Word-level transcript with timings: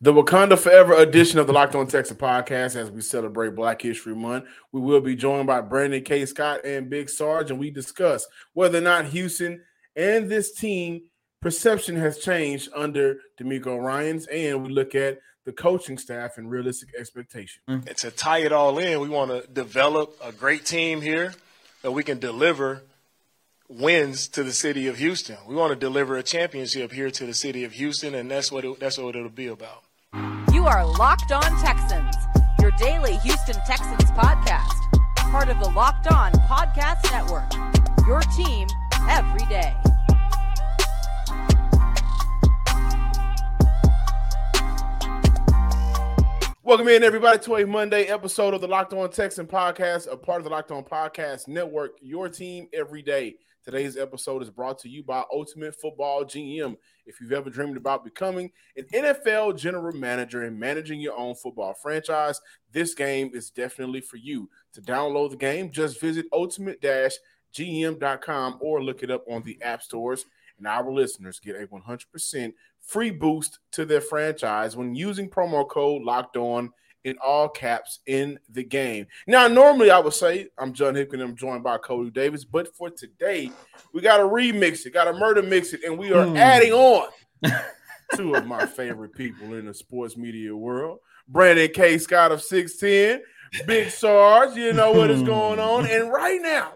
The 0.00 0.12
Wakanda 0.12 0.58
Forever 0.58 0.94
edition 0.94 1.38
of 1.38 1.46
the 1.46 1.52
Locked 1.52 1.76
On 1.76 1.86
Texas 1.86 2.16
podcast 2.16 2.74
as 2.74 2.90
we 2.90 3.00
celebrate 3.00 3.54
Black 3.54 3.80
History 3.80 4.14
Month. 4.14 4.46
We 4.72 4.80
will 4.80 5.00
be 5.00 5.14
joined 5.14 5.46
by 5.46 5.60
Brandon 5.60 6.02
K. 6.02 6.26
Scott 6.26 6.64
and 6.64 6.90
Big 6.90 7.08
Sarge, 7.08 7.50
and 7.50 7.60
we 7.60 7.70
discuss 7.70 8.26
whether 8.54 8.78
or 8.78 8.82
not 8.82 9.06
Houston 9.06 9.62
and 9.94 10.28
this 10.28 10.52
team 10.52 11.02
perception 11.40 11.94
has 11.96 12.18
changed 12.18 12.70
under 12.74 13.18
DeMeco 13.40 13.80
Ryans, 13.80 14.26
and 14.26 14.66
we 14.66 14.72
look 14.72 14.94
at 14.96 15.20
the 15.44 15.52
coaching 15.52 15.96
staff 15.96 16.38
and 16.38 16.50
realistic 16.50 16.88
expectation. 16.98 17.62
And 17.68 17.86
to 17.98 18.10
tie 18.10 18.38
it 18.38 18.52
all 18.52 18.78
in, 18.78 18.98
we 19.00 19.08
want 19.08 19.30
to 19.30 19.46
develop 19.52 20.16
a 20.22 20.32
great 20.32 20.66
team 20.66 21.02
here 21.02 21.34
that 21.82 21.92
we 21.92 22.02
can 22.02 22.18
deliver 22.18 22.82
wins 23.78 24.28
to 24.28 24.44
the 24.44 24.52
city 24.52 24.86
of 24.86 24.98
Houston. 24.98 25.36
We 25.48 25.56
want 25.56 25.72
to 25.72 25.76
deliver 25.76 26.16
a 26.16 26.22
championship 26.22 26.92
here 26.92 27.10
to 27.10 27.26
the 27.26 27.34
city 27.34 27.64
of 27.64 27.72
Houston, 27.72 28.14
and 28.14 28.30
that's 28.30 28.52
what 28.52 28.64
it, 28.64 28.78
that's 28.78 28.98
what 28.98 29.16
it'll 29.16 29.28
be 29.30 29.48
about. 29.48 29.82
You 30.52 30.66
are 30.66 30.86
Locked 30.86 31.32
On 31.32 31.42
Texans, 31.60 32.14
your 32.60 32.70
daily 32.78 33.16
Houston 33.16 33.56
Texans 33.66 34.10
podcast, 34.12 34.70
part 35.16 35.48
of 35.48 35.58
the 35.58 35.70
Locked 35.70 36.06
On 36.12 36.30
Podcast 36.32 37.10
Network. 37.10 37.52
Your 38.06 38.20
team 38.36 38.68
every 39.08 39.44
day. 39.46 39.74
Welcome 46.62 46.88
in, 46.88 47.02
everybody, 47.02 47.38
to 47.40 47.56
a 47.56 47.66
Monday 47.66 48.04
episode 48.04 48.54
of 48.54 48.60
the 48.60 48.68
Locked 48.68 48.92
On 48.92 49.10
Texan 49.10 49.46
podcast, 49.46 50.10
a 50.10 50.16
part 50.16 50.38
of 50.38 50.44
the 50.44 50.50
Locked 50.50 50.70
On 50.70 50.84
Podcast 50.84 51.48
Network, 51.48 51.98
your 52.00 52.28
team 52.28 52.68
every 52.72 53.02
day. 53.02 53.36
Today's 53.64 53.96
episode 53.96 54.42
is 54.42 54.50
brought 54.50 54.78
to 54.80 54.90
you 54.90 55.02
by 55.02 55.24
Ultimate 55.32 55.74
Football 55.74 56.26
GM. 56.26 56.76
If 57.06 57.18
you've 57.18 57.32
ever 57.32 57.48
dreamed 57.48 57.78
about 57.78 58.04
becoming 58.04 58.50
an 58.76 58.84
NFL 58.92 59.56
general 59.56 59.94
manager 59.94 60.42
and 60.42 60.60
managing 60.60 61.00
your 61.00 61.16
own 61.16 61.34
football 61.34 61.72
franchise, 61.72 62.42
this 62.72 62.92
game 62.92 63.30
is 63.32 63.48
definitely 63.48 64.02
for 64.02 64.18
you. 64.18 64.50
To 64.74 64.82
download 64.82 65.30
the 65.30 65.38
game, 65.38 65.70
just 65.70 65.98
visit 65.98 66.26
ultimate-gm.com 66.30 68.58
or 68.60 68.84
look 68.84 69.02
it 69.02 69.10
up 69.10 69.24
on 69.30 69.42
the 69.44 69.58
app 69.62 69.82
stores. 69.82 70.26
And 70.58 70.66
our 70.66 70.92
listeners 70.92 71.40
get 71.40 71.56
a 71.56 71.66
100% 71.66 72.52
free 72.82 73.12
boost 73.12 73.60
to 73.72 73.86
their 73.86 74.02
franchise 74.02 74.76
when 74.76 74.94
using 74.94 75.30
promo 75.30 75.66
code 75.66 76.02
Locked 76.02 76.36
On 76.36 76.70
in 77.04 77.16
all 77.22 77.48
caps 77.48 78.00
in 78.06 78.38
the 78.50 78.64
game. 78.64 79.06
Now, 79.26 79.46
normally 79.46 79.90
I 79.90 79.98
would 79.98 80.14
say 80.14 80.48
I'm 80.58 80.72
John 80.72 80.94
Hickman, 80.94 81.20
I'm 81.20 81.36
joined 81.36 81.62
by 81.62 81.78
Cody 81.78 82.10
Davis, 82.10 82.44
but 82.44 82.74
for 82.74 82.90
today, 82.90 83.50
we 83.92 84.00
got 84.00 84.16
to 84.16 84.24
remix 84.24 84.86
it, 84.86 84.94
got 84.94 85.04
to 85.04 85.12
murder 85.12 85.42
mix 85.42 85.72
it, 85.72 85.84
and 85.84 85.98
we 85.98 86.12
are 86.12 86.26
mm. 86.26 86.38
adding 86.38 86.72
on 86.72 87.08
two 88.16 88.34
of 88.34 88.46
my 88.46 88.66
favorite 88.66 89.14
people 89.14 89.54
in 89.54 89.66
the 89.66 89.74
sports 89.74 90.16
media 90.16 90.54
world 90.56 90.98
Brandon 91.28 91.70
K. 91.72 91.98
Scott 91.98 92.32
of 92.32 92.42
610, 92.42 93.66
Big 93.66 93.90
Sarge, 93.90 94.56
you 94.56 94.72
know 94.72 94.92
what 94.92 95.10
is 95.10 95.22
going 95.22 95.58
on. 95.58 95.86
And 95.86 96.12
right 96.12 96.40
now, 96.40 96.74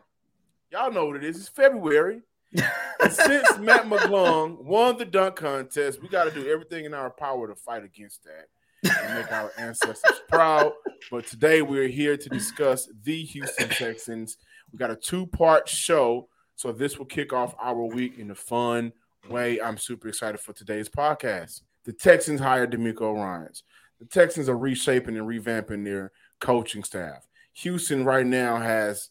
y'all 0.71 0.91
know 0.91 1.07
what 1.07 1.17
it 1.17 1.25
is, 1.25 1.37
it's 1.37 1.49
February. 1.49 2.23
since 2.55 3.59
Matt 3.59 3.85
McClung 3.91 4.63
won 4.65 4.97
the 4.97 5.05
dunk 5.05 5.37
contest, 5.37 6.01
we 6.03 6.09
got 6.09 6.25
to 6.25 6.31
do 6.31 6.49
everything 6.49 6.87
in 6.87 6.95
our 6.95 7.11
power 7.11 7.47
to 7.47 7.55
fight 7.55 7.85
against 7.85 8.25
that 8.25 8.47
and 8.85 9.15
make 9.15 9.33
our 9.33 9.53
ancestors 9.59 10.21
proud. 10.29 10.73
But 11.11 11.27
today 11.27 11.63
we're 11.63 11.89
here 11.89 12.17
to 12.17 12.29
discuss 12.29 12.89
the 13.03 13.23
Houston 13.25 13.69
Texans. 13.69 14.39
We 14.73 14.79
got 14.79 14.91
a 14.91 14.97
two-part 14.97 15.69
show, 15.69 16.29
so 16.57 16.73
this 16.73 16.99
will 16.99 17.07
kick 17.07 17.33
off 17.33 17.55
our 17.61 17.85
week 17.85 18.19
in 18.19 18.31
a 18.31 18.35
fun 18.35 18.93
way. 19.29 19.61
I'm 19.61 19.79
super 19.79 20.09
excited 20.09 20.41
for 20.41 20.53
today's 20.53 20.89
podcast. 20.89 21.63
The 21.85 21.93
Texans 21.93 22.41
hired 22.41 22.73
DeMeco 22.73 23.15
Ryans. 23.15 23.63
The 23.99 24.07
Texans 24.07 24.49
are 24.49 24.59
reshaping 24.59 25.17
and 25.17 25.27
revamping 25.27 25.85
their 25.85 26.13
coaching 26.39 26.85
staff. 26.85 27.27
Houston 27.55 28.05
right 28.05 28.27
now 28.27 28.59
has, 28.59 29.09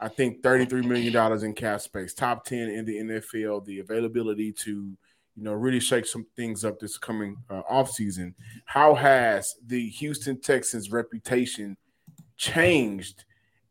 I 0.00 0.08
think, 0.08 0.42
$33 0.42 0.84
million 0.84 1.44
in 1.44 1.54
cap 1.54 1.80
space, 1.80 2.14
top 2.14 2.44
10 2.44 2.68
in 2.68 2.84
the 2.84 2.98
NFL, 2.98 3.64
the 3.64 3.80
availability 3.80 4.52
to 4.52 4.96
you 5.36 5.42
know, 5.42 5.52
really 5.52 5.80
shake 5.80 6.06
some 6.06 6.26
things 6.34 6.64
up 6.64 6.80
this 6.80 6.96
coming 6.96 7.36
uh, 7.50 7.62
off 7.68 7.90
season. 7.90 8.34
How 8.64 8.94
has 8.94 9.54
the 9.66 9.88
Houston 9.90 10.40
Texans 10.40 10.90
reputation 10.90 11.76
changed, 12.38 13.24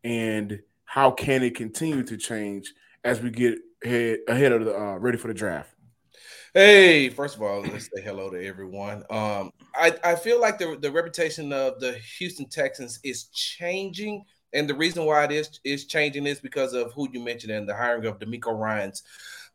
and 0.03 0.59
how 0.85 1.11
can 1.11 1.43
it 1.43 1.55
continue 1.55 2.03
to 2.03 2.17
change 2.17 2.73
as 3.03 3.21
we 3.21 3.31
get 3.31 3.57
ahead 3.83 4.19
ahead 4.27 4.51
of 4.51 4.65
the 4.65 4.77
uh, 4.77 4.97
ready 4.97 5.17
for 5.17 5.27
the 5.27 5.33
draft? 5.33 5.71
Hey, 6.53 7.09
first 7.09 7.35
of 7.35 7.41
all, 7.41 7.61
let's 7.63 7.89
say 7.93 8.01
hello 8.01 8.29
to 8.29 8.45
everyone. 8.45 9.03
Um, 9.09 9.51
I, 9.75 9.93
I 10.05 10.15
feel 10.15 10.39
like 10.39 10.57
the, 10.57 10.77
the 10.79 10.89
reputation 10.89 11.51
of 11.51 11.81
the 11.81 11.93
Houston 12.17 12.47
Texans 12.47 12.99
is 13.03 13.25
changing. 13.25 14.23
And 14.53 14.69
the 14.69 14.73
reason 14.73 15.03
why 15.03 15.25
it 15.25 15.33
is 15.33 15.59
is 15.65 15.85
changing 15.85 16.25
is 16.25 16.39
because 16.39 16.71
of 16.71 16.93
who 16.93 17.09
you 17.11 17.19
mentioned 17.19 17.51
and 17.51 17.67
the 17.67 17.75
hiring 17.75 18.05
of 18.05 18.19
DeMeco 18.19 18.57
Ryans 18.57 19.03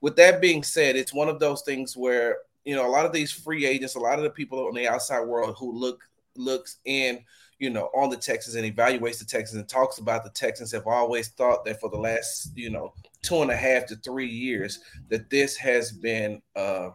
with 0.01 0.17
that 0.17 0.41
being 0.41 0.63
said, 0.63 0.97
it's 0.97 1.13
one 1.13 1.29
of 1.29 1.39
those 1.39 1.63
things 1.63 1.97
where 1.97 2.39
you 2.65 2.75
know 2.75 2.87
a 2.87 2.91
lot 2.91 3.07
of 3.07 3.13
these 3.13 3.33
free 3.33 3.67
agents, 3.67 3.95
a 3.95 4.01
lot 4.01 4.19
of 4.19 4.25
the 4.25 4.31
people 4.31 4.67
on 4.67 4.75
the 4.75 4.89
outside 4.89 5.27
world 5.27 5.57
who 5.59 5.73
look 5.73 6.03
looks 6.37 6.77
in, 6.85 7.25
you 7.59 7.71
know, 7.71 7.91
on 7.95 8.09
the 8.09 8.17
Texans 8.17 8.57
and 8.57 8.65
evaluates 8.65 9.19
the 9.19 9.25
Texans 9.25 9.59
and 9.61 9.69
talks 9.69 9.99
about 9.99 10.25
the 10.25 10.31
Texans 10.31 10.73
have 10.73 10.87
always 10.87 11.29
thought 11.29 11.65
that 11.65 11.81
for 11.81 11.91
the 11.91 11.99
last 11.99 12.53
you 12.55 12.71
know 12.71 12.93
two 13.23 13.43
and 13.43 13.51
a 13.51 13.57
half 13.57 13.87
to 13.87 13.97
three 13.97 14.29
years 14.29 14.81
that 15.09 15.29
this 15.31 15.57
has 15.57 15.93
been 15.93 16.41
uh 16.57 16.91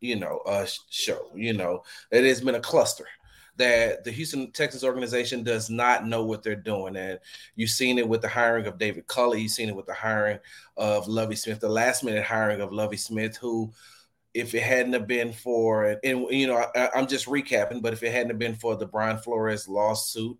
you 0.00 0.16
know 0.16 0.40
a 0.46 0.66
show 0.90 1.30
you 1.34 1.52
know 1.52 1.82
it 2.10 2.24
has 2.24 2.40
been 2.40 2.54
a 2.54 2.60
cluster 2.60 3.06
that 3.58 4.04
the 4.04 4.10
Houston 4.10 4.50
Texans 4.52 4.84
organization 4.84 5.42
does 5.42 5.68
not 5.68 6.06
know 6.06 6.24
what 6.24 6.42
they're 6.42 6.56
doing. 6.56 6.96
And 6.96 7.18
you've 7.54 7.70
seen 7.70 7.98
it 7.98 8.08
with 8.08 8.22
the 8.22 8.28
hiring 8.28 8.66
of 8.66 8.78
David 8.78 9.06
Culley, 9.06 9.42
you've 9.42 9.52
seen 9.52 9.68
it 9.68 9.76
with 9.76 9.86
the 9.86 9.94
hiring 9.94 10.38
of 10.76 11.06
Lovie 11.06 11.36
Smith, 11.36 11.60
the 11.60 11.68
last 11.68 12.02
minute 12.02 12.24
hiring 12.24 12.60
of 12.60 12.72
Lovie 12.72 12.96
Smith, 12.96 13.36
who 13.36 13.72
if 14.34 14.54
it 14.54 14.62
hadn't 14.62 14.92
have 14.92 15.06
been 15.06 15.32
for 15.32 15.98
and 16.04 16.26
you 16.30 16.46
know 16.46 16.64
I, 16.74 16.90
am 16.94 17.06
just 17.06 17.26
recapping, 17.26 17.82
but 17.82 17.92
if 17.92 18.02
it 18.02 18.12
hadn't 18.12 18.30
have 18.30 18.38
been 18.38 18.54
for 18.54 18.76
the 18.76 18.86
Brian 18.86 19.18
Flores 19.18 19.68
lawsuit, 19.68 20.38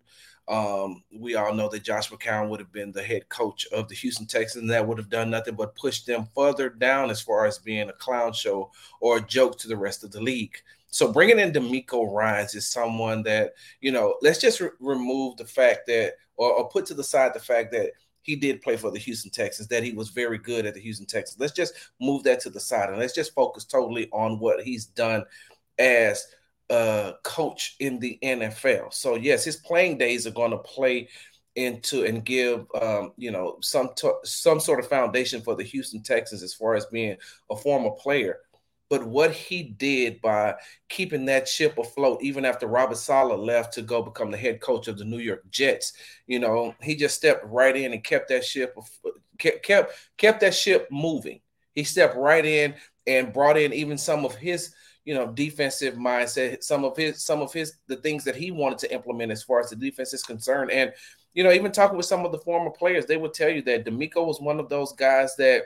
um, 0.49 1.03
we 1.11 1.35
all 1.35 1.53
know 1.53 1.69
that 1.69 1.83
Josh 1.83 2.09
McCown 2.09 2.49
would 2.49 2.59
have 2.59 2.71
been 2.71 2.91
the 2.91 3.03
head 3.03 3.29
coach 3.29 3.67
of 3.71 3.87
the 3.87 3.95
Houston 3.95 4.25
Texans. 4.25 4.63
And 4.63 4.71
that 4.71 4.85
would 4.85 4.97
have 4.97 5.09
done 5.09 5.29
nothing 5.29 5.55
but 5.55 5.75
push 5.75 6.01
them 6.01 6.27
further 6.33 6.69
down 6.69 7.11
as 7.11 7.21
far 7.21 7.45
as 7.45 7.59
being 7.59 7.87
a 7.87 7.93
clown 7.93 8.33
show 8.33 8.71
or 8.99 9.17
a 9.17 9.21
joke 9.21 9.59
to 9.59 9.67
the 9.67 9.77
rest 9.77 10.03
of 10.03 10.11
the 10.11 10.19
league. 10.19 10.57
So 10.89 11.11
bringing 11.11 11.39
in 11.39 11.51
DeMeco 11.51 12.11
Ryans 12.13 12.55
is 12.55 12.67
someone 12.67 13.23
that, 13.23 13.53
you 13.81 13.91
know, 13.91 14.15
let's 14.21 14.39
just 14.39 14.59
re- 14.59 14.69
remove 14.79 15.37
the 15.37 15.45
fact 15.45 15.81
that, 15.87 16.13
or, 16.35 16.51
or 16.51 16.69
put 16.69 16.85
to 16.87 16.93
the 16.93 17.03
side 17.03 17.33
the 17.33 17.39
fact 17.39 17.71
that 17.73 17.91
he 18.21 18.35
did 18.35 18.61
play 18.61 18.75
for 18.75 18.91
the 18.91 18.99
Houston 18.99 19.31
Texans, 19.31 19.67
that 19.69 19.83
he 19.83 19.93
was 19.93 20.09
very 20.09 20.37
good 20.37 20.65
at 20.65 20.73
the 20.73 20.81
Houston 20.81 21.05
Texans. 21.05 21.39
Let's 21.39 21.53
just 21.53 21.73
move 22.01 22.23
that 22.23 22.39
to 22.41 22.49
the 22.49 22.59
side 22.59 22.89
and 22.89 22.97
let's 22.97 23.15
just 23.15 23.33
focus 23.33 23.65
totally 23.65 24.09
on 24.11 24.39
what 24.39 24.63
he's 24.63 24.85
done 24.85 25.23
as 25.77 26.27
a 26.69 27.13
coach 27.23 27.75
in 27.79 27.99
the 27.99 28.19
NFL. 28.23 28.93
So, 28.93 29.15
yes, 29.15 29.43
his 29.43 29.57
playing 29.57 29.97
days 29.97 30.27
are 30.27 30.31
going 30.31 30.51
to 30.51 30.57
play 30.57 31.07
into 31.55 32.05
and 32.05 32.23
give 32.23 32.65
um, 32.79 33.11
you 33.17 33.31
know 33.31 33.57
some 33.61 33.89
t- 33.95 34.09
some 34.23 34.59
sort 34.59 34.79
of 34.79 34.87
foundation 34.87 35.41
for 35.41 35.55
the 35.55 35.63
Houston 35.63 36.01
Texans 36.01 36.43
as 36.43 36.53
far 36.53 36.75
as 36.75 36.85
being 36.85 37.17
a 37.49 37.55
former 37.55 37.91
player. 37.91 38.39
But 38.89 39.05
what 39.05 39.31
he 39.31 39.63
did 39.63 40.19
by 40.21 40.55
keeping 40.89 41.25
that 41.25 41.47
ship 41.47 41.77
afloat, 41.77 42.23
even 42.23 42.43
after 42.43 42.65
Robert 42.65 42.97
Saleh 42.97 43.39
left 43.39 43.73
to 43.75 43.83
go 43.83 44.01
become 44.01 44.31
the 44.31 44.37
head 44.37 44.61
coach 44.61 44.87
of 44.87 44.97
the 44.97 45.05
New 45.05 45.19
York 45.19 45.43
Jets, 45.51 45.93
you 46.25 46.39
know, 46.39 46.73
he 46.81 46.95
just 46.95 47.15
stepped 47.15 47.45
right 47.45 47.75
in 47.75 47.93
and 47.93 48.03
kept 48.03 48.29
that 48.29 48.43
ship 48.43 48.77
kept 49.37 49.63
kept 49.63 49.93
kept 50.17 50.41
that 50.41 50.55
ship 50.55 50.87
moving. 50.91 51.39
He 51.75 51.83
stepped 51.83 52.17
right 52.17 52.45
in 52.45 52.75
and 53.07 53.33
brought 53.33 53.57
in 53.57 53.73
even 53.73 53.97
some 53.97 54.25
of 54.25 54.35
his 54.35 54.73
you 55.05 55.15
know 55.15 55.27
defensive 55.31 55.95
mindset 55.95 56.61
some 56.61 56.83
of 56.83 56.95
his 56.95 57.23
some 57.23 57.41
of 57.41 57.51
his 57.53 57.77
the 57.87 57.95
things 57.95 58.23
that 58.23 58.35
he 58.35 58.51
wanted 58.51 58.77
to 58.77 58.93
implement 58.93 59.31
as 59.31 59.41
far 59.41 59.59
as 59.59 59.69
the 59.69 59.75
defense 59.75 60.13
is 60.13 60.21
concerned 60.21 60.69
and 60.69 60.93
you 61.33 61.43
know 61.43 61.51
even 61.51 61.71
talking 61.71 61.97
with 61.97 62.05
some 62.05 62.25
of 62.25 62.31
the 62.31 62.37
former 62.39 62.69
players 62.69 63.05
they 63.05 63.17
would 63.17 63.33
tell 63.33 63.49
you 63.49 63.61
that 63.61 63.85
DeMeco 63.85 64.25
was 64.25 64.41
one 64.41 64.59
of 64.59 64.69
those 64.69 64.91
guys 64.93 65.35
that 65.37 65.63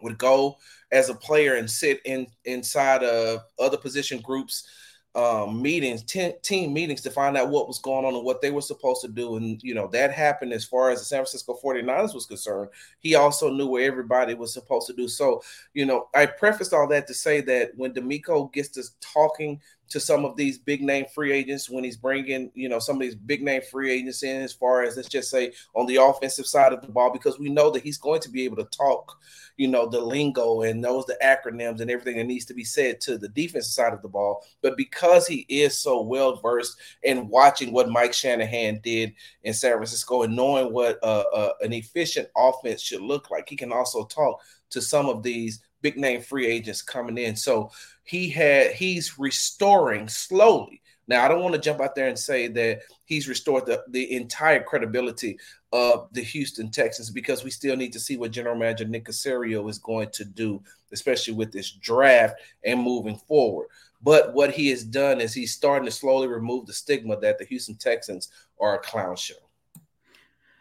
would 0.00 0.18
go 0.18 0.56
as 0.92 1.08
a 1.08 1.14
player 1.14 1.54
and 1.54 1.70
sit 1.70 2.00
in 2.04 2.26
inside 2.44 3.02
of 3.02 3.40
other 3.58 3.76
position 3.76 4.20
groups 4.20 4.68
um, 5.14 5.60
meetings, 5.60 6.04
ten, 6.04 6.34
team 6.42 6.72
meetings 6.72 7.00
to 7.00 7.10
find 7.10 7.36
out 7.36 7.48
what 7.48 7.66
was 7.66 7.80
going 7.80 8.04
on 8.04 8.14
and 8.14 8.24
what 8.24 8.40
they 8.40 8.50
were 8.50 8.60
supposed 8.60 9.00
to 9.02 9.08
do. 9.08 9.36
And, 9.36 9.60
you 9.64 9.74
know, 9.74 9.88
that 9.88 10.12
happened 10.12 10.52
as 10.52 10.64
far 10.64 10.90
as 10.90 11.00
the 11.00 11.06
San 11.06 11.18
Francisco 11.18 11.58
49ers 11.62 12.14
was 12.14 12.26
concerned. 12.26 12.70
He 13.00 13.16
also 13.16 13.50
knew 13.50 13.66
where 13.66 13.84
everybody 13.84 14.34
was 14.34 14.52
supposed 14.52 14.86
to 14.86 14.92
do. 14.92 15.08
So, 15.08 15.42
you 15.74 15.86
know, 15.86 16.08
I 16.14 16.26
prefaced 16.26 16.72
all 16.72 16.86
that 16.88 17.06
to 17.08 17.14
say 17.14 17.40
that 17.42 17.72
when 17.74 17.94
DeMeco 17.94 18.52
gets 18.52 18.68
to 18.70 18.84
talking 19.00 19.60
to 19.88 20.00
some 20.00 20.24
of 20.24 20.36
these 20.36 20.58
big 20.58 20.82
name 20.82 21.06
free 21.14 21.32
agents 21.32 21.70
when 21.70 21.84
he's 21.84 21.96
bringing, 21.96 22.50
you 22.54 22.68
know, 22.68 22.78
some 22.78 22.96
of 22.96 23.02
these 23.02 23.14
big 23.14 23.42
name 23.42 23.62
free 23.70 23.90
agents 23.90 24.22
in 24.22 24.42
as 24.42 24.52
far 24.52 24.82
as 24.82 24.96
let's 24.96 25.08
just 25.08 25.30
say 25.30 25.52
on 25.74 25.86
the 25.86 25.96
offensive 25.96 26.46
side 26.46 26.72
of 26.72 26.82
the 26.82 26.88
ball, 26.88 27.12
because 27.12 27.38
we 27.38 27.48
know 27.48 27.70
that 27.70 27.82
he's 27.82 27.98
going 27.98 28.20
to 28.20 28.30
be 28.30 28.44
able 28.44 28.56
to 28.56 28.64
talk, 28.64 29.18
you 29.56 29.68
know, 29.68 29.88
the 29.88 30.00
lingo 30.00 30.62
and 30.62 30.80
knows 30.80 31.06
the 31.06 31.16
acronyms 31.22 31.80
and 31.80 31.90
everything 31.90 32.16
that 32.18 32.24
needs 32.24 32.44
to 32.44 32.54
be 32.54 32.64
said 32.64 33.00
to 33.00 33.16
the 33.16 33.28
defensive 33.28 33.72
side 33.72 33.92
of 33.92 34.02
the 34.02 34.08
ball. 34.08 34.44
But 34.62 34.76
because 34.76 35.26
he 35.26 35.46
is 35.48 35.76
so 35.76 36.02
well 36.02 36.36
versed 36.36 36.78
in 37.02 37.28
watching 37.28 37.72
what 37.72 37.88
Mike 37.88 38.12
Shanahan 38.12 38.80
did 38.82 39.14
in 39.42 39.54
San 39.54 39.72
Francisco 39.72 40.22
and 40.22 40.36
knowing 40.36 40.72
what 40.72 40.98
uh, 41.02 41.24
uh, 41.32 41.52
an 41.62 41.72
efficient 41.72 42.28
offense 42.36 42.82
should 42.82 43.02
look 43.02 43.30
like, 43.30 43.48
he 43.48 43.56
can 43.56 43.72
also 43.72 44.04
talk 44.04 44.40
to 44.70 44.82
some 44.82 45.08
of 45.08 45.22
these 45.22 45.60
big 45.80 45.96
name 45.96 46.20
free 46.20 46.46
agents 46.46 46.82
coming 46.82 47.18
in. 47.18 47.36
So 47.36 47.70
he 48.04 48.28
had 48.28 48.72
he's 48.72 49.18
restoring 49.18 50.08
slowly. 50.08 50.82
Now 51.06 51.24
I 51.24 51.28
don't 51.28 51.42
want 51.42 51.54
to 51.54 51.60
jump 51.60 51.80
out 51.80 51.94
there 51.94 52.08
and 52.08 52.18
say 52.18 52.48
that 52.48 52.80
he's 53.04 53.28
restored 53.28 53.66
the, 53.66 53.82
the 53.88 54.14
entire 54.14 54.62
credibility 54.62 55.38
of 55.72 56.08
the 56.12 56.22
Houston 56.22 56.70
Texans 56.70 57.10
because 57.10 57.44
we 57.44 57.50
still 57.50 57.76
need 57.76 57.92
to 57.92 58.00
see 58.00 58.16
what 58.16 58.30
General 58.30 58.56
Manager 58.56 58.84
Nick 58.84 59.06
Caserio 59.06 59.68
is 59.68 59.78
going 59.78 60.10
to 60.12 60.24
do, 60.24 60.62
especially 60.92 61.34
with 61.34 61.52
this 61.52 61.70
draft 61.72 62.36
and 62.64 62.80
moving 62.80 63.16
forward. 63.16 63.68
But 64.02 64.32
what 64.34 64.52
he 64.52 64.68
has 64.68 64.84
done 64.84 65.20
is 65.20 65.34
he's 65.34 65.52
starting 65.52 65.86
to 65.86 65.90
slowly 65.90 66.28
remove 66.28 66.66
the 66.66 66.72
stigma 66.72 67.18
that 67.20 67.38
the 67.38 67.44
Houston 67.46 67.74
Texans 67.76 68.30
are 68.60 68.76
a 68.76 68.78
clown 68.78 69.16
show. 69.16 69.34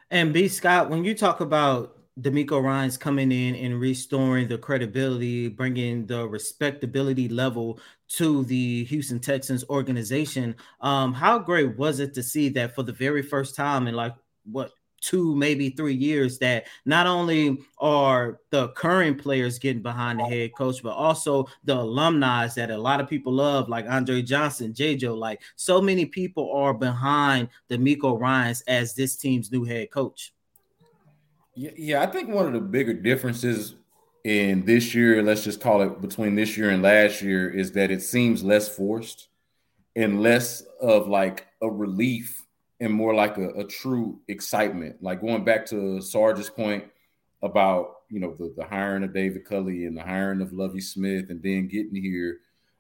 And 0.10 0.34
B. 0.34 0.48
Scott, 0.48 0.90
when 0.90 1.04
you 1.04 1.14
talk 1.14 1.42
about 1.42 1.97
DeMeco 2.22 2.64
Ryans 2.64 2.98
coming 2.98 3.32
in 3.32 3.56
and 3.56 3.80
restoring 3.80 4.48
the 4.48 4.58
credibility, 4.58 5.50
bringing 5.50 6.06
the 6.06 6.28
respectability 6.28 7.30
level 7.30 7.80
to 8.10 8.44
the 8.46 8.86
Houston 8.86 9.20
Texans 9.20 9.64
organization. 9.70 10.56
Um, 10.82 11.14
how 11.14 11.38
great 11.38 11.78
was 11.78 12.00
it 12.00 12.14
to 12.16 12.24
see 12.24 12.50
that 12.50 12.74
for 12.74 12.84
the 12.84 12.94
very 12.94 13.22
first 13.22 13.56
time 13.56 13.88
in 13.88 13.96
like 13.96 14.16
what 14.46 14.72
two, 15.02 15.36
maybe 15.36 15.70
three 15.70 15.94
years, 15.94 16.40
that 16.40 16.66
not 16.86 17.08
only 17.08 17.60
are 17.80 18.40
the 18.50 18.70
current 18.70 19.22
players 19.22 19.60
getting 19.60 19.82
behind 19.82 20.20
the 20.20 20.24
head 20.24 20.52
coach, 20.56 20.82
but 20.82 20.94
also 20.94 21.46
the 21.64 21.76
alumni 21.76 22.48
that 22.48 22.72
a 22.72 22.78
lot 22.78 23.00
of 23.00 23.08
people 23.08 23.34
love, 23.34 23.70
like 23.70 23.86
Andre 23.88 24.22
Johnson, 24.22 24.74
JJ, 24.74 25.16
like 25.16 25.42
so 25.56 25.82
many 25.82 26.06
people 26.06 26.52
are 26.52 26.74
behind 26.74 27.50
DeMeco 27.70 28.20
Ryans 28.20 28.62
as 28.62 28.96
this 28.96 29.16
team's 29.16 29.52
new 29.52 29.64
head 29.64 29.92
coach. 29.92 30.34
Yeah, 31.58 31.72
yeah, 31.76 32.02
I 32.04 32.06
think 32.06 32.30
one 32.30 32.46
of 32.46 32.54
the 32.54 32.60
bigger 32.60 32.94
differences 32.94 33.74
in 34.24 34.64
this 34.66 34.94
year, 34.94 35.24
let's 35.24 35.44
just 35.44 35.60
call 35.60 35.82
it 35.82 36.02
between 36.02 36.36
this 36.36 36.56
year 36.56 36.70
and 36.70 36.84
last 36.84 37.24
year, 37.24 37.50
is 37.50 37.72
that 37.72 37.90
it 37.90 38.04
seems 38.04 38.44
less 38.44 38.70
forced 38.70 39.30
and 39.96 40.22
less 40.22 40.62
of 40.80 41.08
like 41.08 41.48
a 41.64 41.68
relief 41.68 42.46
and 42.80 42.94
more 42.94 43.16
like 43.16 43.40
a, 43.40 43.50
a 43.56 43.64
true 43.64 44.20
excitement. 44.28 45.02
Like 45.02 45.20
going 45.20 45.44
back 45.44 45.66
to 45.68 46.00
Sarge's 46.00 46.52
point 46.52 46.84
about 47.42 48.02
you 48.12 48.20
know 48.20 48.36
the, 48.36 48.54
the 48.56 48.66
hiring 48.66 49.04
of 49.04 49.12
David 49.12 49.44
Culley 49.44 49.86
and 49.86 49.98
the 49.98 50.04
hiring 50.04 50.42
of 50.42 50.54
Lovie 50.54 50.80
Smith 50.80 51.32
and 51.32 51.42
then 51.42 51.68
getting 51.68 51.96
here, 51.96 52.38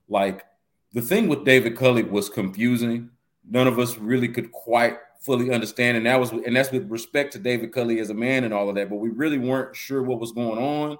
like 0.07 0.45
the 0.93 1.01
thing 1.01 1.27
with 1.27 1.45
David 1.45 1.75
Culley 1.75 2.03
was 2.03 2.29
confusing. 2.29 3.09
None 3.49 3.65
of 3.65 3.79
us 3.79 3.97
really 3.97 4.27
could 4.27 4.51
quite 4.51 4.99
fully 5.19 5.51
understand. 5.51 5.97
And 5.97 6.05
that 6.05 6.19
was 6.19 6.31
and 6.31 6.55
that's 6.55 6.71
with 6.71 6.89
respect 6.89 7.33
to 7.33 7.39
David 7.39 7.71
Culley 7.71 7.99
as 7.99 8.09
a 8.09 8.13
man 8.13 8.43
and 8.43 8.53
all 8.53 8.69
of 8.69 8.75
that. 8.75 8.89
But 8.89 8.97
we 8.97 9.09
really 9.09 9.37
weren't 9.37 9.75
sure 9.75 10.03
what 10.03 10.19
was 10.19 10.31
going 10.31 10.57
on. 10.57 10.97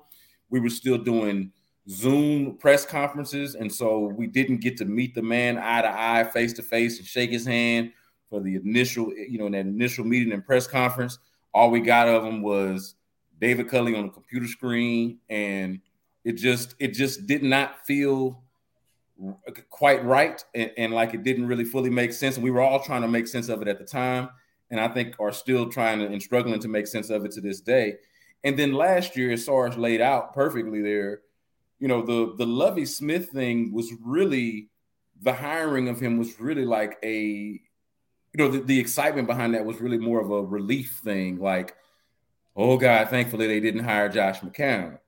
We 0.50 0.60
were 0.60 0.70
still 0.70 0.98
doing 0.98 1.52
Zoom 1.90 2.58
press 2.58 2.86
conferences, 2.86 3.56
and 3.56 3.72
so 3.72 4.00
we 4.00 4.28
didn't 4.28 4.58
get 4.58 4.78
to 4.78 4.86
meet 4.86 5.16
the 5.16 5.22
man 5.22 5.58
eye 5.58 5.82
to 5.82 5.90
eye, 5.90 6.24
face 6.26 6.54
to 6.54 6.64
face, 6.64 7.00
and 7.00 7.08
shake 7.08 7.32
his 7.32 7.46
hand 7.46 7.92
for 8.30 8.42
the 8.42 8.56
initial, 8.56 9.14
you 9.14 9.38
know, 9.38 9.46
in 9.46 9.54
that 9.54 9.60
initial 9.60 10.04
meeting 10.04 10.34
and 10.34 10.46
press 10.46 10.68
conference. 10.68 11.20
All 11.54 11.72
we 11.72 11.80
got 11.80 12.08
of 12.08 12.26
him 12.26 12.42
was 12.42 12.96
David 13.40 13.70
Culley 13.70 13.96
on 13.96 14.08
the 14.08 14.12
computer 14.12 14.48
screen, 14.48 15.20
and 15.30 15.80
it 16.24 16.34
just 16.34 16.76
it 16.80 16.90
just 16.90 17.26
did 17.26 17.44
not 17.44 17.86
feel 17.86 18.44
quite 19.70 20.04
right 20.04 20.44
and, 20.54 20.72
and, 20.78 20.94
like 20.94 21.14
it 21.14 21.24
didn't 21.24 21.48
really 21.48 21.64
fully 21.64 21.90
make 21.90 22.14
sense. 22.14 22.36
And 22.36 22.44
we 22.44 22.52
were 22.52 22.62
all 22.62 22.80
trying 22.80 23.02
to 23.02 23.08
make 23.08 23.28
sense 23.28 23.50
of 23.50 23.62
it 23.62 23.68
at 23.68 23.80
the 23.80 23.86
time. 23.86 24.30
And 24.70 24.80
I 24.80 24.88
think 24.88 25.16
are 25.20 25.32
still 25.32 25.70
trying 25.70 26.00
to 26.00 26.06
and 26.06 26.22
struggling 26.22 26.60
to 26.60 26.68
make 26.68 26.88
sense 26.88 27.10
of 27.10 27.26
it 27.26 27.32
to 27.32 27.42
this 27.42 27.62
day. 27.62 27.96
And 28.44 28.58
then 28.58 28.74
last 28.74 29.16
year, 29.16 29.32
as 29.32 29.46
Sarge 29.46 29.78
laid 29.78 30.02
out 30.02 30.34
perfectly 30.34 30.82
there, 30.82 31.22
you 31.80 31.88
know, 31.88 32.02
the 32.02 32.36
the 32.38 32.46
Lovie 32.46 32.86
Smith 32.86 33.30
thing 33.30 33.72
was 33.72 33.92
really 34.04 34.70
the 35.22 35.34
hiring 35.34 35.88
of 35.88 36.00
him 36.00 36.18
was 36.18 36.40
really 36.40 36.66
like 36.66 36.98
a, 37.04 37.16
you 37.18 37.60
know, 38.36 38.50
the, 38.50 38.60
the 38.60 38.80
excitement 38.80 39.28
behind 39.28 39.54
that 39.54 39.66
was 39.66 39.82
really 39.82 39.98
more 39.98 40.22
of 40.22 40.30
a 40.30 40.44
relief 40.44 41.02
thing. 41.04 41.40
Like, 41.40 41.76
oh 42.56 42.78
God, 42.78 43.10
thankfully 43.10 43.48
they 43.48 43.60
didn't 43.60 43.84
hire 43.84 44.10
Josh 44.10 44.40
McCown. 44.42 45.00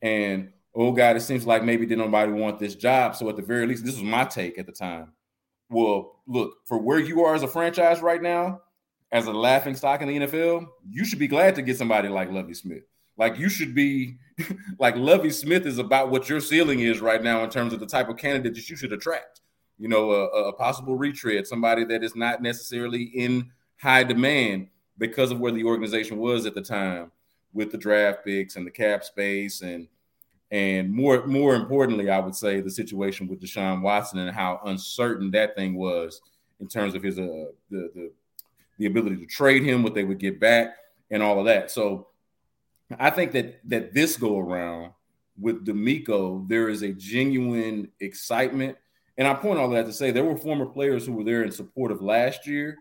And 0.00 0.52
oh 0.74 0.92
God, 0.92 1.16
it 1.16 1.20
seems 1.20 1.46
like 1.46 1.64
maybe 1.64 1.86
did 1.86 1.98
nobody 1.98 2.32
want 2.32 2.58
this 2.58 2.74
job. 2.74 3.14
So 3.16 3.28
at 3.28 3.36
the 3.36 3.42
very 3.42 3.66
least, 3.66 3.84
this 3.84 3.94
was 3.94 4.02
my 4.02 4.24
take 4.24 4.58
at 4.58 4.66
the 4.66 4.72
time. 4.72 5.12
Well, 5.68 6.20
look, 6.26 6.58
for 6.66 6.78
where 6.78 6.98
you 6.98 7.24
are 7.24 7.34
as 7.34 7.42
a 7.42 7.48
franchise 7.48 8.00
right 8.00 8.22
now, 8.22 8.60
as 9.10 9.26
a 9.26 9.32
laughing 9.32 9.74
stock 9.74 10.00
in 10.00 10.08
the 10.08 10.18
NFL, 10.18 10.66
you 10.88 11.04
should 11.04 11.18
be 11.18 11.28
glad 11.28 11.54
to 11.56 11.62
get 11.62 11.76
somebody 11.76 12.08
like 12.08 12.30
Lovie 12.30 12.54
Smith. 12.54 12.84
Like 13.18 13.38
you 13.38 13.48
should 13.48 13.74
be 13.74 14.16
like 14.78 14.96
Lovie 14.96 15.30
Smith 15.30 15.66
is 15.66 15.78
about 15.78 16.10
what 16.10 16.28
your 16.28 16.40
ceiling 16.40 16.80
is 16.80 17.00
right 17.00 17.22
now 17.22 17.44
in 17.44 17.50
terms 17.50 17.72
of 17.72 17.80
the 17.80 17.86
type 17.86 18.08
of 18.08 18.16
candidate 18.16 18.54
that 18.54 18.70
you 18.70 18.76
should 18.76 18.92
attract. 18.92 19.40
You 19.78 19.88
know, 19.88 20.12
a, 20.12 20.26
a 20.48 20.52
possible 20.52 20.96
retread, 20.96 21.46
somebody 21.46 21.84
that 21.86 22.02
is 22.02 22.14
not 22.14 22.40
necessarily 22.40 23.02
in 23.02 23.50
high 23.80 24.04
demand 24.04 24.68
because 24.96 25.30
of 25.30 25.40
where 25.40 25.52
the 25.52 25.64
organization 25.64 26.18
was 26.18 26.46
at 26.46 26.54
the 26.54 26.62
time 26.62 27.10
with 27.52 27.72
the 27.72 27.78
draft 27.78 28.24
picks 28.24 28.56
and 28.56 28.66
the 28.66 28.70
cap 28.70 29.04
space 29.04 29.60
and 29.60 29.88
and 30.52 30.92
more 30.92 31.26
more 31.26 31.54
importantly, 31.54 32.10
I 32.10 32.20
would 32.20 32.36
say 32.36 32.60
the 32.60 32.70
situation 32.70 33.26
with 33.26 33.40
Deshaun 33.40 33.80
Watson 33.80 34.18
and 34.18 34.30
how 34.30 34.60
uncertain 34.66 35.30
that 35.30 35.56
thing 35.56 35.74
was 35.74 36.20
in 36.60 36.68
terms 36.68 36.94
of 36.94 37.02
his 37.02 37.18
uh 37.18 37.46
the 37.70 37.90
the 37.94 38.12
the 38.78 38.86
ability 38.86 39.16
to 39.16 39.26
trade 39.26 39.62
him, 39.62 39.82
what 39.82 39.94
they 39.94 40.04
would 40.04 40.18
get 40.18 40.38
back, 40.38 40.76
and 41.10 41.22
all 41.22 41.38
of 41.38 41.46
that. 41.46 41.70
So 41.70 42.08
I 42.98 43.08
think 43.08 43.32
that 43.32 43.60
that 43.64 43.94
this 43.94 44.18
go 44.18 44.38
around 44.38 44.92
with 45.40 45.64
DeMeco, 45.64 46.46
there 46.46 46.68
is 46.68 46.82
a 46.82 46.92
genuine 46.92 47.88
excitement. 48.00 48.76
And 49.16 49.26
I 49.26 49.34
point 49.34 49.58
all 49.58 49.70
that 49.70 49.86
to 49.86 49.92
say 49.92 50.10
there 50.10 50.24
were 50.24 50.36
former 50.36 50.66
players 50.66 51.06
who 51.06 51.12
were 51.12 51.24
there 51.24 51.44
in 51.44 51.50
support 51.50 51.92
of 51.92 52.02
last 52.02 52.46
year, 52.46 52.76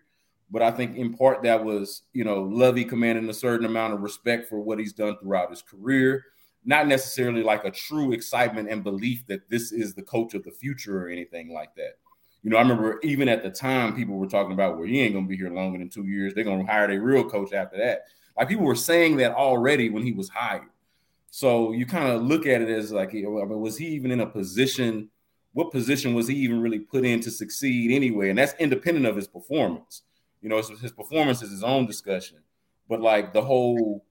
but 0.49 0.61
I 0.61 0.71
think 0.71 0.97
in 0.97 1.13
part 1.13 1.43
that 1.43 1.63
was, 1.63 2.03
you 2.11 2.25
know, 2.25 2.41
Lovie 2.41 2.85
commanding 2.85 3.29
a 3.29 3.33
certain 3.33 3.65
amount 3.65 3.93
of 3.93 4.01
respect 4.01 4.49
for 4.49 4.59
what 4.59 4.79
he's 4.79 4.93
done 4.93 5.17
throughout 5.21 5.49
his 5.49 5.61
career 5.61 6.25
not 6.63 6.87
necessarily 6.87 7.43
like 7.43 7.65
a 7.65 7.71
true 7.71 8.11
excitement 8.11 8.69
and 8.69 8.83
belief 8.83 9.25
that 9.27 9.49
this 9.49 9.71
is 9.71 9.93
the 9.93 10.03
coach 10.03 10.33
of 10.33 10.43
the 10.43 10.51
future 10.51 11.05
or 11.05 11.09
anything 11.09 11.51
like 11.51 11.73
that. 11.75 11.97
You 12.43 12.49
know, 12.49 12.57
I 12.57 12.61
remember 12.61 12.99
even 13.03 13.29
at 13.29 13.43
the 13.43 13.49
time, 13.49 13.95
people 13.95 14.17
were 14.17 14.27
talking 14.27 14.53
about, 14.53 14.77
well, 14.77 14.87
he 14.87 14.99
ain't 15.01 15.13
gonna 15.13 15.27
be 15.27 15.37
here 15.37 15.51
longer 15.51 15.77
than 15.77 15.89
two 15.89 16.05
years. 16.05 16.33
They're 16.33 16.43
gonna 16.43 16.65
hire 16.65 16.89
a 16.89 16.97
real 16.97 17.29
coach 17.29 17.53
after 17.53 17.77
that. 17.77 18.05
Like 18.37 18.47
people 18.47 18.65
were 18.65 18.75
saying 18.75 19.17
that 19.17 19.33
already 19.33 19.89
when 19.89 20.03
he 20.03 20.11
was 20.11 20.29
hired. 20.29 20.69
So 21.29 21.71
you 21.71 21.85
kind 21.85 22.09
of 22.09 22.23
look 22.23 22.45
at 22.45 22.61
it 22.61 22.69
as 22.69 22.91
like, 22.91 23.11
was 23.13 23.77
he 23.77 23.87
even 23.87 24.11
in 24.11 24.19
a 24.19 24.25
position? 24.25 25.09
What 25.53 25.71
position 25.71 26.13
was 26.13 26.27
he 26.27 26.35
even 26.35 26.61
really 26.61 26.79
put 26.79 27.05
in 27.05 27.21
to 27.21 27.31
succeed 27.31 27.91
anyway? 27.91 28.29
And 28.29 28.37
that's 28.37 28.53
independent 28.59 29.05
of 29.05 29.15
his 29.15 29.27
performance. 29.27 30.03
You 30.41 30.49
know, 30.49 30.57
his 30.57 30.91
performance 30.91 31.41
is 31.41 31.51
his 31.51 31.63
own 31.63 31.85
discussion. 31.85 32.39
But 32.89 33.01
like 33.01 33.33
the 33.33 33.41
whole 33.41 34.03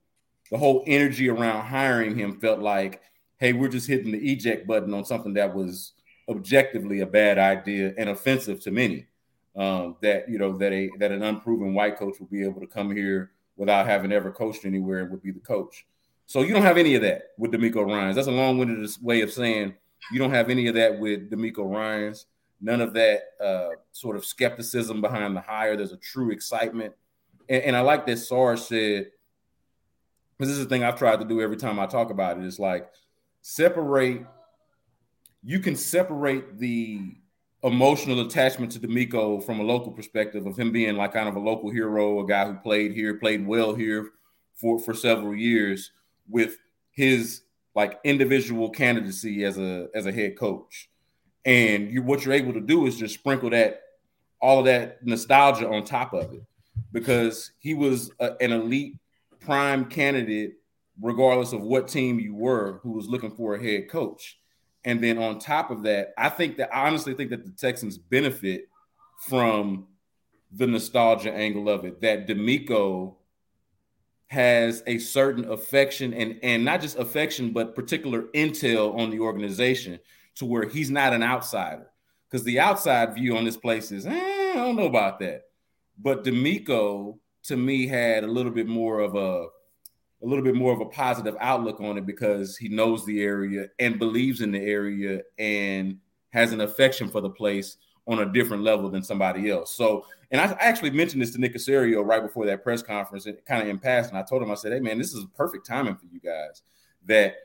the 0.51 0.57
whole 0.57 0.83
energy 0.85 1.29
around 1.29 1.65
hiring 1.65 2.15
him 2.15 2.39
felt 2.39 2.59
like, 2.59 3.01
hey, 3.39 3.53
we're 3.53 3.69
just 3.69 3.87
hitting 3.87 4.11
the 4.11 4.31
eject 4.31 4.67
button 4.67 4.93
on 4.93 5.05
something 5.05 5.33
that 5.33 5.55
was 5.55 5.93
objectively 6.29 6.99
a 6.99 7.05
bad 7.05 7.39
idea 7.39 7.93
and 7.97 8.09
offensive 8.09 8.61
to 8.61 8.71
many. 8.71 9.07
Um, 9.53 9.97
that 10.01 10.29
you 10.29 10.37
know 10.37 10.57
that 10.59 10.71
a 10.71 10.89
that 10.99 11.11
an 11.11 11.23
unproven 11.23 11.73
white 11.73 11.97
coach 11.97 12.19
will 12.21 12.27
be 12.27 12.45
able 12.45 12.61
to 12.61 12.67
come 12.67 12.95
here 12.95 13.31
without 13.57 13.85
having 13.85 14.13
ever 14.13 14.31
coached 14.31 14.63
anywhere 14.63 14.99
and 14.99 15.11
would 15.11 15.21
be 15.21 15.31
the 15.31 15.41
coach. 15.41 15.85
So 16.25 16.41
you 16.41 16.53
don't 16.53 16.61
have 16.61 16.77
any 16.77 16.95
of 16.95 17.01
that 17.01 17.31
with 17.37 17.51
DeMeco 17.51 17.85
Ryans. 17.85 18.15
That's 18.15 18.29
a 18.29 18.31
long-winded 18.31 18.89
way 19.01 19.19
of 19.19 19.31
saying 19.31 19.73
you 20.13 20.19
don't 20.19 20.31
have 20.31 20.49
any 20.49 20.67
of 20.67 20.75
that 20.75 20.97
with 20.97 21.29
DeMeco 21.29 21.69
Ryans. 21.69 22.27
None 22.61 22.79
of 22.79 22.93
that 22.93 23.23
uh, 23.43 23.69
sort 23.91 24.15
of 24.15 24.23
skepticism 24.23 25.01
behind 25.01 25.35
the 25.35 25.41
hire. 25.41 25.75
There's 25.75 25.91
a 25.91 25.97
true 25.97 26.31
excitement, 26.31 26.93
and, 27.49 27.63
and 27.63 27.75
I 27.75 27.81
like 27.81 28.05
that 28.05 28.19
Sarge 28.19 28.61
said 28.61 29.07
this 30.47 30.57
is 30.57 30.63
the 30.63 30.69
thing 30.69 30.83
I've 30.83 30.97
tried 30.97 31.19
to 31.19 31.25
do 31.25 31.41
every 31.41 31.57
time 31.57 31.79
I 31.79 31.85
talk 31.85 32.09
about 32.09 32.37
it. 32.37 32.45
It's 32.45 32.59
like 32.59 32.89
separate. 33.41 34.25
You 35.43 35.59
can 35.59 35.75
separate 35.75 36.59
the 36.59 37.15
emotional 37.63 38.21
attachment 38.21 38.71
to 38.71 38.79
DeMeco 38.79 39.43
from 39.43 39.59
a 39.59 39.63
local 39.63 39.91
perspective 39.91 40.45
of 40.45 40.57
him 40.57 40.71
being 40.71 40.95
like 40.95 41.13
kind 41.13 41.29
of 41.29 41.35
a 41.35 41.39
local 41.39 41.69
hero, 41.69 42.19
a 42.19 42.27
guy 42.27 42.45
who 42.45 42.55
played 42.55 42.93
here, 42.93 43.15
played 43.15 43.45
well 43.45 43.73
here 43.73 44.11
for 44.55 44.79
for 44.79 44.93
several 44.93 45.35
years, 45.35 45.91
with 46.27 46.57
his 46.91 47.41
like 47.75 47.99
individual 48.03 48.69
candidacy 48.69 49.43
as 49.43 49.57
a 49.57 49.87
as 49.93 50.05
a 50.05 50.11
head 50.11 50.37
coach. 50.37 50.89
And 51.45 51.91
you 51.91 52.03
what 52.03 52.25
you're 52.25 52.33
able 52.33 52.53
to 52.53 52.61
do 52.61 52.85
is 52.85 52.97
just 52.97 53.15
sprinkle 53.15 53.49
that 53.51 53.81
all 54.41 54.59
of 54.59 54.65
that 54.65 55.05
nostalgia 55.05 55.69
on 55.69 55.83
top 55.83 56.13
of 56.13 56.33
it 56.33 56.43
because 56.91 57.51
he 57.59 57.73
was 57.73 58.11
a, 58.19 58.31
an 58.41 58.51
elite 58.51 58.97
prime 59.41 59.85
candidate, 59.85 60.53
regardless 61.01 61.51
of 61.51 61.61
what 61.61 61.87
team 61.87 62.19
you 62.19 62.33
were, 62.33 62.79
who 62.83 62.91
was 62.91 63.07
looking 63.07 63.31
for 63.31 63.55
a 63.55 63.63
head 63.63 63.89
coach. 63.89 64.39
And 64.85 65.03
then 65.03 65.17
on 65.17 65.39
top 65.39 65.69
of 65.69 65.83
that, 65.83 66.13
I 66.17 66.29
think 66.29 66.57
that 66.57 66.73
I 66.73 66.87
honestly 66.87 67.13
think 67.13 67.29
that 67.31 67.45
the 67.45 67.51
Texans 67.51 67.97
benefit 67.97 68.67
from 69.27 69.87
the 70.51 70.67
nostalgia 70.67 71.31
angle 71.31 71.69
of 71.69 71.85
it. 71.85 72.01
That 72.01 72.27
DeMeco 72.27 73.15
has 74.27 74.81
a 74.87 74.97
certain 74.97 75.51
affection 75.51 76.13
and 76.13 76.39
and 76.41 76.63
not 76.63 76.81
just 76.81 76.97
affection, 76.97 77.51
but 77.51 77.75
particular 77.75 78.23
intel 78.33 78.97
on 78.97 79.09
the 79.09 79.19
organization 79.19 79.99
to 80.35 80.45
where 80.45 80.67
he's 80.67 80.89
not 80.89 81.13
an 81.13 81.21
outsider. 81.21 81.87
Because 82.29 82.45
the 82.45 82.59
outside 82.59 83.13
view 83.13 83.35
on 83.35 83.43
this 83.43 83.57
place 83.57 83.91
is, 83.91 84.05
eh, 84.05 84.11
I 84.11 84.53
don't 84.55 84.77
know 84.77 84.85
about 84.85 85.19
that. 85.19 85.43
But 85.99 86.23
DeMeco 86.23 87.17
to 87.43 87.57
me 87.57 87.87
had 87.87 88.23
a 88.23 88.27
little 88.27 88.51
bit 88.51 88.67
more 88.67 88.99
of 88.99 89.15
a 89.15 89.47
a 90.23 90.27
little 90.27 90.43
bit 90.43 90.55
more 90.55 90.71
of 90.71 90.81
a 90.81 90.85
positive 90.85 91.35
outlook 91.39 91.81
on 91.81 91.97
it 91.97 92.05
because 92.05 92.55
he 92.55 92.69
knows 92.69 93.03
the 93.05 93.23
area 93.23 93.67
and 93.79 93.97
believes 93.97 94.41
in 94.41 94.51
the 94.51 94.59
area 94.59 95.21
and 95.39 95.97
has 96.29 96.53
an 96.53 96.61
affection 96.61 97.09
for 97.09 97.21
the 97.21 97.29
place 97.29 97.77
on 98.07 98.19
a 98.19 98.31
different 98.31 98.63
level 98.63 98.89
than 98.89 99.03
somebody 99.03 99.49
else. 99.49 99.73
So, 99.73 100.05
and 100.31 100.39
I 100.39 100.55
actually 100.59 100.91
mentioned 100.91 101.21
this 101.21 101.31
to 101.31 101.39
Nick 101.39 101.55
Caserio 101.55 102.05
right 102.05 102.21
before 102.21 102.45
that 102.45 102.63
press 102.63 102.81
conference, 102.81 103.25
and 103.25 103.43
kind 103.45 103.63
of 103.63 103.67
in 103.67 103.79
passing, 103.79 104.15
I 104.15 104.21
told 104.21 104.43
him, 104.43 104.51
I 104.51 104.55
said, 104.55 104.73
"Hey, 104.73 104.79
man, 104.79 104.97
this 104.97 105.13
is 105.13 105.25
perfect 105.35 105.65
timing 105.65 105.95
for 105.95 106.05
you 106.11 106.19
guys. 106.19 106.61
That 107.05 107.35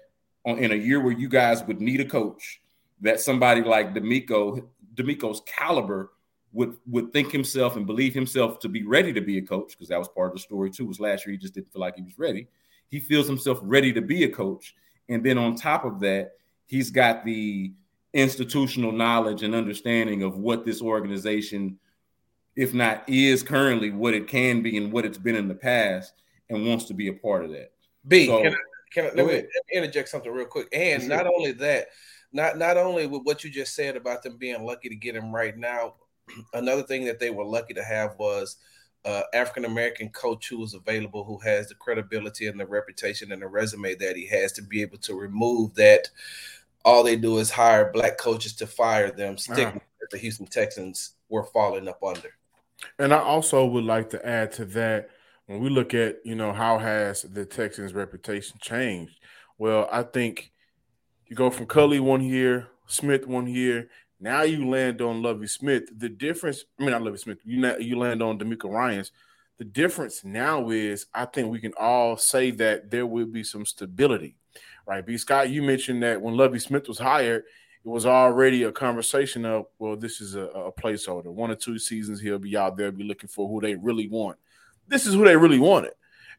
on, 0.45 0.59
in 0.59 0.73
a 0.73 0.76
year 0.76 1.00
where 1.00 1.12
you 1.12 1.29
guys 1.29 1.65
would 1.65 1.81
need 1.81 2.00
a 2.00 2.05
coach, 2.05 2.61
that 3.00 3.21
somebody 3.21 3.62
like 3.62 3.95
DeMeco, 3.95 4.67
DeMeco's 4.95 5.43
caliber 5.47 6.12
would 6.53 6.76
would 6.87 7.12
think 7.12 7.31
himself 7.31 7.76
and 7.76 7.87
believe 7.87 8.15
himself 8.15 8.59
to 8.61 8.69
be 8.69 8.83
ready 8.83 9.12
to 9.12 9.21
be 9.21 9.38
a 9.38 9.43
coach 9.43 9.73
because 9.73 9.88
that 9.88 9.99
was 9.99 10.09
part 10.09 10.29
of 10.29 10.35
the 10.35 10.41
story 10.41 10.71
too. 10.71 10.87
Was 10.87 11.00
last 11.00 11.26
year 11.26 11.33
he 11.33 11.38
just 11.38 11.55
didn't 11.55 11.73
feel 11.73 11.81
like 11.81 11.97
he 11.97 12.03
was 12.03 12.19
ready. 12.19 12.49
He 12.88 13.00
feels 13.00 13.26
himself 13.26 13.59
ready 13.62 13.93
to 13.93 14.00
be 14.00 14.25
a 14.25 14.29
coach, 14.29 14.75
and 15.09 15.25
then 15.25 15.38
on 15.38 15.57
top 15.57 15.85
of 15.85 16.00
that, 16.00 16.33
he's 16.67 16.91
got 16.91 17.25
the 17.25 17.73
institutional 18.12 18.93
knowledge 18.93 19.43
and 19.43 19.55
understanding 19.55 20.23
of 20.23 20.38
what 20.38 20.65
this 20.65 20.81
organization, 20.81 21.79
if 22.55 22.73
not 22.73 23.07
is 23.09 23.43
currently, 23.43 23.91
what 23.91 24.15
it 24.15 24.26
can 24.26 24.62
be 24.62 24.76
and 24.76 24.93
what 24.93 25.05
it's 25.05 25.19
been 25.19 25.37
in 25.37 25.49
the 25.49 25.55
past, 25.55 26.23
and 26.49 26.67
wants 26.67 26.85
to 26.87 26.95
be 26.95 27.09
a 27.09 27.12
part 27.12 27.45
of 27.45 27.50
that. 27.50 27.73
B, 28.09 28.26
so, 28.26 28.43
can 28.43 28.53
I, 28.53 28.57
can 28.93 29.05
I 29.05 29.09
let, 29.09 29.17
me, 29.17 29.33
let, 29.33 29.43
me, 29.45 29.49
interject 29.75 30.09
something 30.09 30.33
real 30.33 30.47
quick? 30.47 30.69
And 30.73 31.09
not 31.09 31.26
only 31.26 31.53
that, 31.53 31.88
not 32.33 32.57
not 32.57 32.76
only 32.76 33.07
with 33.07 33.23
what 33.23 33.45
you 33.45 33.50
just 33.50 33.75
said 33.75 33.97
about 33.97 34.23
them 34.23 34.37
being 34.37 34.65
lucky 34.65 34.88
to 34.88 34.97
get 34.97 35.17
him 35.17 35.35
right 35.35 35.57
now, 35.57 35.95
another 36.54 36.83
thing 36.83 37.04
that 37.04 37.18
they 37.18 37.30
were 37.30 37.45
lucky 37.45 37.75
to 37.75 37.85
have 37.85 38.16
was 38.18 38.56
uh, 39.04 39.23
African 39.33 39.64
American 39.64 40.09
coach 40.09 40.49
who 40.49 40.59
was 40.59 40.75
available, 40.75 41.25
who 41.25 41.38
has 41.38 41.68
the 41.68 41.75
credibility 41.76 42.49
and 42.49 42.59
the 42.59 42.66
reputation 42.66 43.33
and 43.33 43.40
the 43.40 43.47
resume 43.47 43.95
that 43.95 44.16
he 44.16 44.26
has 44.26 44.52
to 44.52 44.62
be 44.62 44.83
able 44.83 44.99
to 44.99 45.14
remove 45.14 45.75
that. 45.75 46.09
All 46.85 47.02
they 47.02 47.16
do 47.16 47.38
is 47.38 47.50
hire 47.50 47.90
black 47.92 48.18
coaches 48.18 48.54
to 48.56 48.66
fire 48.66 49.11
them, 49.11 49.38
stigma 49.38 49.66
uh-huh. 49.66 49.78
that 50.00 50.11
the 50.11 50.18
Houston 50.18 50.47
Texans 50.47 51.14
were 51.28 51.45
falling 51.45 51.88
up 51.88 52.02
under. 52.02 52.30
And 52.99 53.12
I 53.12 53.18
also 53.18 53.64
would 53.64 53.85
like 53.85 54.11
to 54.11 54.26
add 54.26 54.52
to 54.52 54.64
that 54.66 55.11
when 55.47 55.61
we 55.61 55.68
look 55.68 55.95
at 55.95 56.18
you 56.25 56.35
know 56.35 56.52
how 56.52 56.78
has 56.78 57.23
the 57.23 57.45
Texans' 57.45 57.95
reputation 57.95 58.59
changed. 58.61 59.21
Well, 59.59 59.88
I 59.90 60.02
think 60.02 60.52
you 61.26 61.37
go 61.37 61.50
from 61.50 61.66
Culley 61.66 62.00
one 62.00 62.23
year, 62.23 62.68
Smith 62.87 63.26
one 63.26 63.47
year, 63.47 63.88
now 64.18 64.42
you 64.42 64.68
land 64.68 65.00
on 65.00 65.23
Lovie 65.23 65.46
Smith. 65.46 65.85
The 65.96 66.08
difference, 66.08 66.64
I 66.78 66.82
mean, 66.82 66.92
not 66.92 67.02
Lovie 67.02 67.18
Smith. 67.18 67.38
You 67.44 67.76
you 67.78 67.99
land 67.99 68.23
on 68.23 68.38
DeMeco 68.38 68.70
Ryans. 68.70 69.12
The 69.58 69.64
difference 69.64 70.25
now 70.25 70.70
is, 70.70 71.06
I 71.14 71.25
think 71.25 71.50
we 71.50 71.61
can 71.61 71.73
all 71.78 72.16
say 72.16 72.50
that 72.52 72.90
there 72.90 73.06
will 73.06 73.26
be 73.26 73.42
some 73.42 73.64
stability, 73.64 74.37
right? 74.87 75.04
B. 75.04 75.16
Scott, 75.16 75.49
you 75.49 75.62
mentioned 75.62 76.02
that 76.02 76.20
when 76.20 76.37
Lovie 76.37 76.58
Smith 76.58 76.88
was 76.88 76.99
hired, 76.99 77.44
it 77.85 77.88
was 77.88 78.04
already 78.04 78.64
a 78.64 78.73
conversation 78.73 79.46
of, 79.46 79.66
well, 79.78 79.96
this 79.96 80.20
is 80.20 80.35
a, 80.35 80.46
a 80.46 80.73
placeholder. 80.73 81.26
One 81.26 81.50
or 81.50 81.54
two 81.54 81.78
seasons 81.78 82.20
he'll 82.20 82.38
be 82.38 82.56
out 82.56 82.76
there, 82.76 82.92
be 82.92 83.04
looking 83.04 83.28
for 83.28 83.49
who 83.49 83.61
they 83.61 83.76
really 83.76 84.08
want. 84.08 84.37
This 84.88 85.06
is 85.06 85.14
who 85.14 85.25
they 85.25 85.37
really 85.37 85.58
wanted, 85.58 85.92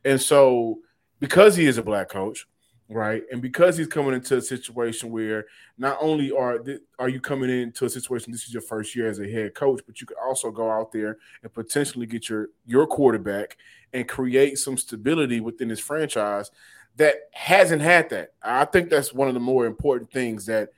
and 0.05 0.21
so 0.21 0.79
because 1.19 1.55
he 1.55 1.65
is 1.65 1.77
a 1.77 1.83
black 1.83 2.09
coach, 2.09 2.47
right? 2.89 3.23
And 3.31 3.41
because 3.41 3.77
he's 3.77 3.87
coming 3.87 4.13
into 4.13 4.37
a 4.37 4.41
situation 4.41 5.11
where 5.11 5.45
not 5.77 5.97
only 5.99 6.31
are 6.31 6.59
th- 6.59 6.81
are 6.99 7.09
you 7.09 7.19
coming 7.19 7.49
into 7.49 7.85
a 7.85 7.89
situation 7.89 8.31
this 8.31 8.43
is 8.43 8.53
your 8.53 8.61
first 8.61 8.95
year 8.95 9.09
as 9.09 9.19
a 9.19 9.29
head 9.29 9.55
coach, 9.55 9.81
but 9.85 9.99
you 9.99 10.07
could 10.07 10.17
also 10.25 10.51
go 10.51 10.69
out 10.71 10.91
there 10.91 11.17
and 11.43 11.53
potentially 11.53 12.05
get 12.05 12.29
your 12.29 12.49
your 12.65 12.87
quarterback 12.87 13.57
and 13.93 14.07
create 14.07 14.57
some 14.57 14.77
stability 14.77 15.39
within 15.39 15.69
his 15.69 15.79
franchise 15.79 16.51
that 16.95 17.15
hasn't 17.31 17.81
had 17.81 18.09
that. 18.09 18.33
I 18.41 18.65
think 18.65 18.89
that's 18.89 19.13
one 19.13 19.27
of 19.27 19.33
the 19.33 19.39
more 19.39 19.65
important 19.65 20.11
things 20.11 20.45
that 20.47 20.69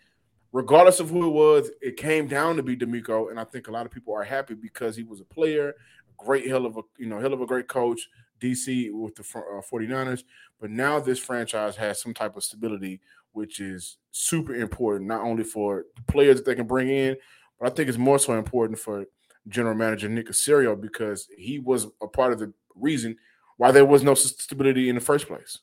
regardless 0.52 1.00
of 1.00 1.10
who 1.10 1.28
it 1.28 1.32
was, 1.32 1.70
it 1.82 1.96
came 1.98 2.28
down 2.28 2.56
to 2.58 2.64
be 2.64 2.76
DeMeco, 2.76 3.30
and 3.30 3.40
I 3.40 3.44
think 3.44 3.68
a 3.68 3.72
lot 3.72 3.86
of 3.86 3.92
people 3.92 4.14
are 4.14 4.24
happy 4.24 4.56
because 4.56 4.96
he 4.96 5.04
was 5.04 5.22
a 5.22 5.26
player, 5.26 5.76
great 6.18 6.48
hell 6.48 6.66
of 6.66 6.78
a 6.78 6.82
you 6.98 7.08
know 7.08 7.20
hell 7.20 7.34
of 7.34 7.42
a 7.42 7.46
great 7.46 7.68
coach, 7.68 8.10
DC 8.40 8.92
with 8.92 9.16
the 9.16 9.24
uh, 9.38 9.62
49ers, 9.72 10.24
but 10.60 10.70
now 10.70 11.00
this 11.00 11.20
franchise 11.20 11.76
has 11.76 12.02
some 12.02 12.14
type 12.14 12.36
of 12.36 12.44
stability, 12.44 13.02
which 13.34 13.60
is 13.60 13.98
super 14.12 14.56
important, 14.56 15.08
not 15.08 15.22
only 15.22 15.44
for 15.44 15.86
the 15.96 16.02
players 16.12 16.38
that 16.38 16.46
they 16.46 16.56
can 16.56 16.68
bring 16.68 16.90
in, 16.90 17.16
but 17.60 17.72
I 17.72 17.76
think 17.76 17.90
it's 17.90 17.98
more 17.98 18.20
so 18.20 18.34
important 18.34 18.80
for 18.80 19.06
general 19.48 19.76
manager 19.76 20.10
Nick 20.10 20.28
Caserio 20.28 20.80
because 20.80 21.28
he 21.38 21.60
was 21.60 21.88
a 22.02 22.08
part 22.08 22.34
of 22.34 22.40
the 22.40 22.54
reason 22.76 23.18
why 23.58 23.72
there 23.72 23.86
was 23.86 24.04
no 24.04 24.14
stability 24.14 24.90
in 24.90 24.96
the 24.96 25.02
first 25.02 25.28
place. 25.28 25.60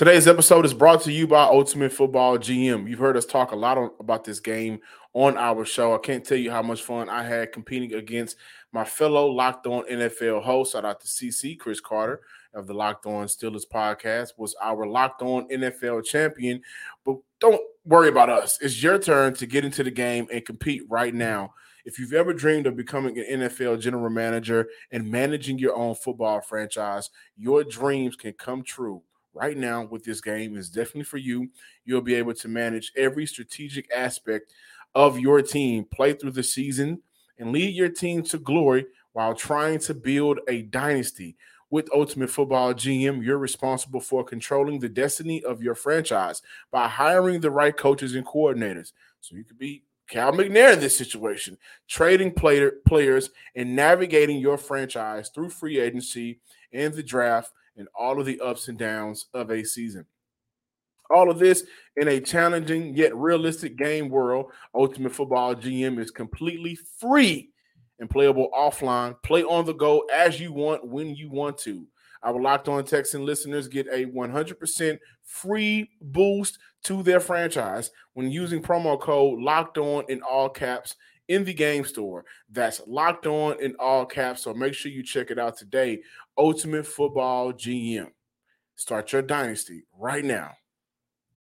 Today's 0.00 0.26
episode 0.26 0.64
is 0.64 0.72
brought 0.72 1.02
to 1.02 1.12
you 1.12 1.26
by 1.26 1.42
Ultimate 1.42 1.92
Football 1.92 2.38
GM. 2.38 2.88
You've 2.88 3.00
heard 3.00 3.18
us 3.18 3.26
talk 3.26 3.52
a 3.52 3.54
lot 3.54 3.76
about 4.00 4.24
this 4.24 4.40
game 4.40 4.80
on 5.12 5.36
our 5.36 5.66
show. 5.66 5.94
I 5.94 5.98
can't 5.98 6.24
tell 6.24 6.38
you 6.38 6.50
how 6.50 6.62
much 6.62 6.80
fun 6.80 7.10
I 7.10 7.22
had 7.22 7.52
competing 7.52 7.92
against 7.92 8.38
my 8.72 8.82
fellow 8.82 9.26
Locked 9.26 9.66
On 9.66 9.84
NFL 9.84 10.42
host. 10.42 10.72
Shout 10.72 10.86
out 10.86 11.02
to 11.02 11.06
CC 11.06 11.58
Chris 11.58 11.82
Carter 11.82 12.22
of 12.54 12.66
the 12.66 12.72
Locked 12.72 13.04
On 13.04 13.26
Steelers 13.26 13.68
podcast 13.70 14.30
was 14.38 14.56
our 14.62 14.86
Locked 14.86 15.20
On 15.20 15.46
NFL 15.50 16.06
champion. 16.06 16.62
But 17.04 17.16
don't 17.38 17.60
worry 17.84 18.08
about 18.08 18.30
us. 18.30 18.58
It's 18.62 18.82
your 18.82 18.98
turn 18.98 19.34
to 19.34 19.44
get 19.44 19.66
into 19.66 19.84
the 19.84 19.90
game 19.90 20.26
and 20.32 20.42
compete 20.46 20.80
right 20.88 21.12
now. 21.12 21.52
If 21.84 21.98
you've 21.98 22.14
ever 22.14 22.32
dreamed 22.32 22.66
of 22.66 22.74
becoming 22.74 23.18
an 23.18 23.40
NFL 23.40 23.82
general 23.82 24.08
manager 24.08 24.70
and 24.90 25.10
managing 25.10 25.58
your 25.58 25.76
own 25.76 25.94
football 25.94 26.40
franchise, 26.40 27.10
your 27.36 27.64
dreams 27.64 28.16
can 28.16 28.32
come 28.32 28.62
true 28.62 29.02
right 29.34 29.56
now 29.56 29.84
with 29.84 30.04
this 30.04 30.20
game 30.20 30.56
is 30.56 30.68
definitely 30.68 31.04
for 31.04 31.18
you. 31.18 31.48
You'll 31.84 32.00
be 32.00 32.14
able 32.14 32.34
to 32.34 32.48
manage 32.48 32.92
every 32.96 33.26
strategic 33.26 33.90
aspect 33.92 34.52
of 34.94 35.18
your 35.18 35.42
team, 35.42 35.84
play 35.84 36.12
through 36.12 36.32
the 36.32 36.42
season, 36.42 37.02
and 37.38 37.52
lead 37.52 37.74
your 37.74 37.88
team 37.88 38.22
to 38.24 38.38
glory 38.38 38.86
while 39.12 39.34
trying 39.34 39.78
to 39.80 39.94
build 39.94 40.40
a 40.48 40.62
dynasty. 40.62 41.36
With 41.70 41.88
Ultimate 41.94 42.30
Football 42.30 42.74
GM, 42.74 43.24
you're 43.24 43.38
responsible 43.38 44.00
for 44.00 44.24
controlling 44.24 44.80
the 44.80 44.88
destiny 44.88 45.42
of 45.44 45.62
your 45.62 45.76
franchise 45.76 46.42
by 46.72 46.88
hiring 46.88 47.40
the 47.40 47.50
right 47.52 47.76
coaches 47.76 48.16
and 48.16 48.26
coordinators. 48.26 48.92
So 49.20 49.36
you 49.36 49.44
could 49.44 49.58
be 49.58 49.84
Cal 50.08 50.32
McNair 50.32 50.72
in 50.72 50.80
this 50.80 50.98
situation, 50.98 51.56
trading 51.86 52.32
player, 52.32 52.72
players 52.84 53.30
and 53.54 53.76
navigating 53.76 54.40
your 54.40 54.58
franchise 54.58 55.30
through 55.32 55.50
free 55.50 55.78
agency 55.78 56.40
and 56.72 56.92
the 56.92 57.04
draft 57.04 57.52
and 57.80 57.88
all 57.98 58.20
of 58.20 58.26
the 58.26 58.40
ups 58.40 58.68
and 58.68 58.78
downs 58.78 59.26
of 59.34 59.50
a 59.50 59.64
season. 59.64 60.06
All 61.10 61.28
of 61.28 61.40
this 61.40 61.64
in 61.96 62.06
a 62.06 62.20
challenging 62.20 62.94
yet 62.94 63.16
realistic 63.16 63.76
game 63.76 64.08
world. 64.08 64.52
Ultimate 64.74 65.12
Football 65.12 65.56
GM 65.56 65.98
is 65.98 66.12
completely 66.12 66.76
free 66.76 67.50
and 67.98 68.08
playable 68.08 68.48
offline. 68.56 69.20
Play 69.24 69.42
on 69.42 69.64
the 69.64 69.72
go 69.72 70.04
as 70.14 70.38
you 70.38 70.52
want 70.52 70.86
when 70.86 71.16
you 71.16 71.28
want 71.28 71.58
to. 71.58 71.86
Our 72.22 72.40
Locked 72.40 72.68
On 72.68 72.84
Texan 72.84 73.24
listeners 73.24 73.66
get 73.66 73.86
a 73.88 74.04
100% 74.06 74.98
free 75.24 75.90
boost 76.00 76.58
to 76.84 77.02
their 77.02 77.20
franchise 77.20 77.90
when 78.12 78.30
using 78.30 78.62
promo 78.62 79.00
code 79.00 79.40
Locked 79.40 79.78
On 79.78 80.04
in 80.08 80.20
all 80.22 80.48
caps 80.48 80.96
in 81.28 81.44
the 81.44 81.54
game 81.54 81.84
store. 81.84 82.24
That's 82.50 82.82
Locked 82.86 83.26
On 83.26 83.58
in 83.60 83.74
all 83.78 84.04
caps. 84.04 84.42
So 84.42 84.52
make 84.52 84.74
sure 84.74 84.92
you 84.92 85.02
check 85.02 85.30
it 85.30 85.38
out 85.38 85.56
today. 85.56 86.02
Ultimate 86.40 86.86
Football 86.86 87.52
GM. 87.52 88.08
Start 88.74 89.12
your 89.12 89.20
dynasty 89.20 89.82
right 89.98 90.24
now. 90.24 90.52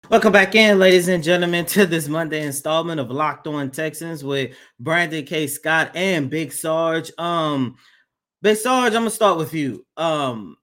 Welcome 0.10 0.32
back 0.32 0.56
in, 0.56 0.79
ladies 0.79 1.10
and 1.10 1.22
gentlemen, 1.22 1.65
to 1.65 1.86
this 1.86 2.08
Monday 2.08 2.46
installment 2.46 3.01
of 3.01 3.12
Locked 3.12 3.48
On 3.48 3.70
Texans 3.70 4.24
with 4.24 4.56
Brandon 4.79 5.25
K. 5.25 5.46
Scott 5.48 5.91
and 5.94 6.29
Big 6.29 6.53
Sarge. 6.53 7.12
Um, 7.17 7.75
Big 8.41 8.56
Sarge, 8.56 8.94
I'm 8.94 9.01
gonna 9.01 9.10
start 9.10 9.38
with 9.38 9.53
you. 9.53 9.86
Um, 9.98 10.56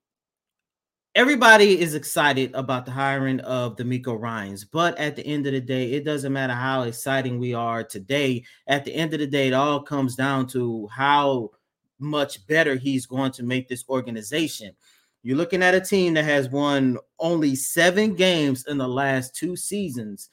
everybody 1.15 1.79
is 1.79 1.95
excited 1.95 2.55
about 2.55 2.87
the 2.87 2.93
hiring 2.93 3.41
of 3.41 3.77
DeMeco 3.77 4.19
Ryans, 4.19 4.65
but 4.65 4.97
at 4.97 5.17
the 5.17 5.27
end 5.27 5.47
of 5.47 5.53
the 5.53 5.61
day, 5.61 5.93
it 5.93 6.07
doesn't 6.07 6.33
matter 6.33 6.55
how 6.55 6.85
exciting 6.85 7.39
we 7.39 7.53
are 7.53 7.85
today. 7.85 8.43
At 8.69 8.87
the 8.87 8.95
end 8.95 9.13
of 9.13 9.21
the 9.21 9.27
day, 9.27 9.49
it 9.49 9.53
all 9.53 9.83
comes 9.83 10.17
down 10.17 10.47
to 10.47 10.89
how 10.91 11.51
much 11.99 12.47
better 12.47 12.75
he's 12.77 13.07
going 13.07 13.33
to 13.33 13.43
make 13.43 13.69
this 13.69 13.85
organization. 13.89 14.75
You're 15.23 15.39
looking 15.39 15.63
at 15.63 15.75
a 15.75 15.81
team 15.81 16.15
that 16.15 16.25
has 16.25 16.51
won 16.51 16.99
only 17.19 17.55
seven 17.55 18.15
games 18.15 18.67
in 18.69 18.77
the 18.77 18.89
last 18.89 19.35
two 19.35 19.57
seasons. 19.57 20.29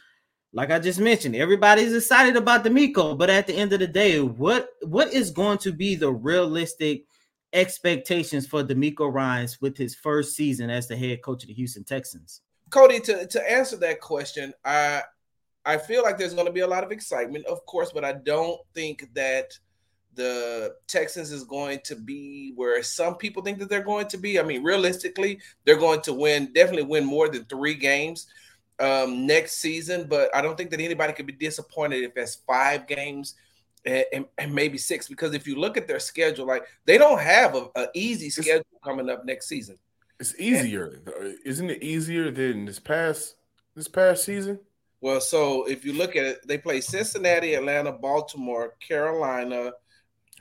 like 0.53 0.69
I 0.69 0.79
just 0.79 0.99
mentioned, 0.99 1.35
everybody's 1.35 1.95
excited 1.95 2.35
about 2.35 2.65
DeMeco, 2.65 3.17
but 3.17 3.29
at 3.29 3.47
the 3.47 3.55
end 3.55 3.71
of 3.71 3.79
the 3.79 3.87
day, 3.87 4.19
what 4.19 4.69
what 4.81 5.13
is 5.13 5.31
going 5.31 5.59
to 5.59 5.71
be 5.71 5.95
the 5.95 6.11
realistic 6.11 7.05
expectations 7.53 8.47
for 8.47 8.63
DeMeco 8.63 9.11
Ryans 9.11 9.61
with 9.61 9.77
his 9.77 9.95
first 9.95 10.35
season 10.35 10.69
as 10.69 10.87
the 10.87 10.97
head 10.97 11.21
coach 11.21 11.43
of 11.43 11.47
the 11.47 11.53
Houston 11.53 11.83
Texans? 11.83 12.41
Cody, 12.69 12.99
to, 13.01 13.27
to 13.27 13.51
answer 13.51 13.77
that 13.77 14.01
question, 14.01 14.53
I 14.65 15.03
I 15.65 15.77
feel 15.77 16.03
like 16.03 16.17
there's 16.17 16.33
going 16.33 16.47
to 16.47 16.53
be 16.53 16.61
a 16.61 16.67
lot 16.67 16.83
of 16.83 16.91
excitement, 16.91 17.45
of 17.45 17.65
course, 17.65 17.91
but 17.93 18.03
I 18.03 18.13
don't 18.13 18.59
think 18.73 19.07
that 19.13 19.57
the 20.15 20.75
Texans 20.87 21.31
is 21.31 21.43
going 21.43 21.79
to 21.85 21.95
be 21.95 22.53
where 22.55 22.81
some 22.83 23.15
people 23.15 23.41
think 23.41 23.59
that 23.59 23.69
they're 23.69 23.83
going 23.83 24.07
to 24.07 24.17
be. 24.17 24.39
I 24.39 24.43
mean, 24.43 24.63
realistically, 24.63 25.39
they're 25.65 25.77
going 25.77 26.01
to 26.01 26.13
win, 26.13 26.51
definitely 26.53 26.83
win 26.83 27.05
more 27.05 27.29
than 27.29 27.45
three 27.45 27.75
games 27.75 28.27
um, 28.79 29.25
next 29.25 29.59
season. 29.59 30.07
But 30.09 30.35
I 30.35 30.41
don't 30.41 30.57
think 30.57 30.69
that 30.71 30.81
anybody 30.81 31.13
could 31.13 31.27
be 31.27 31.33
disappointed 31.33 32.03
if 32.03 32.13
that's 32.13 32.35
five 32.35 32.87
games 32.87 33.35
and, 33.85 34.05
and, 34.11 34.25
and 34.37 34.53
maybe 34.53 34.77
six. 34.77 35.07
Because 35.07 35.33
if 35.33 35.47
you 35.47 35.55
look 35.55 35.77
at 35.77 35.87
their 35.87 35.99
schedule, 35.99 36.45
like 36.45 36.65
they 36.85 36.97
don't 36.97 37.19
have 37.19 37.55
a, 37.55 37.69
a 37.75 37.87
easy 37.93 38.29
schedule 38.29 38.65
coming 38.83 39.09
up 39.09 39.25
next 39.25 39.47
season. 39.47 39.77
It's 40.19 40.39
easier, 40.39 41.01
isn't 41.45 41.69
it? 41.69 41.81
Easier 41.81 42.29
than 42.29 42.65
this 42.65 42.79
past 42.79 43.35
this 43.75 43.87
past 43.87 44.23
season. 44.23 44.59
Well, 45.01 45.19
so 45.19 45.63
if 45.63 45.83
you 45.83 45.93
look 45.93 46.15
at 46.15 46.25
it, 46.25 46.47
they 46.47 46.59
play 46.59 46.79
Cincinnati, 46.79 47.55
Atlanta, 47.55 47.91
Baltimore, 47.91 48.75
Carolina, 48.79 49.71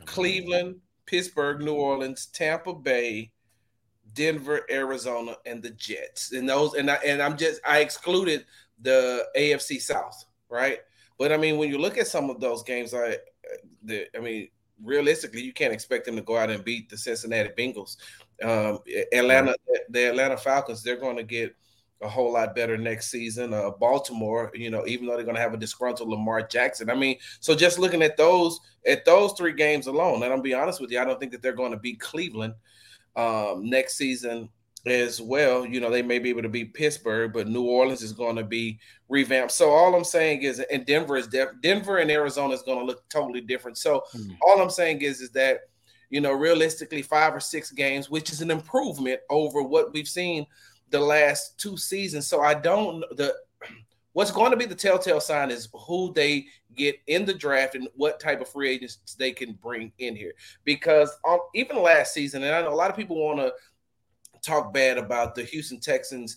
Cleveland, 0.04 0.76
Pittsburgh, 1.06 1.60
New 1.60 1.74
Orleans, 1.74 2.26
Tampa 2.26 2.74
Bay, 2.74 3.30
Denver, 4.12 4.62
Arizona, 4.70 5.36
and 5.46 5.62
the 5.62 5.70
Jets. 5.70 6.32
And 6.32 6.48
those, 6.48 6.74
and 6.74 6.90
I 6.90 6.96
and 7.04 7.22
I'm 7.22 7.36
just 7.36 7.60
I 7.66 7.80
excluded 7.80 8.44
the 8.80 9.26
AFC 9.36 9.80
South, 9.80 10.24
right? 10.48 10.78
But 11.18 11.32
I 11.32 11.36
mean, 11.36 11.58
when 11.58 11.68
you 11.68 11.78
look 11.78 11.98
at 11.98 12.06
some 12.06 12.30
of 12.30 12.40
those 12.40 12.62
games, 12.62 12.94
I, 12.94 13.18
the, 13.82 14.06
I 14.16 14.20
mean, 14.20 14.48
realistically, 14.82 15.42
you 15.42 15.52
can't 15.52 15.72
expect 15.72 16.06
them 16.06 16.16
to 16.16 16.22
go 16.22 16.36
out 16.36 16.50
and 16.50 16.64
beat 16.64 16.88
the 16.88 16.96
Cincinnati 16.96 17.50
Bengals. 17.50 17.96
Um, 18.42 18.78
Atlanta, 19.12 19.54
the 19.90 20.08
Atlanta 20.08 20.36
Falcons, 20.36 20.82
they're 20.82 20.96
going 20.96 21.16
to 21.16 21.22
get 21.22 21.54
a 22.02 22.08
whole 22.08 22.32
lot 22.32 22.54
better 22.54 22.76
next 22.76 23.10
season. 23.10 23.52
Uh, 23.52 23.70
Baltimore, 23.70 24.50
you 24.54 24.70
know, 24.70 24.86
even 24.86 25.06
though 25.06 25.16
they're 25.16 25.24
going 25.24 25.36
to 25.36 25.42
have 25.42 25.54
a 25.54 25.58
disgruntled 25.58 26.08
Lamar 26.08 26.42
Jackson. 26.42 26.90
I 26.90 26.94
mean, 26.94 27.16
so 27.40 27.54
just 27.54 27.78
looking 27.78 28.02
at 28.02 28.16
those 28.16 28.60
at 28.86 29.04
those 29.04 29.32
three 29.34 29.52
games 29.52 29.86
alone, 29.86 30.22
and 30.22 30.32
I'll 30.32 30.40
be 30.40 30.54
honest 30.54 30.80
with 30.80 30.90
you, 30.90 31.00
I 31.00 31.04
don't 31.04 31.20
think 31.20 31.32
that 31.32 31.42
they're 31.42 31.52
going 31.52 31.72
to 31.72 31.78
beat 31.78 32.00
Cleveland 32.00 32.54
um, 33.16 33.68
next 33.68 33.96
season 33.96 34.48
as 34.86 35.20
well. 35.20 35.66
You 35.66 35.80
know, 35.80 35.90
they 35.90 36.02
may 36.02 36.18
be 36.18 36.30
able 36.30 36.42
to 36.42 36.48
beat 36.48 36.72
Pittsburgh, 36.72 37.32
but 37.34 37.48
New 37.48 37.64
Orleans 37.64 38.02
is 38.02 38.12
going 38.12 38.36
to 38.36 38.44
be 38.44 38.78
revamped. 39.08 39.52
So 39.52 39.70
all 39.70 39.94
I'm 39.94 40.04
saying 40.04 40.42
is, 40.42 40.60
and 40.72 40.86
Denver 40.86 41.16
is 41.16 41.26
def- 41.26 41.60
Denver 41.62 41.98
and 41.98 42.10
Arizona 42.10 42.54
is 42.54 42.62
going 42.62 42.78
to 42.78 42.84
look 42.84 43.06
totally 43.10 43.42
different. 43.42 43.76
So 43.76 44.04
mm-hmm. 44.14 44.32
all 44.42 44.62
I'm 44.62 44.70
saying 44.70 45.02
is, 45.02 45.20
is 45.20 45.30
that 45.32 45.60
you 46.10 46.20
know, 46.20 46.32
realistically, 46.32 47.02
five 47.02 47.34
or 47.34 47.40
six 47.40 47.70
games, 47.70 48.10
which 48.10 48.32
is 48.32 48.42
an 48.42 48.50
improvement 48.50 49.20
over 49.30 49.62
what 49.62 49.92
we've 49.92 50.08
seen 50.08 50.44
the 50.90 51.00
last 51.00 51.58
two 51.58 51.76
seasons. 51.76 52.26
So 52.26 52.40
I 52.40 52.54
don't 52.54 53.00
the 53.16 53.34
what's 54.12 54.30
going 54.30 54.50
to 54.50 54.56
be 54.56 54.66
the 54.66 54.74
telltale 54.74 55.20
sign 55.20 55.50
is 55.50 55.68
who 55.86 56.12
they 56.12 56.46
get 56.76 56.96
in 57.06 57.24
the 57.24 57.34
draft 57.34 57.74
and 57.74 57.88
what 57.94 58.20
type 58.20 58.40
of 58.40 58.48
free 58.48 58.70
agents 58.70 58.98
they 59.18 59.32
can 59.32 59.52
bring 59.54 59.92
in 59.98 60.16
here. 60.16 60.32
Because 60.64 61.10
um, 61.28 61.38
even 61.54 61.80
last 61.82 62.14
season, 62.14 62.42
and 62.42 62.54
I 62.54 62.62
know 62.62 62.72
a 62.72 62.74
lot 62.74 62.90
of 62.90 62.96
people 62.96 63.24
want 63.24 63.38
to 63.38 63.52
talk 64.42 64.72
bad 64.72 64.98
about 64.98 65.34
the 65.34 65.44
Houston 65.44 65.80
Texans 65.80 66.36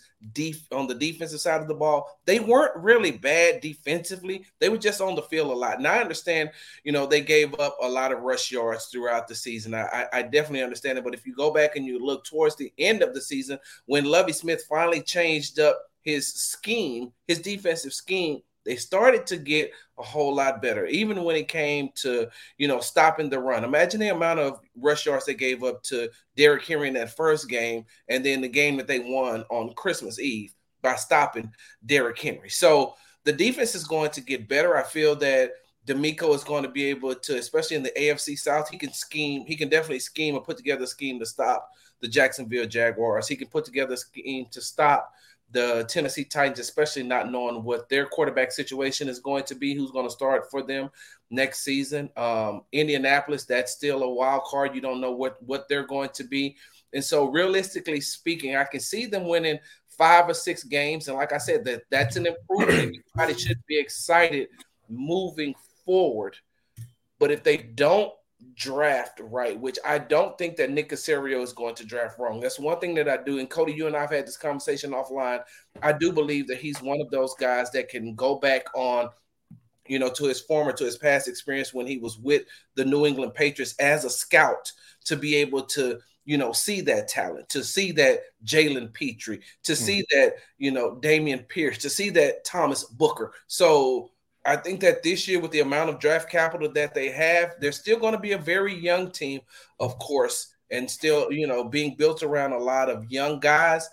on 0.72 0.88
the 0.88 0.96
defensive 0.96 1.42
side 1.42 1.62
of 1.62 1.68
the 1.68 1.74
ball. 1.74 2.20
They 2.26 2.40
weren't 2.40 2.76
really 2.78 3.12
bad 3.12 3.62
defensively. 3.62 4.46
They 4.60 4.70
were 4.70 4.78
just 4.78 5.02
on 5.02 5.16
the 5.16 5.22
field 5.24 5.52
a 5.52 5.54
lot. 5.54 5.78
And 5.78 5.88
I 5.88 6.00
understand, 6.00 6.52
you 6.84 6.92
know, 6.92 7.06
they 7.06 7.22
gave 7.22 7.60
up 7.60 7.78
a 7.82 7.90
lot 7.90 8.12
of 8.12 8.22
rush 8.22 8.52
yards 8.52 8.86
throughout 8.86 9.28
the 9.28 9.36
season. 9.36 9.74
I, 9.74 10.06
I 10.14 10.22
definitely 10.22 10.64
understand 10.64 10.98
it. 10.98 11.04
But 11.04 11.14
if 11.14 11.26
you 11.26 11.36
go 11.36 11.52
back 11.52 11.76
and 11.76 11.86
you 11.86 12.04
look 12.04 12.24
towards 12.26 12.56
the 12.56 12.72
end 12.78 13.02
of 13.02 13.14
the 13.14 13.22
season, 13.22 13.60
when 13.86 14.06
Lovie 14.06 14.34
Smith 14.34 14.64
finally 14.70 15.02
changed 15.02 15.60
up 15.60 15.80
his 16.02 16.34
scheme, 16.34 17.12
his 17.28 17.40
defensive 17.40 17.94
scheme, 17.94 18.42
they 18.66 18.76
started 18.76 19.28
to 19.28 19.38
get 19.38 19.72
a 19.98 20.04
whole 20.04 20.34
lot 20.34 20.62
better, 20.62 20.86
even 20.86 21.24
when 21.24 21.36
it 21.36 21.48
came 21.48 21.90
to 21.96 22.28
you 22.58 22.68
know 22.68 22.80
stopping 22.80 23.30
the 23.30 23.40
run. 23.40 23.64
Imagine 23.64 24.00
the 24.00 24.10
amount 24.10 24.40
of 24.40 24.60
rush 24.76 25.06
yards 25.06 25.26
they 25.26 25.34
gave 25.34 25.64
up 25.64 25.84
to 25.84 26.10
Derrick 26.36 26.66
Henry 26.66 26.88
in 26.88 26.94
that 26.96 27.16
first 27.16 27.50
game, 27.50 27.86
and 28.08 28.26
then 28.26 28.42
the 28.42 28.48
game 28.48 28.78
that 28.78 28.88
they 28.88 29.00
won 29.00 29.44
on 29.50 29.74
Christmas 29.74 30.20
Eve 30.20 30.54
by 30.82 30.96
stopping 30.96 31.52
Derrick 31.86 32.20
Henry. 32.20 32.50
So 32.50 32.96
the 33.24 33.34
defense 33.34 33.76
is 33.76 33.86
going 33.86 34.12
to 34.12 34.22
get 34.22 34.50
better. 34.50 34.76
I 34.78 34.84
feel 34.84 35.16
that 35.18 35.54
DeMeco 35.88 36.34
is 36.34 36.44
going 36.44 36.64
to 36.64 36.70
be 36.70 36.86
able 36.86 37.14
to, 37.16 37.38
especially 37.38 37.78
in 37.78 37.84
the 37.84 37.92
AFC 37.98 38.38
South, 38.38 38.70
he 38.70 38.78
can 38.78 38.94
scheme. 38.94 39.46
He 39.46 39.56
can 39.56 39.70
definitely 39.70 40.00
scheme 40.00 40.36
and 40.36 40.44
put 40.44 40.58
together 40.58 40.84
a 40.84 40.88
scheme 40.88 41.20
to 41.20 41.26
stop 41.26 41.70
the 42.02 42.08
Jacksonville 42.08 42.68
Jaguars. 42.68 43.28
He 43.28 43.36
can 43.36 43.48
put 43.48 43.66
together 43.66 43.94
a 43.94 43.98
scheme 43.98 44.46
to 44.52 44.62
stop 44.62 45.14
the 45.54 45.86
Tennessee 45.88 46.26
Titans, 46.26 46.60
especially 46.60 47.04
not 47.04 47.32
knowing 47.32 47.64
what 47.64 47.88
their 47.88 48.06
quarterback 48.06 48.52
situation 48.52 49.08
is 49.08 49.20
going 49.20 49.44
to 49.46 49.56
be, 49.56 49.74
who's 49.74 49.92
going 49.92 50.08
to 50.08 50.14
start 50.14 50.50
for 50.52 50.64
them 50.64 50.90
next 51.30 51.64
season. 51.64 52.10
Um, 52.18 52.64
Indianapolis, 52.72 53.46
that's 53.46 53.72
still 53.72 54.04
a 54.04 54.10
wild 54.10 54.44
card. 54.44 54.76
You 54.76 54.82
don't 54.82 55.00
know 55.00 55.12
what 55.12 55.42
what 55.42 55.70
they're 55.70 55.88
going 55.88 56.10
to 56.16 56.24
be, 56.24 56.58
and 56.94 57.04
so 57.04 57.30
realistically 57.30 58.02
speaking, 58.02 58.56
I 58.56 58.66
can 58.66 58.80
see 58.80 59.06
them 59.06 59.28
winning 59.28 59.60
five 59.98 60.28
or 60.28 60.34
six 60.34 60.64
games. 60.64 61.08
And 61.08 61.18
like 61.18 61.34
I 61.34 61.38
said, 61.38 61.64
that 61.66 61.84
that's 61.90 62.16
an 62.16 62.28
improvement. 62.28 62.98
Everybody 63.16 63.40
should 63.40 63.60
be 63.68 63.80
excited 63.80 64.50
moving 64.90 65.56
forward. 65.86 66.36
But 67.20 67.32
if 67.32 67.44
they 67.44 67.58
don't 67.58 68.12
draft 68.56 69.20
right, 69.22 69.60
which 69.60 69.78
I 69.86 69.98
don't 69.98 70.38
think 70.38 70.56
that 70.58 70.72
Nick 70.72 70.90
Caserio 70.90 71.42
is 71.42 71.54
going 71.54 71.76
to 71.76 71.86
draft 71.86 72.20
wrong. 72.20 72.40
That's 72.40 72.60
one 72.60 72.80
thing 72.80 72.96
that 72.96 73.10
I 73.10 73.18
do. 73.18 73.40
And 73.40 73.50
Cody, 73.50 73.74
you 73.74 73.88
and 73.88 73.96
I 73.96 74.02
have 74.02 74.12
had 74.12 74.28
this 74.28 74.38
conversation 74.38 74.92
offline. 74.92 75.42
I 75.82 75.94
do 75.94 76.12
believe 76.12 76.48
that 76.48 76.60
he's 76.60 76.82
one 76.82 77.02
of 77.02 77.10
those 77.10 77.34
guys 77.36 77.72
that 77.72 77.90
can 77.90 78.16
go 78.16 78.36
back 78.36 78.66
on, 78.76 79.10
you 79.88 80.00
know, 80.00 80.10
to 80.10 80.26
his 80.26 80.42
former, 80.42 80.72
to 80.74 80.86
his 80.86 80.98
past 80.98 81.28
experience 81.28 81.74
when 81.74 81.88
he 81.88 81.98
was 81.98 82.18
with 82.18 82.44
the 82.76 82.86
New 82.86 83.06
England 83.06 83.34
Patriots 83.34 83.76
as 83.80 84.06
a 84.06 84.10
scout 84.10 84.72
to 85.06 85.16
be 85.16 85.36
able 85.36 85.64
to, 85.64 86.00
you 86.26 86.38
know, 86.38 86.54
see 86.54 86.80
that 86.82 87.10
talent, 87.10 87.50
to 87.50 87.64
see 87.64 87.92
that 87.92 88.22
Jalen 88.46 88.94
Pitre, 88.94 89.40
to 89.64 89.74
mm-hmm. 89.74 89.84
see 89.84 90.06
that, 90.12 90.36
you 90.58 90.72
know, 90.72 90.96
Dameon 90.96 91.48
Pierce, 91.50 91.80
to 91.80 91.90
see 91.90 92.10
that 92.12 92.46
Thomas 92.46 92.86
Booker. 92.86 93.34
So 93.48 94.12
I 94.46 94.58
think 94.58 94.82
that 94.82 95.04
this 95.04 95.28
year, 95.28 95.40
with 95.40 95.52
the 95.52 95.62
amount 95.62 95.90
of 95.90 96.00
draft 96.00 96.30
capital 96.30 96.72
that 96.74 96.94
they 96.94 97.10
have, 97.10 97.56
they're 97.60 97.72
still 97.72 97.98
going 97.98 98.14
to 98.14 98.20
be 98.20 98.34
a 98.34 98.38
very 98.38 98.74
young 98.74 99.10
team, 99.12 99.42
of 99.80 99.98
course, 100.00 100.54
and 100.70 100.90
still, 100.90 101.32
you 101.32 101.48
know, 101.48 101.64
being 101.64 101.96
built 101.96 102.24
around 102.24 102.52
a 102.52 102.58
lot 102.58 102.90
of 102.90 103.10
young 103.10 103.40
guys. 103.40 103.90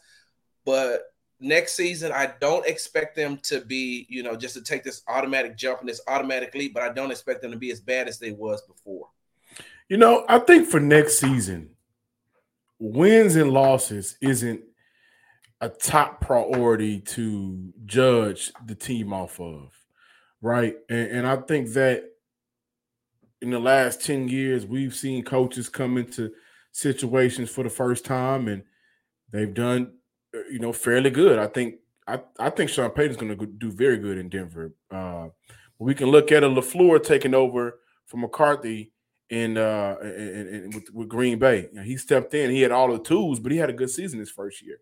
But 0.64 1.02
next 1.38 1.74
season, 1.74 2.10
I 2.10 2.32
don't 2.40 2.66
expect 2.66 3.14
them 3.14 3.38
to 3.44 3.60
be, 3.60 4.06
you 4.08 4.22
know, 4.22 4.34
just 4.34 4.54
to 4.54 4.62
take 4.62 4.82
this 4.82 5.02
automatic 5.08 5.56
jump 5.56 5.80
and 5.80 5.88
this 5.88 6.00
automatic 6.08 6.54
leap, 6.54 6.74
but 6.74 6.82
I 6.82 6.92
don't 6.92 7.10
expect 7.10 7.42
them 7.42 7.52
to 7.52 7.56
be 7.56 7.70
as 7.70 7.80
bad 7.80 8.08
as 8.08 8.18
they 8.18 8.32
was 8.32 8.62
before. 8.62 9.08
You 9.88 9.96
know, 9.96 10.24
I 10.28 10.38
think 10.40 10.68
for 10.68 10.80
next 10.80 11.18
season, 11.18 11.70
wins 12.78 13.36
and 13.36 13.52
losses 13.52 14.16
isn't 14.20 14.62
a 15.60 15.68
top 15.68 16.20
priority 16.20 17.00
to 17.00 17.72
judge 17.84 18.52
the 18.66 18.74
team 18.74 19.12
off 19.12 19.38
of 19.38 19.79
right? 20.40 20.76
And, 20.88 21.10
and 21.10 21.26
I 21.26 21.36
think 21.36 21.72
that 21.74 22.04
in 23.42 23.50
the 23.50 23.58
last 23.58 24.04
10 24.04 24.28
years, 24.28 24.66
we've 24.66 24.94
seen 24.94 25.24
coaches 25.24 25.68
come 25.68 25.96
into 25.96 26.30
situations 26.72 27.50
for 27.50 27.64
the 27.64 27.70
first 27.70 28.04
time 28.04 28.48
and 28.48 28.62
they've 29.32 29.54
done, 29.54 29.92
uh, 30.34 30.40
you 30.50 30.58
know, 30.58 30.72
fairly 30.72 31.10
good. 31.10 31.38
I 31.38 31.46
think 31.46 31.76
I, 32.06 32.20
I 32.38 32.50
think 32.50 32.70
Sean 32.70 32.90
Payton's 32.90 33.16
going 33.16 33.36
to 33.36 33.46
do 33.46 33.70
very 33.70 33.96
good 33.96 34.18
in 34.18 34.28
Denver. 34.28 34.74
Uh, 34.90 35.28
we 35.78 35.94
can 35.94 36.08
look 36.08 36.32
at 36.32 36.44
a 36.44 36.48
LaFleur 36.48 37.02
taking 37.02 37.34
over 37.34 37.78
from 38.06 38.20
McCarthy 38.20 38.92
in 39.30 39.56
uh 39.56 39.94
with, 40.74 40.90
with, 40.92 41.08
Green 41.08 41.38
Bay. 41.38 41.68
You 41.72 41.78
know, 41.78 41.82
he 41.82 41.96
stepped 41.96 42.34
in, 42.34 42.50
he 42.50 42.62
had 42.62 42.72
all 42.72 42.92
the 42.92 42.98
tools, 42.98 43.38
but 43.38 43.52
he 43.52 43.58
had 43.58 43.70
a 43.70 43.74
good 43.74 43.90
season 43.90 44.18
his 44.18 44.30
first 44.30 44.60
year. 44.60 44.78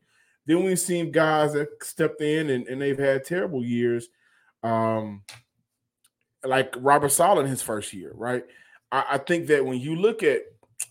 Then 0.47 0.65
we've 0.65 0.81
seen 0.81 1.13
guys 1.13 1.53
that 1.53 1.69
stepped 1.83 2.23
in 2.23 2.49
and, 2.49 2.67
and 2.67 2.81
they've 2.81 2.99
had 2.99 3.25
terrible 3.25 3.63
years. 3.63 4.09
Um, 4.63 5.23
like 6.45 6.75
Robert 6.79 7.11
Saleh 7.11 7.45
in 7.45 7.51
his 7.51 7.63
first 7.63 7.93
year, 7.93 8.13
right? 8.15 8.45
I, 8.93 9.05
I 9.13 9.19
think 9.19 9.47
that 9.49 9.65
when 9.65 9.81
you 9.81 9.97
look 9.97 10.23
at 10.23 10.43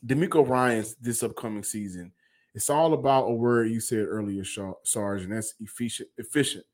DeMeco 0.05 0.47
Ryans 0.47 0.95
this 0.95 1.23
upcoming 1.23 1.63
season, 1.63 2.11
it's 2.53 2.69
all 2.69 2.93
about 2.93 3.25
a 3.25 3.33
word 3.33 3.69
you 3.69 3.79
said 3.79 4.05
earlier, 4.07 4.43
Sarge, 4.83 5.21
and 5.21 5.31
that's 5.31 5.53
efficient. 5.59 6.09
Efficient, 6.17 6.65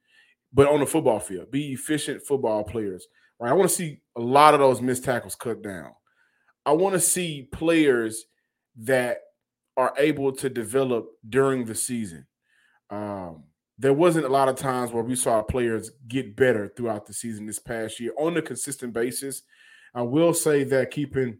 but 0.53 0.67
on 0.67 0.79
the 0.79 0.85
football 0.85 1.19
field, 1.19 1.51
be 1.51 1.73
efficient 1.73 2.25
football 2.25 2.63
players. 2.63 3.07
Right? 3.39 3.49
I 3.49 3.53
want 3.53 3.69
to 3.69 3.75
see 3.75 3.99
a 4.15 4.21
lot 4.21 4.53
of 4.53 4.59
those 4.59 4.81
missed 4.81 5.03
tackles 5.03 5.35
cut 5.35 5.61
down. 5.61 5.91
I 6.65 6.71
want 6.71 6.93
to 6.93 6.99
see 7.01 7.49
players 7.51 8.25
that 8.77 9.17
are 9.75 9.93
able 9.97 10.31
to 10.31 10.49
develop 10.49 11.07
during 11.27 11.65
the 11.65 11.75
season. 11.75 12.25
Um, 12.89 13.43
there 13.83 13.93
wasn't 13.93 14.25
a 14.25 14.29
lot 14.29 14.47
of 14.47 14.55
times 14.55 14.93
where 14.93 15.03
we 15.03 15.13
saw 15.13 15.41
players 15.41 15.91
get 16.07 16.37
better 16.37 16.71
throughout 16.73 17.05
the 17.05 17.13
season 17.13 17.45
this 17.45 17.59
past 17.59 17.99
year 17.99 18.13
on 18.17 18.37
a 18.37 18.41
consistent 18.41 18.93
basis. 18.93 19.41
I 19.93 20.03
will 20.03 20.33
say 20.33 20.63
that 20.63 20.89
keeping 20.89 21.39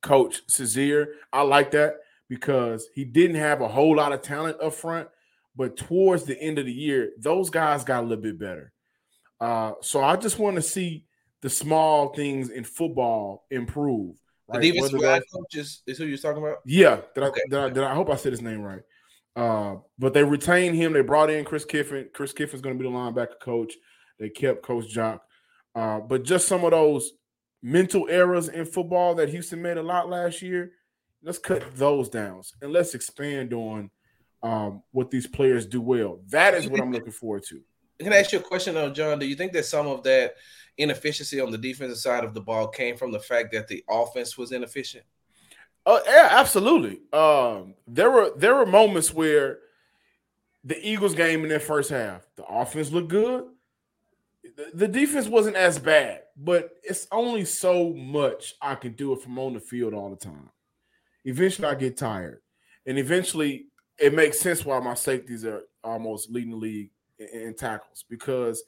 Coach 0.00 0.46
Cesaire, 0.46 1.08
I 1.32 1.42
like 1.42 1.72
that 1.72 1.96
because 2.28 2.88
he 2.94 3.04
didn't 3.04 3.34
have 3.34 3.62
a 3.62 3.66
whole 3.66 3.96
lot 3.96 4.12
of 4.12 4.22
talent 4.22 4.60
up 4.62 4.74
front, 4.74 5.08
but 5.56 5.76
towards 5.76 6.22
the 6.22 6.40
end 6.40 6.60
of 6.60 6.66
the 6.66 6.72
year, 6.72 7.10
those 7.18 7.50
guys 7.50 7.82
got 7.82 8.04
a 8.04 8.06
little 8.06 8.22
bit 8.22 8.38
better. 8.38 8.72
Uh, 9.40 9.72
so 9.80 10.04
I 10.04 10.14
just 10.14 10.38
want 10.38 10.54
to 10.54 10.62
see 10.62 11.04
the 11.40 11.50
small 11.50 12.14
things 12.14 12.50
in 12.50 12.62
football 12.62 13.44
improve. 13.50 14.14
Right? 14.46 14.62
The 14.62 14.70
defensive 14.70 15.00
line 15.00 15.22
coach 15.34 15.56
is, 15.56 15.82
is 15.84 15.98
who 15.98 16.04
you're 16.04 16.16
talking 16.16 16.44
about. 16.44 16.58
Yeah, 16.64 17.00
did 17.12 17.24
okay. 17.24 17.40
I, 17.44 17.50
did 17.50 17.58
I, 17.58 17.68
did 17.70 17.82
I, 17.82 17.90
I 17.90 17.94
hope 17.96 18.08
I 18.08 18.14
said 18.14 18.30
his 18.30 18.40
name 18.40 18.62
right. 18.62 18.82
Uh, 19.36 19.76
but 19.98 20.12
they 20.12 20.24
retained 20.24 20.76
him. 20.76 20.92
They 20.92 21.02
brought 21.02 21.30
in 21.30 21.44
Chris 21.44 21.64
Kiffin. 21.64 22.08
Chris 22.12 22.32
Kiffin's 22.32 22.62
going 22.62 22.76
to 22.76 22.82
be 22.82 22.88
the 22.88 22.94
linebacker 22.94 23.40
coach. 23.40 23.74
They 24.18 24.28
kept 24.28 24.62
Coach 24.62 24.88
Jock. 24.88 25.22
Uh, 25.74 26.00
but 26.00 26.24
just 26.24 26.48
some 26.48 26.64
of 26.64 26.72
those 26.72 27.12
mental 27.62 28.08
errors 28.08 28.48
in 28.48 28.64
football 28.64 29.14
that 29.14 29.28
Houston 29.28 29.62
made 29.62 29.76
a 29.76 29.82
lot 29.82 30.08
last 30.08 30.42
year. 30.42 30.72
Let's 31.22 31.38
cut 31.38 31.62
those 31.76 32.08
down 32.08 32.42
and 32.62 32.72
let's 32.72 32.94
expand 32.94 33.52
on 33.52 33.90
um, 34.42 34.82
what 34.92 35.10
these 35.10 35.26
players 35.26 35.66
do 35.66 35.80
well. 35.80 36.20
That 36.28 36.54
is 36.54 36.66
what 36.66 36.80
I'm 36.80 36.92
looking 36.92 37.12
forward 37.12 37.44
to. 37.48 37.60
Can 37.98 38.14
I 38.14 38.16
ask 38.16 38.32
you 38.32 38.38
a 38.38 38.42
question, 38.42 38.74
though, 38.74 38.90
John? 38.90 39.18
Do 39.18 39.26
you 39.26 39.36
think 39.36 39.52
that 39.52 39.66
some 39.66 39.86
of 39.86 40.02
that 40.04 40.34
inefficiency 40.78 41.38
on 41.40 41.50
the 41.50 41.58
defensive 41.58 41.98
side 41.98 42.24
of 42.24 42.32
the 42.32 42.40
ball 42.40 42.68
came 42.68 42.96
from 42.96 43.12
the 43.12 43.20
fact 43.20 43.52
that 43.52 43.68
the 43.68 43.84
offense 43.90 44.38
was 44.38 44.52
inefficient? 44.52 45.04
Oh 45.86 46.00
yeah, 46.06 46.28
absolutely. 46.32 47.00
Um, 47.12 47.74
there 47.86 48.10
were 48.10 48.32
there 48.36 48.54
were 48.54 48.66
moments 48.66 49.12
where 49.12 49.58
the 50.64 50.78
Eagles 50.86 51.14
game 51.14 51.42
in 51.42 51.48
their 51.48 51.60
first 51.60 51.90
half, 51.90 52.26
the 52.36 52.44
offense 52.44 52.90
looked 52.92 53.08
good. 53.08 53.44
The, 54.56 54.70
the 54.74 54.88
defense 54.88 55.26
wasn't 55.26 55.56
as 55.56 55.78
bad, 55.78 56.22
but 56.36 56.70
it's 56.82 57.06
only 57.10 57.44
so 57.44 57.94
much 57.94 58.54
I 58.60 58.74
can 58.74 58.92
do 58.92 59.12
it 59.12 59.22
from 59.22 59.38
on 59.38 59.54
the 59.54 59.60
field 59.60 59.94
all 59.94 60.10
the 60.10 60.16
time. 60.16 60.50
Eventually, 61.24 61.68
I 61.68 61.74
get 61.74 61.96
tired, 61.96 62.42
and 62.86 62.98
eventually, 62.98 63.66
it 63.98 64.14
makes 64.14 64.40
sense 64.40 64.64
why 64.64 64.78
my 64.80 64.94
safeties 64.94 65.44
are 65.44 65.62
almost 65.82 66.30
leading 66.30 66.50
the 66.50 66.56
league 66.56 66.90
in, 67.18 67.40
in 67.40 67.54
tackles 67.54 68.04
because 68.08 68.62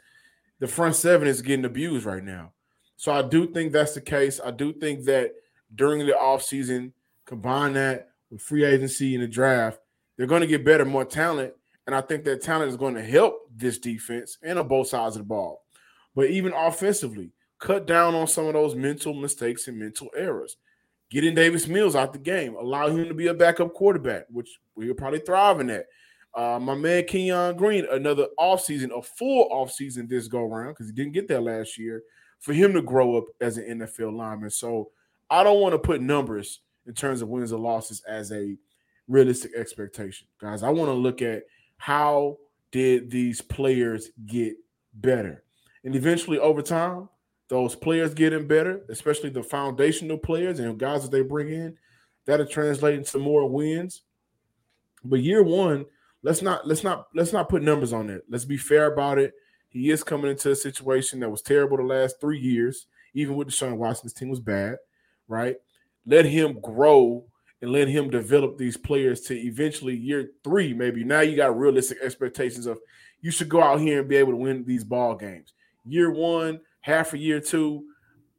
the 0.60 0.66
front 0.66 0.94
seven 0.94 1.28
is 1.28 1.42
getting 1.42 1.64
abused 1.64 2.06
right 2.06 2.24
now. 2.24 2.52
So 2.96 3.12
I 3.12 3.22
do 3.22 3.46
think 3.48 3.72
that's 3.72 3.94
the 3.94 4.00
case. 4.00 4.40
I 4.42 4.50
do 4.50 4.72
think 4.72 5.04
that 5.06 5.32
during 5.74 6.06
the 6.06 6.12
offseason, 6.12 6.92
Combine 7.26 7.74
that 7.74 8.10
with 8.30 8.42
free 8.42 8.64
agency 8.64 9.14
and 9.14 9.22
the 9.22 9.28
draft, 9.28 9.78
they're 10.16 10.26
going 10.26 10.40
to 10.40 10.46
get 10.46 10.64
better, 10.64 10.84
more 10.84 11.04
talent. 11.04 11.52
And 11.86 11.94
I 11.94 12.00
think 12.00 12.24
that 12.24 12.42
talent 12.42 12.70
is 12.70 12.76
going 12.76 12.94
to 12.94 13.02
help 13.02 13.48
this 13.54 13.78
defense 13.78 14.38
and 14.42 14.58
on 14.58 14.68
both 14.68 14.88
sides 14.88 15.16
of 15.16 15.22
the 15.22 15.26
ball. 15.26 15.62
But 16.14 16.30
even 16.30 16.52
offensively, 16.52 17.32
cut 17.58 17.86
down 17.86 18.14
on 18.14 18.26
some 18.26 18.46
of 18.46 18.52
those 18.52 18.74
mental 18.74 19.14
mistakes 19.14 19.68
and 19.68 19.78
mental 19.78 20.08
errors. 20.16 20.56
Getting 21.10 21.34
Davis 21.34 21.68
Mills 21.68 21.94
out 21.94 22.12
the 22.12 22.18
game, 22.18 22.56
allow 22.56 22.88
him 22.88 23.06
to 23.06 23.14
be 23.14 23.26
a 23.26 23.34
backup 23.34 23.74
quarterback, 23.74 24.24
which 24.30 24.58
we'll 24.74 24.94
probably 24.94 25.20
thrive 25.20 25.60
in 25.60 25.66
that. 25.68 25.86
Uh, 26.34 26.58
my 26.58 26.74
man 26.74 27.04
Kenyon 27.04 27.56
Green, 27.56 27.86
another 27.90 28.28
offseason, 28.38 28.96
a 28.96 29.02
full 29.02 29.48
offseason 29.50 30.08
this 30.08 30.28
go 30.28 30.40
around 30.40 30.72
because 30.72 30.86
he 30.86 30.92
didn't 30.92 31.12
get 31.12 31.28
that 31.28 31.42
last 31.42 31.78
year 31.78 32.02
for 32.40 32.54
him 32.54 32.72
to 32.72 32.82
grow 32.82 33.18
up 33.18 33.24
as 33.40 33.58
an 33.58 33.80
NFL 33.80 34.16
lineman. 34.16 34.50
So 34.50 34.90
I 35.28 35.44
don't 35.44 35.60
want 35.60 35.74
to 35.74 35.78
put 35.78 36.00
numbers 36.00 36.60
in 36.86 36.94
terms 36.94 37.22
of 37.22 37.28
wins 37.28 37.52
or 37.52 37.58
losses 37.58 38.02
as 38.08 38.32
a 38.32 38.56
realistic 39.08 39.52
expectation. 39.54 40.26
Guys, 40.40 40.62
I 40.62 40.70
want 40.70 40.88
to 40.88 40.94
look 40.94 41.22
at 41.22 41.44
how 41.76 42.38
did 42.70 43.10
these 43.10 43.40
players 43.40 44.10
get 44.26 44.54
better? 44.94 45.44
And 45.84 45.94
eventually 45.94 46.38
over 46.38 46.62
time, 46.62 47.08
those 47.48 47.74
players 47.74 48.14
getting 48.14 48.46
better, 48.46 48.80
especially 48.88 49.30
the 49.30 49.42
foundational 49.42 50.16
players 50.16 50.58
and 50.58 50.78
guys 50.78 51.02
that 51.02 51.10
they 51.10 51.22
bring 51.22 51.52
in, 51.52 51.76
that'll 52.24 52.46
translate 52.46 52.94
into 52.94 53.18
more 53.18 53.48
wins. 53.48 54.02
But 55.04 55.20
year 55.20 55.42
one, 55.42 55.84
let's 56.22 56.40
not 56.40 56.66
let's 56.66 56.84
not 56.84 57.08
let's 57.14 57.32
not 57.32 57.48
put 57.48 57.62
numbers 57.62 57.92
on 57.92 58.08
it. 58.08 58.22
Let's 58.28 58.44
be 58.44 58.56
fair 58.56 58.92
about 58.92 59.18
it. 59.18 59.34
He 59.68 59.90
is 59.90 60.04
coming 60.04 60.30
into 60.30 60.50
a 60.50 60.56
situation 60.56 61.20
that 61.20 61.30
was 61.30 61.42
terrible 61.42 61.76
the 61.76 61.82
last 61.82 62.20
three 62.20 62.38
years, 62.38 62.86
even 63.14 63.34
with 63.34 63.48
Deshaun 63.48 63.76
Watson's 63.76 64.12
team 64.12 64.28
was 64.28 64.40
bad, 64.40 64.76
right? 65.28 65.56
Let 66.06 66.24
him 66.24 66.60
grow 66.60 67.24
and 67.60 67.70
let 67.70 67.88
him 67.88 68.10
develop 68.10 68.58
these 68.58 68.76
players 68.76 69.20
to 69.22 69.34
eventually 69.34 69.96
year 69.96 70.30
three, 70.42 70.74
maybe. 70.74 71.04
Now 71.04 71.20
you 71.20 71.36
got 71.36 71.56
realistic 71.56 71.98
expectations 72.02 72.66
of 72.66 72.78
you 73.20 73.30
should 73.30 73.48
go 73.48 73.62
out 73.62 73.80
here 73.80 74.00
and 74.00 74.08
be 74.08 74.16
able 74.16 74.32
to 74.32 74.36
win 74.36 74.64
these 74.64 74.82
ball 74.82 75.14
games. 75.14 75.52
Year 75.84 76.10
one, 76.10 76.60
half 76.80 77.12
a 77.12 77.18
year 77.18 77.40
two, 77.40 77.84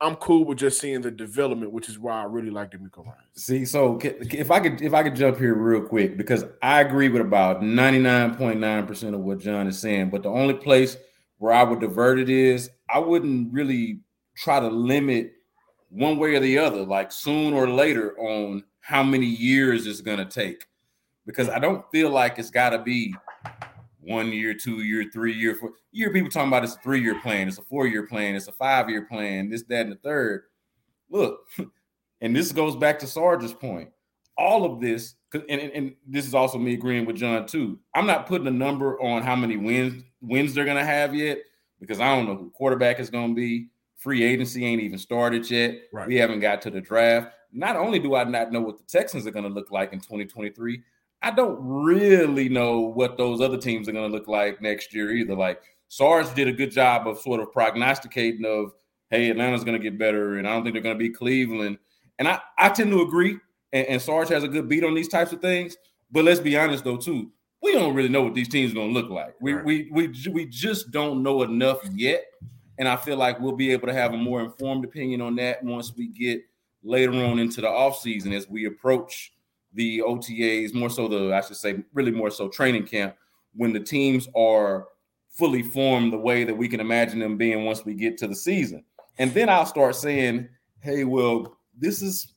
I'm 0.01 0.15
cool 0.17 0.43
with 0.43 0.57
just 0.57 0.81
seeing 0.81 0.99
the 0.99 1.11
development, 1.11 1.71
which 1.71 1.87
is 1.87 1.97
why 1.97 2.21
I 2.21 2.25
really 2.25 2.49
like 2.49 2.71
DeMeco 2.71 3.05
Ryan. 3.05 3.17
See, 3.35 3.63
so 3.63 3.97
if 4.01 4.51
I 4.51 4.59
could 4.59 4.81
if 4.81 4.93
I 4.93 5.01
could 5.01 5.15
jump 5.15 5.37
here 5.37 5.55
real 5.55 5.81
quick 5.81 6.17
because 6.17 6.43
I 6.61 6.81
agree 6.81 7.07
with 7.07 7.21
about 7.21 7.61
99.9% 7.61 9.13
of 9.13 9.21
what 9.21 9.39
John 9.39 9.67
is 9.67 9.79
saying, 9.79 10.09
but 10.09 10.23
the 10.23 10.29
only 10.29 10.55
place 10.55 10.97
where 11.37 11.53
I 11.53 11.63
would 11.63 11.79
divert 11.79 12.19
it 12.19 12.29
is 12.29 12.69
I 12.89 12.99
wouldn't 12.99 13.53
really 13.53 14.01
try 14.35 14.59
to 14.59 14.67
limit 14.67 15.31
one 15.93 16.17
way 16.17 16.35
or 16.35 16.39
the 16.39 16.57
other, 16.57 16.83
like 16.83 17.11
soon 17.11 17.53
or 17.53 17.69
later, 17.69 18.17
on 18.17 18.63
how 18.79 19.03
many 19.03 19.27
years 19.27 19.85
it's 19.85 20.01
going 20.01 20.17
to 20.17 20.25
take. 20.25 20.67
Because 21.25 21.47
I 21.49 21.59
don't 21.59 21.85
feel 21.91 22.09
like 22.09 22.39
it's 22.39 22.49
got 22.49 22.71
to 22.71 22.79
be 22.79 23.15
one 24.01 24.33
year, 24.33 24.53
two 24.53 24.81
year, 24.83 25.05
three 25.13 25.33
year, 25.33 25.55
four 25.55 25.71
year. 25.91 26.11
People 26.11 26.29
talking 26.29 26.49
about 26.49 26.63
it's 26.63 26.75
a 26.75 26.79
three 26.79 27.01
year 27.01 27.19
plan, 27.21 27.47
it's 27.47 27.59
a 27.59 27.63
four 27.63 27.87
year 27.87 28.07
plan, 28.07 28.35
it's 28.35 28.47
a 28.47 28.51
five 28.51 28.89
year 28.89 29.03
plan, 29.03 29.49
this, 29.49 29.63
that, 29.63 29.81
and 29.81 29.91
the 29.91 29.97
third. 29.97 30.43
Look, 31.09 31.41
and 32.21 32.35
this 32.35 32.51
goes 32.51 32.75
back 32.75 32.99
to 32.99 33.07
Sarge's 33.07 33.53
point. 33.53 33.89
All 34.35 34.65
of 34.65 34.81
this, 34.81 35.13
and, 35.33 35.43
and, 35.47 35.71
and 35.71 35.95
this 36.07 36.25
is 36.25 36.33
also 36.33 36.57
me 36.57 36.73
agreeing 36.73 37.05
with 37.05 37.17
John 37.17 37.45
too. 37.45 37.79
I'm 37.93 38.07
not 38.07 38.25
putting 38.25 38.47
a 38.47 38.51
number 38.51 38.99
on 38.99 39.21
how 39.21 39.35
many 39.35 39.57
wins 39.57 40.03
wins 40.21 40.53
they're 40.53 40.65
going 40.65 40.77
to 40.77 40.85
have 40.85 41.13
yet 41.13 41.39
because 41.79 41.99
I 41.99 42.15
don't 42.15 42.25
know 42.25 42.35
who 42.35 42.49
quarterback 42.49 42.99
is 42.99 43.09
going 43.09 43.29
to 43.29 43.35
be. 43.35 43.67
Free 44.03 44.21
agency 44.21 44.65
ain't 44.65 44.81
even 44.81 44.99
started 44.99 45.49
yet. 45.49 45.83
Right. 45.93 46.05
We 46.05 46.17
haven't 46.17 46.41
got 46.41 46.61
to 46.63 46.69
the 46.69 46.81
draft. 46.81 47.31
Not 47.53 47.77
only 47.77 47.99
do 47.99 48.15
I 48.15 48.25
not 48.25 48.51
know 48.51 48.59
what 48.59 48.77
the 48.77 48.83
Texans 48.83 49.25
are 49.25 49.31
going 49.31 49.45
to 49.45 49.49
look 49.49 49.71
like 49.71 49.93
in 49.93 49.99
2023, 49.99 50.83
I 51.21 51.31
don't 51.31 51.57
really 51.61 52.49
know 52.49 52.81
what 52.81 53.15
those 53.15 53.39
other 53.39 53.57
teams 53.57 53.87
are 53.87 53.93
going 53.93 54.11
to 54.11 54.13
look 54.13 54.27
like 54.27 54.61
next 54.61 54.93
year 54.93 55.11
either. 55.11 55.35
Like 55.35 55.61
Sarge 55.87 56.35
did 56.35 56.49
a 56.49 56.51
good 56.51 56.69
job 56.69 57.07
of 57.07 57.17
sort 57.17 57.39
of 57.39 57.53
prognosticating 57.53 58.45
of, 58.45 58.73
hey, 59.09 59.29
Atlanta's 59.29 59.63
going 59.63 59.81
to 59.81 59.83
get 59.83 59.97
better, 59.97 60.37
and 60.37 60.45
I 60.45 60.51
don't 60.51 60.63
think 60.63 60.73
they're 60.73 60.83
going 60.83 60.97
to 60.97 60.99
be 60.99 61.09
Cleveland. 61.09 61.77
And 62.19 62.27
I, 62.27 62.41
I 62.57 62.69
tend 62.71 62.91
to 62.91 63.03
agree. 63.03 63.37
And, 63.71 63.87
and 63.87 64.01
Sarge 64.01 64.27
has 64.27 64.43
a 64.43 64.49
good 64.49 64.67
beat 64.67 64.83
on 64.83 64.95
these 64.95 65.07
types 65.07 65.31
of 65.31 65.39
things. 65.39 65.77
But 66.11 66.25
let's 66.25 66.41
be 66.41 66.57
honest 66.57 66.83
though, 66.83 66.97
too. 66.97 67.31
We 67.61 67.71
don't 67.71 67.95
really 67.95 68.09
know 68.09 68.23
what 68.23 68.33
these 68.33 68.49
teams 68.49 68.73
are 68.73 68.75
going 68.75 68.93
to 68.93 68.99
look 68.99 69.09
like. 69.09 69.35
We, 69.39 69.53
right. 69.53 69.63
we 69.63 69.89
we 69.93 70.13
we 70.29 70.45
just 70.45 70.91
don't 70.91 71.23
know 71.23 71.43
enough 71.43 71.79
yet 71.93 72.25
and 72.77 72.87
I 72.87 72.95
feel 72.95 73.17
like 73.17 73.39
we'll 73.39 73.55
be 73.55 73.71
able 73.71 73.87
to 73.87 73.93
have 73.93 74.13
a 74.13 74.17
more 74.17 74.41
informed 74.41 74.83
opinion 74.85 75.21
on 75.21 75.35
that 75.35 75.63
once 75.63 75.93
we 75.95 76.07
get 76.07 76.41
later 76.83 77.13
on 77.13 77.39
into 77.39 77.61
the 77.61 77.67
offseason 77.67 78.33
as 78.33 78.49
we 78.49 78.65
approach 78.65 79.33
the 79.73 79.99
OTAs, 79.99 80.73
more 80.73 80.89
so 80.89 81.07
the, 81.07 81.33
I 81.33 81.41
should 81.41 81.57
say, 81.57 81.83
really 81.93 82.11
more 82.11 82.29
so 82.29 82.47
training 82.47 82.85
camp, 82.85 83.15
when 83.55 83.73
the 83.73 83.79
teams 83.79 84.27
are 84.35 84.87
fully 85.29 85.63
formed 85.63 86.13
the 86.13 86.17
way 86.17 86.43
that 86.43 86.55
we 86.55 86.67
can 86.67 86.79
imagine 86.79 87.19
them 87.19 87.37
being 87.37 87.65
once 87.65 87.85
we 87.85 87.93
get 87.93 88.17
to 88.19 88.27
the 88.27 88.35
season. 88.35 88.83
And 89.17 89.33
then 89.33 89.49
I'll 89.49 89.65
start 89.65 89.95
saying, 89.95 90.47
hey, 90.79 91.03
well, 91.03 91.57
this 91.77 92.01
is, 92.01 92.33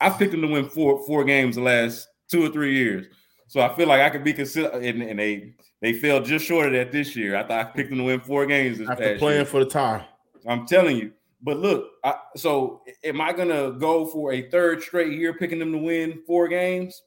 I've 0.00 0.18
picked 0.18 0.32
them 0.32 0.42
to 0.42 0.48
win 0.48 0.68
four 0.68 1.04
four 1.06 1.24
games 1.24 1.56
the 1.56 1.62
last 1.62 2.08
two 2.28 2.44
or 2.44 2.48
three 2.48 2.76
years. 2.76 3.06
So 3.48 3.60
I 3.60 3.74
feel 3.74 3.88
like 3.88 4.02
I 4.02 4.10
could 4.10 4.24
be 4.24 4.34
considered, 4.34 4.74
uh, 4.74 4.78
and, 4.78 5.02
and 5.02 5.18
they 5.18 5.54
they 5.80 5.94
fell 5.94 6.22
just 6.22 6.44
short 6.44 6.66
of 6.66 6.72
that 6.74 6.92
this 6.92 7.16
year. 7.16 7.36
I 7.36 7.42
thought 7.42 7.58
I 7.58 7.64
picked 7.64 7.90
them 7.90 7.98
to 7.98 8.04
win 8.04 8.20
four 8.20 8.46
games 8.46 8.78
this 8.78 8.88
after 8.88 9.18
playing 9.18 9.38
year. 9.38 9.46
for 9.46 9.64
the 9.64 9.70
tie. 9.70 10.06
I'm 10.46 10.66
telling 10.66 10.96
you. 10.96 11.12
But 11.40 11.58
look, 11.58 11.90
I, 12.04 12.14
so 12.36 12.82
am 13.04 13.20
I 13.20 13.32
gonna 13.32 13.72
go 13.72 14.06
for 14.06 14.32
a 14.32 14.50
third 14.50 14.82
straight 14.82 15.12
year 15.12 15.32
picking 15.34 15.58
them 15.58 15.72
to 15.72 15.78
win 15.78 16.20
four 16.26 16.48
games? 16.48 17.02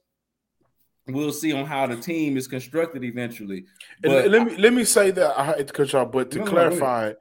We'll 1.08 1.34
see 1.34 1.52
on 1.52 1.66
how 1.66 1.88
the 1.88 1.98
team 1.98 2.38
is 2.38 2.48
constructed 2.48 3.04
eventually. 3.04 3.66
But 4.02 4.30
let 4.30 4.48
me 4.48 4.56
let 4.58 4.74
me 4.74 4.84
say 4.84 5.12
that 5.12 5.38
I 5.38 5.46
hate 5.46 5.68
to 5.68 5.74
cut 5.74 5.92
y'all, 5.92 6.06
but 6.06 6.32
to 6.32 6.40
no, 6.40 6.46
clarify, 6.46 7.10
no, 7.10 7.16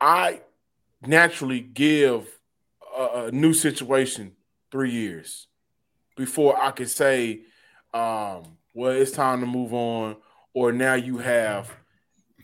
I 0.00 0.40
naturally 1.06 1.60
give 1.60 2.26
a, 2.96 3.26
a, 3.26 3.32
new 3.32 3.54
situation 3.54 4.32
three 4.70 4.90
years 4.90 5.46
before 6.16 6.60
I 6.60 6.70
could 6.70 6.90
say, 6.90 7.42
um, 7.92 8.56
well, 8.74 8.92
it's 8.92 9.10
time 9.10 9.40
to 9.40 9.46
move 9.46 9.72
on 9.74 10.16
or 10.54 10.72
now 10.72 10.94
you 10.94 11.18
have, 11.18 11.70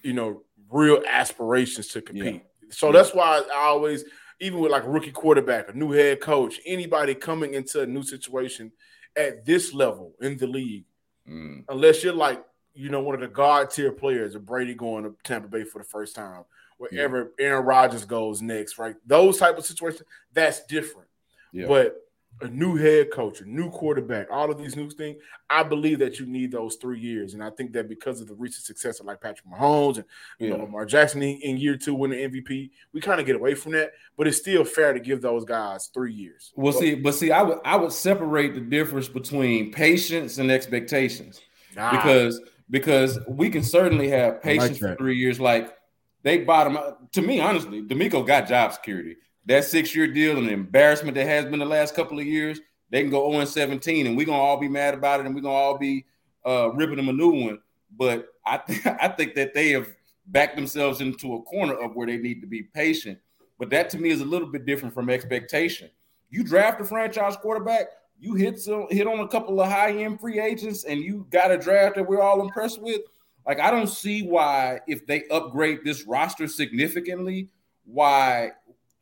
you 0.03 0.13
know, 0.13 0.43
real 0.71 1.03
aspirations 1.09 1.89
to 1.89 2.01
compete. 2.01 2.43
Yeah. 2.63 2.69
So 2.71 2.93
that's 2.93 3.15
why 3.15 3.43
I 3.53 3.67
always, 3.67 4.05
even 4.41 4.61
with 4.61 4.73
like 4.73 4.85
a 4.85 4.89
rookie 4.89 5.13
quarterback, 5.13 5.69
a 5.69 5.73
new 5.73 5.93
head 5.93 6.21
coach, 6.21 6.61
anybody 6.67 7.15
coming 7.15 7.55
into 7.55 7.83
a 7.83 7.87
new 7.87 8.03
situation 8.03 8.73
at 9.17 9.45
this 9.45 9.73
level 9.73 10.15
in 10.21 10.37
the 10.37 10.47
league, 10.47 10.85
mm. 11.29 11.65
unless 11.69 12.05
you're 12.05 12.13
like, 12.13 12.45
you 12.75 12.91
know, 12.91 13.01
one 13.01 13.15
of 13.15 13.21
the 13.21 13.29
god 13.29 13.71
tier 13.71 13.93
players, 13.93 14.35
of 14.35 14.45
Brady 14.45 14.75
going 14.75 15.05
to 15.05 15.15
Tampa 15.25 15.49
Bay 15.49 15.65
for 15.65 15.79
the 15.79 15.89
first 15.89 16.15
time, 16.15 16.45
wherever 16.77 17.33
yeah. 17.39 17.47
Aaron 17.47 17.65
Rodgers 17.65 18.05
goes 18.05 18.43
next, 18.43 18.79
right? 18.79 18.97
Those 19.07 19.39
type 19.39 19.57
of 19.57 19.65
situations, 19.65 20.03
that's 20.33 20.67
different. 20.67 21.09
Yeah. 21.53 21.69
But 21.69 21.97
a 22.41 22.49
new 22.49 22.77
head 22.77 23.11
coach, 23.11 23.41
a 23.41 23.49
new 23.49 23.71
quarterback, 23.71 24.31
all 24.31 24.51
of 24.51 24.59
these 24.59 24.77
new 24.77 24.91
things. 24.91 25.21
I 25.49 25.63
believe 25.63 25.99
that 26.01 26.19
you 26.19 26.27
need 26.27 26.53
those 26.53 26.77
three 26.77 27.01
years, 27.01 27.35
and 27.35 27.43
I 27.43 27.51
think 27.51 27.73
that 27.73 27.89
because 27.89 28.21
of 28.21 28.29
the 28.29 28.35
recent 28.35 28.65
success 28.65 29.01
of 29.01 29.07
like 29.07 29.21
Patrick 29.21 29.47
Mahomes 29.47 29.97
and 29.97 30.05
you 30.39 30.49
yeah. 30.49 30.57
know 30.57 30.65
Lamar 30.65 30.85
Jackson 30.85 31.23
in 31.23 31.57
year 31.57 31.77
two 31.77 31.95
winning 31.95 32.31
MVP, 32.31 32.71
we 32.93 33.01
kind 33.01 33.21
of 33.21 33.27
get 33.27 33.37
away 33.37 33.55
from 33.55 33.73
that. 33.73 33.93
But 34.17 34.27
it's 34.27 34.37
still 34.37 34.65
fair 34.65 34.93
to 34.93 35.01
give 35.01 35.23
those 35.23 35.45
guys 35.45 35.89
three 35.93 36.13
years. 36.13 36.53
Well, 36.57 36.73
see, 36.73 36.95
but 36.95 37.15
see, 37.15 37.31
I 37.31 37.43
would 37.43 37.59
I 37.65 37.77
would 37.77 37.93
separate 37.93 38.55
the 38.55 38.61
difference 38.61 39.09
between 39.09 39.73
patience 39.73 40.39
and 40.39 40.51
expectations 40.51 41.41
ah. 41.79 41.91
because 41.91 42.41
because 42.69 43.19
we 43.29 43.49
can 43.49 43.63
certainly 43.63 44.09
have 44.09 44.43
patience 44.43 44.81
like 44.83 44.93
for 44.93 44.97
three 44.97 45.17
years. 45.17 45.41
Like 45.41 45.75
they 46.23 46.39
bottom 46.39 46.79
to 47.13 47.23
me, 47.23 47.41
honestly, 47.41 47.83
DeMeco 47.83 48.27
got 48.27 48.49
job 48.49 48.73
security 48.75 49.17
that 49.47 49.65
six 49.65 49.95
year 49.95 50.07
deal 50.07 50.37
and 50.39 50.49
the 50.49 50.53
embarrassment 50.53 51.15
that 51.15 51.27
has 51.27 51.45
been 51.47 51.59
the 51.59 51.65
last 51.65 51.95
couple 51.95 52.19
of 52.19 52.27
years, 52.27 52.61
they 52.91 53.01
can 53.01 53.11
go 53.11 53.31
0 53.31 53.45
17 53.45 54.07
and 54.07 54.17
we're 54.17 54.27
gonna 54.27 54.39
all 54.39 54.59
be 54.59 54.69
mad 54.69 54.95
about 54.95 55.21
it 55.21 55.27
and 55.27 55.35
we're 55.35 55.41
gonna 55.41 55.55
all 55.55 55.79
be 55.79 56.05
uh, 56.47 56.71
ripping 56.73 56.97
them 56.97 57.09
a 57.09 57.13
new 57.13 57.31
one. 57.31 57.59
But 57.97 58.29
I 58.45 58.59
th- 58.59 58.87
I 59.01 59.09
think 59.09 59.35
that 59.35 59.55
they 59.55 59.71
have 59.71 59.89
backed 60.27 60.57
themselves 60.57 61.01
into 61.01 61.35
a 61.35 61.43
corner 61.43 61.75
of 61.75 61.95
where 61.95 62.07
they 62.07 62.17
need 62.17 62.41
to 62.41 62.47
be 62.47 62.63
patient. 62.63 63.19
But 63.59 63.71
that 63.71 63.89
to 63.91 63.99
me 63.99 64.11
is 64.11 64.21
a 64.21 64.25
little 64.25 64.49
bit 64.49 64.67
different 64.67 64.95
from 64.95 65.09
expectation. 65.09 65.91
You 66.31 66.45
draft 66.45 66.81
a 66.81 66.85
franchise 66.85 67.37
quarterback, 67.37 67.87
you 68.19 68.35
hit 68.35 68.59
some 68.59 68.87
hit 68.91 69.07
on 69.07 69.21
a 69.21 69.29
couple 69.29 69.61
of 69.61 69.71
high 69.71 69.93
end 69.93 70.21
free 70.21 70.41
agents, 70.41 70.85
and 70.85 71.01
you 71.01 71.27
got 71.31 71.51
a 71.51 71.59
draft 71.59 71.97
that 71.97 72.07
we're 72.07 72.21
all 72.21 72.41
impressed 72.43 72.81
with. 72.81 73.01
Like 73.47 73.61
I 73.61 73.71
don't 73.71 73.89
see 73.89 74.23
why 74.23 74.81
if 74.87 75.07
they 75.07 75.25
upgrade 75.29 75.81
this 75.85 76.05
roster 76.05 76.49
significantly, 76.49 77.49
why 77.85 78.53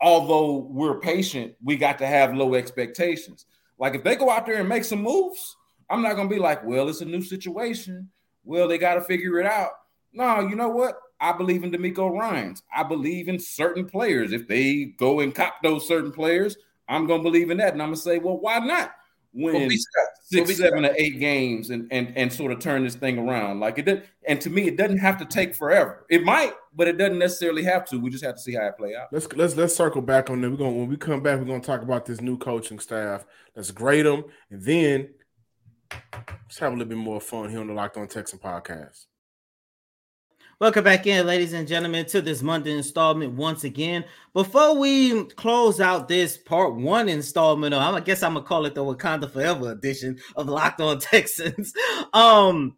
although 0.04 0.68
we're 0.70 1.00
patient, 1.00 1.54
we 1.64 1.76
got 1.78 1.96
to 1.96 2.06
have 2.06 2.36
low 2.36 2.52
expectations. 2.54 3.46
Like 3.78 3.94
if 3.94 4.04
they 4.04 4.16
go 4.16 4.28
out 4.28 4.44
there 4.44 4.60
and 4.60 4.68
make 4.68 4.84
some 4.84 5.00
moves, 5.00 5.56
I'm 5.88 6.02
not 6.02 6.14
gonna 6.14 6.28
be 6.28 6.38
like, 6.38 6.62
well, 6.62 6.90
it's 6.90 7.00
a 7.00 7.06
new 7.06 7.22
situation. 7.22 8.10
Well, 8.44 8.68
they 8.68 8.76
got 8.76 8.94
to 8.94 9.00
figure 9.00 9.40
it 9.40 9.46
out. 9.46 9.70
No, 10.12 10.40
you 10.40 10.56
know 10.56 10.68
what? 10.68 10.96
I 11.20 11.32
believe 11.32 11.64
in 11.64 11.70
DeMeco 11.70 12.10
Ryans. 12.10 12.62
I 12.74 12.82
believe 12.82 13.28
in 13.28 13.38
certain 13.38 13.86
players. 13.86 14.32
If 14.32 14.46
they 14.46 14.92
go 14.98 15.20
and 15.20 15.34
cop 15.34 15.54
those 15.62 15.88
certain 15.88 16.12
players, 16.12 16.58
I'm 16.86 17.06
gonna 17.06 17.22
believe 17.22 17.50
in 17.50 17.56
that. 17.56 17.72
And 17.72 17.80
I'm 17.80 17.88
gonna 17.88 17.96
say, 17.96 18.18
well, 18.18 18.38
why 18.38 18.58
not? 18.58 18.94
Win 19.34 19.68
six, 20.22 20.56
seven, 20.56 20.84
or 20.84 20.94
eight 20.96 21.18
games 21.18 21.70
and 21.70 21.88
and 21.90 22.16
and 22.16 22.32
sort 22.32 22.52
of 22.52 22.60
turn 22.60 22.84
this 22.84 22.94
thing 22.94 23.18
around. 23.18 23.58
Like 23.58 23.78
it 23.78 23.84
did, 23.84 24.08
and 24.28 24.40
to 24.40 24.50
me, 24.50 24.68
it 24.68 24.76
doesn't 24.76 24.98
have 24.98 25.18
to 25.18 25.24
take 25.24 25.54
forever. 25.54 26.06
It 26.08 26.24
might, 26.24 26.52
but 26.74 26.86
it 26.86 26.98
doesn't 26.98 27.18
necessarily 27.18 27.64
have 27.64 27.84
to. 27.86 27.98
We 27.98 28.10
just 28.10 28.24
have 28.24 28.36
to 28.36 28.40
see 28.40 28.54
how 28.54 28.66
it 28.66 28.76
play 28.78 28.94
out. 28.94 29.08
Let's 29.10 29.30
let's 29.32 29.56
let's 29.56 29.74
circle 29.74 30.02
back 30.02 30.30
on 30.30 30.40
that. 30.40 30.50
We're 30.50 30.56
going 30.56 30.78
when 30.78 30.88
we 30.88 30.96
come 30.96 31.20
back, 31.20 31.38
we're 31.38 31.46
gonna 31.46 31.60
talk 31.60 31.82
about 31.82 32.06
this 32.06 32.20
new 32.20 32.38
coaching 32.38 32.78
staff. 32.78 33.26
Let's 33.56 33.72
grade 33.72 34.06
them, 34.06 34.24
and 34.50 34.62
then 34.62 35.08
let's 36.12 36.58
have 36.58 36.72
a 36.72 36.76
little 36.76 36.88
bit 36.88 36.98
more 36.98 37.20
fun 37.20 37.50
here 37.50 37.60
on 37.60 37.66
the 37.66 37.74
Locked 37.74 37.96
On 37.96 38.06
Texan 38.06 38.38
podcast. 38.38 39.06
Welcome 40.60 40.84
back 40.84 41.08
in, 41.08 41.26
ladies 41.26 41.52
and 41.52 41.66
gentlemen, 41.66 42.06
to 42.06 42.22
this 42.22 42.40
Monday 42.40 42.76
installment 42.76 43.32
once 43.32 43.64
again. 43.64 44.04
Before 44.34 44.76
we 44.76 45.24
close 45.24 45.80
out 45.80 46.06
this 46.06 46.36
part 46.36 46.76
one 46.76 47.08
installment, 47.08 47.74
I 47.74 47.98
guess 47.98 48.22
I'm 48.22 48.34
gonna 48.34 48.46
call 48.46 48.64
it 48.64 48.76
the 48.76 48.84
Wakanda 48.84 49.28
Forever 49.28 49.72
edition 49.72 50.16
of 50.36 50.48
Locked 50.48 50.80
On 50.80 50.96
Texans. 51.00 51.74
um, 52.12 52.76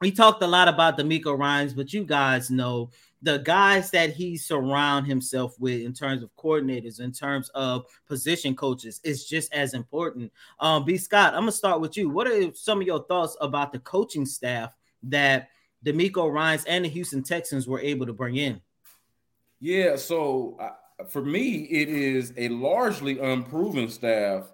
we 0.00 0.10
talked 0.10 0.42
a 0.42 0.46
lot 0.46 0.68
about 0.68 0.96
DeMeco 0.96 1.38
Ryans, 1.38 1.74
but 1.74 1.92
you 1.92 2.02
guys 2.02 2.50
know 2.50 2.88
the 3.20 3.38
guys 3.38 3.90
that 3.90 4.14
he 4.14 4.38
surround 4.38 5.06
himself 5.06 5.54
with 5.60 5.82
in 5.82 5.92
terms 5.92 6.22
of 6.22 6.34
coordinators, 6.36 7.00
in 7.00 7.12
terms 7.12 7.50
of 7.50 7.84
position 8.08 8.56
coaches, 8.56 9.02
is 9.04 9.26
just 9.26 9.52
as 9.52 9.74
important. 9.74 10.32
Um, 10.60 10.86
B. 10.86 10.96
Scott, 10.96 11.34
I'm 11.34 11.40
gonna 11.40 11.52
start 11.52 11.82
with 11.82 11.98
you. 11.98 12.08
What 12.08 12.26
are 12.26 12.54
some 12.54 12.80
of 12.80 12.86
your 12.86 13.04
thoughts 13.04 13.36
about 13.42 13.72
the 13.72 13.80
coaching 13.80 14.24
staff 14.24 14.72
that 15.02 15.50
DeMeco 15.84 16.32
Ryans 16.32 16.64
and 16.64 16.84
the 16.84 16.88
Houston 16.88 17.22
Texans 17.22 17.66
were 17.66 17.80
able 17.80 18.06
to 18.06 18.12
bring 18.12 18.36
in? 18.36 18.60
Yeah, 19.60 19.96
so 19.96 20.56
uh, 20.60 21.04
for 21.08 21.22
me, 21.22 21.64
it 21.64 21.88
is 21.88 22.32
a 22.36 22.48
largely 22.48 23.18
unproven 23.18 23.88
staff, 23.88 24.44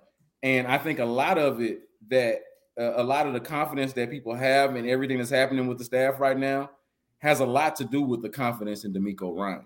and 0.43 0.67
I 0.67 0.79
think 0.79 0.99
a 0.99 1.05
lot 1.05 1.39
of 1.39 1.61
it 1.61 1.81
that 2.09 2.43
uh, 2.79 2.95
a 2.97 3.03
lot 3.03 3.27
of 3.27 3.33
the 3.33 3.41
confidence 3.41 3.93
that 3.95 4.11
people 4.11 4.35
have 4.35 4.77
and 4.77 4.89
everything 4.89 5.19
that's 5.19 5.31
happening 5.31 5.67
with 5.67 5.79
the 5.79 5.85
staff 5.85 6.21
right 6.21 6.39
now 6.39 6.71
has 7.19 7.41
a 7.41 7.47
lot 7.47 7.77
to 7.77 7.85
do 7.85 8.03
with 8.03 8.23
the 8.23 8.29
confidence 8.29 8.85
in 8.85 8.93
DeMeco 8.93 9.37
Ryans. 9.37 9.65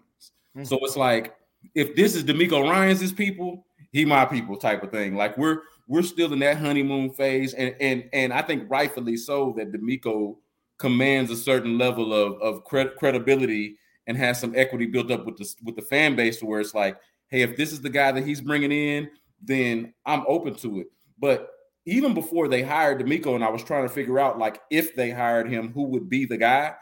Mm-hmm. 0.57 0.64
So 0.64 0.79
it's 0.83 0.97
like 0.97 1.35
if 1.75 1.95
this 1.97 2.14
is 2.14 2.25
DeMeco 2.25 2.69
Ryans' 2.69 3.12
people, 3.12 3.66
he 3.92 4.05
my 4.05 4.25
people 4.25 4.57
type 4.57 4.83
of 4.83 4.90
thing. 4.90 5.14
Like 5.14 5.38
we're 5.38 5.62
we're 5.88 6.03
still 6.03 6.33
in 6.33 6.38
that 6.40 6.59
honeymoon 6.59 7.11
phase, 7.12 7.55
and 7.55 7.75
and 7.81 8.09
and 8.12 8.33
I 8.33 8.42
think 8.42 8.64
rightfully 8.69 9.16
so 9.16 9.55
that 9.57 9.73
DeMeco 9.73 10.37
commands 10.79 11.31
a 11.31 11.37
certain 11.37 11.79
level 11.79 12.12
of, 12.12 12.41
of 12.41 12.65
cred- 12.65 12.97
credibility 12.97 13.77
and 14.07 14.17
has 14.17 14.41
some 14.41 14.55
equity 14.57 14.87
built 14.87 15.11
up 15.11 15.27
with 15.27 15.37
the 15.37 15.55
with 15.65 15.77
the 15.77 15.83
fan 15.83 16.15
base 16.15 16.39
to 16.39 16.47
where 16.47 16.61
it's 16.61 16.75
like, 16.75 16.99
hey, 17.29 17.43
if 17.43 17.57
this 17.57 17.73
is 17.73 17.81
the 17.81 17.91
guy 17.91 18.12
that 18.12 18.27
he's 18.27 18.41
bringing 18.41 18.73
in, 18.73 19.11
then 19.43 19.93
I'm 20.05 20.25
open 20.29 20.55
to 20.57 20.81
it. 20.81 20.87
But 21.19 21.51
even 21.87 22.15
before 22.15 22.49
they 22.49 22.62
hired 22.62 23.01
DeMeco, 23.01 23.35
and 23.35 23.45
I 23.45 23.51
was 23.51 23.65
trying 23.65 23.87
to 23.87 23.93
figure 23.93 24.19
out 24.19 24.39
like 24.39 24.61
if 24.71 24.95
they 24.95 25.11
hired 25.11 25.49
him, 25.49 25.73
who 25.73 25.85
would 25.85 26.09
be 26.09 26.25
the 26.25 26.37
guy. 26.37 26.75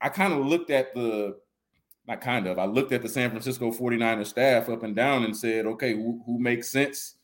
I 0.00 0.08
kind 0.08 0.32
of 0.32 0.44
looked 0.44 0.70
at 0.70 0.94
the 0.94 1.36
not 2.08 2.20
kind 2.20 2.48
of, 2.48 2.58
I 2.58 2.64
looked 2.64 2.92
at 2.92 3.02
the 3.02 3.08
San 3.08 3.30
Francisco 3.30 3.70
49ers 3.70 4.26
staff 4.26 4.68
up 4.68 4.82
and 4.82 4.96
down 4.96 5.24
and 5.24 5.36
said, 5.36 5.66
okay, 5.66 5.92
who 5.92 6.38
makes 6.40 6.68
sense 6.68 7.14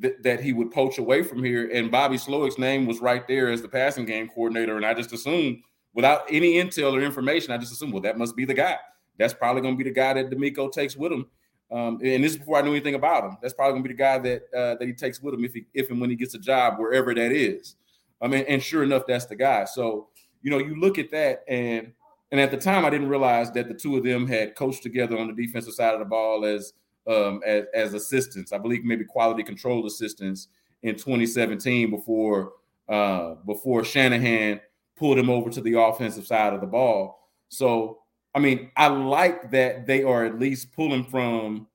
th- 0.00 0.16
that 0.22 0.40
he 0.40 0.52
would 0.52 0.70
poach 0.70 0.98
away 0.98 1.22
from 1.22 1.42
here. 1.42 1.70
And 1.72 1.90
Bobby 1.90 2.16
Slowik's 2.16 2.58
name 2.58 2.86
was 2.86 3.00
right 3.00 3.26
there 3.26 3.50
as 3.50 3.62
the 3.62 3.68
passing 3.68 4.06
game 4.06 4.28
coordinator. 4.28 4.76
And 4.76 4.86
I 4.86 4.94
just 4.94 5.12
assumed, 5.12 5.62
without 5.94 6.24
any 6.30 6.54
intel 6.54 6.92
or 6.92 7.00
information, 7.00 7.52
I 7.52 7.58
just 7.58 7.72
assumed, 7.72 7.92
well, 7.92 8.02
that 8.02 8.18
must 8.18 8.36
be 8.36 8.44
the 8.44 8.54
guy. 8.54 8.78
That's 9.18 9.34
probably 9.34 9.62
going 9.62 9.74
to 9.74 9.82
be 9.82 9.88
the 9.88 9.94
guy 9.94 10.14
that 10.14 10.30
DeMeco 10.30 10.72
takes 10.72 10.96
with 10.96 11.12
him. 11.12 11.26
Um, 11.70 11.98
and 12.02 12.22
this 12.22 12.32
is 12.32 12.38
before 12.38 12.58
I 12.58 12.62
knew 12.62 12.72
anything 12.72 12.94
about 12.94 13.24
him. 13.24 13.36
That's 13.40 13.54
probably 13.54 13.72
going 13.72 13.84
to 13.84 13.88
be 13.88 13.94
the 13.94 13.98
guy 13.98 14.18
that 14.18 14.42
uh, 14.56 14.74
that 14.76 14.86
he 14.86 14.92
takes 14.92 15.20
with 15.20 15.34
him 15.34 15.44
if 15.44 15.54
he, 15.54 15.66
if 15.72 15.90
and 15.90 16.00
when 16.00 16.10
he 16.10 16.16
gets 16.16 16.34
a 16.34 16.38
job 16.38 16.78
wherever 16.78 17.14
that 17.14 17.32
is. 17.32 17.76
I 18.20 18.28
mean, 18.28 18.44
and 18.48 18.62
sure 18.62 18.82
enough, 18.82 19.02
that's 19.06 19.26
the 19.26 19.36
guy. 19.36 19.64
So 19.64 20.08
you 20.42 20.50
know, 20.50 20.58
you 20.58 20.78
look 20.78 20.98
at 20.98 21.10
that, 21.10 21.42
and 21.48 21.92
and 22.30 22.40
at 22.40 22.50
the 22.50 22.56
time, 22.58 22.84
I 22.84 22.90
didn't 22.90 23.08
realize 23.08 23.50
that 23.52 23.68
the 23.68 23.74
two 23.74 23.96
of 23.96 24.04
them 24.04 24.26
had 24.26 24.54
coached 24.54 24.82
together 24.82 25.18
on 25.18 25.26
the 25.26 25.32
defensive 25.32 25.74
side 25.74 25.94
of 25.94 26.00
the 26.00 26.04
ball 26.04 26.44
as 26.44 26.74
um, 27.06 27.40
as, 27.44 27.64
as 27.74 27.94
assistants. 27.94 28.52
I 28.52 28.58
believe 28.58 28.84
maybe 28.84 29.04
quality 29.04 29.42
control 29.42 29.86
assistants 29.86 30.48
in 30.82 30.94
2017 30.94 31.90
before 31.90 32.52
uh, 32.88 33.36
before 33.46 33.82
Shanahan 33.84 34.60
pulled 34.96 35.18
him 35.18 35.30
over 35.30 35.50
to 35.50 35.60
the 35.60 35.80
offensive 35.80 36.26
side 36.26 36.52
of 36.52 36.60
the 36.60 36.66
ball. 36.66 37.30
So 37.48 37.98
I 38.34 38.40
mean, 38.40 38.70
I 38.76 38.88
like 38.88 39.50
that 39.52 39.86
they 39.86 40.02
are 40.02 40.24
at 40.24 40.38
least 40.38 40.72
pulling 40.72 41.04
from 41.04 41.68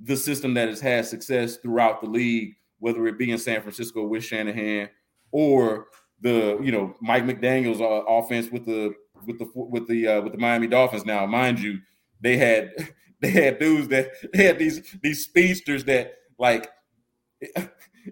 the 0.00 0.16
system 0.16 0.54
that 0.54 0.68
has 0.68 0.80
had 0.80 1.06
success 1.06 1.56
throughout 1.56 2.00
the 2.00 2.08
league, 2.08 2.54
whether 2.78 3.06
it 3.08 3.18
be 3.18 3.32
in 3.32 3.38
San 3.38 3.60
Francisco 3.60 4.06
with 4.06 4.24
Shanahan 4.24 4.88
or 5.32 5.88
the 6.20 6.58
you 6.62 6.72
know 6.72 6.94
Mike 7.00 7.24
McDaniel's 7.24 7.80
uh, 7.80 7.84
offense 7.84 8.50
with 8.50 8.64
the 8.64 8.94
with 9.26 9.38
the 9.38 9.50
with 9.54 9.88
the 9.88 10.06
uh, 10.06 10.20
with 10.22 10.32
the 10.32 10.38
Miami 10.38 10.68
Dolphins. 10.68 11.04
Now, 11.04 11.26
mind 11.26 11.58
you, 11.58 11.78
they 12.20 12.36
had 12.36 12.70
they 13.20 13.30
had 13.30 13.58
dudes 13.58 13.88
that 13.88 14.12
they 14.32 14.44
had 14.44 14.58
these 14.58 14.96
these 15.02 15.24
speedsters 15.24 15.84
that 15.84 16.14
like 16.38 16.70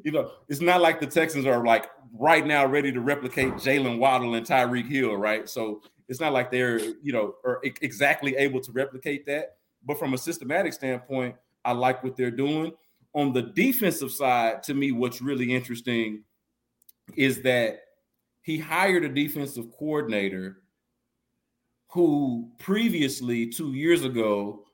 you 0.04 0.12
know 0.12 0.30
it's 0.48 0.60
not 0.60 0.80
like 0.80 1.00
the 1.00 1.06
Texans 1.06 1.46
are 1.46 1.64
like 1.64 1.88
right 2.12 2.46
now 2.46 2.66
ready 2.66 2.90
to 2.92 3.00
replicate 3.00 3.54
Jaylen 3.54 3.98
Waddle 3.98 4.34
and 4.34 4.46
Tyreek 4.46 4.88
Hill, 4.88 5.16
right? 5.16 5.48
So 5.48 5.82
it's 6.08 6.20
not 6.20 6.32
like 6.32 6.50
they're 6.50 6.78
you 6.78 7.12
know 7.12 7.34
are 7.44 7.60
exactly 7.62 8.36
able 8.36 8.60
to 8.60 8.72
replicate 8.72 9.26
that. 9.26 9.56
But 9.84 9.98
from 9.98 10.14
a 10.14 10.18
systematic 10.18 10.72
standpoint, 10.72 11.36
I 11.64 11.72
like 11.72 12.02
what 12.02 12.16
they're 12.16 12.30
doing. 12.30 12.72
On 13.14 13.32
the 13.32 13.42
defensive 13.42 14.10
side, 14.10 14.62
to 14.64 14.74
me, 14.74 14.92
what's 14.92 15.22
really 15.22 15.54
interesting 15.54 16.24
is 17.16 17.42
that 17.42 17.80
he 18.42 18.58
hired 18.58 19.04
a 19.04 19.08
defensive 19.08 19.70
coordinator 19.78 20.58
who 21.88 22.50
previously 22.58 23.46
two 23.46 23.72
years 23.72 24.04
ago 24.04 24.65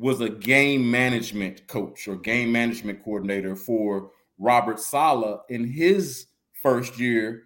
was 0.00 0.22
a 0.22 0.30
game 0.30 0.90
management 0.90 1.66
coach 1.66 2.08
or 2.08 2.16
game 2.16 2.50
management 2.50 3.04
coordinator 3.04 3.54
for 3.54 4.10
Robert 4.38 4.80
Saleh 4.80 5.40
in 5.50 5.62
his 5.62 6.26
first 6.62 6.98
year 6.98 7.42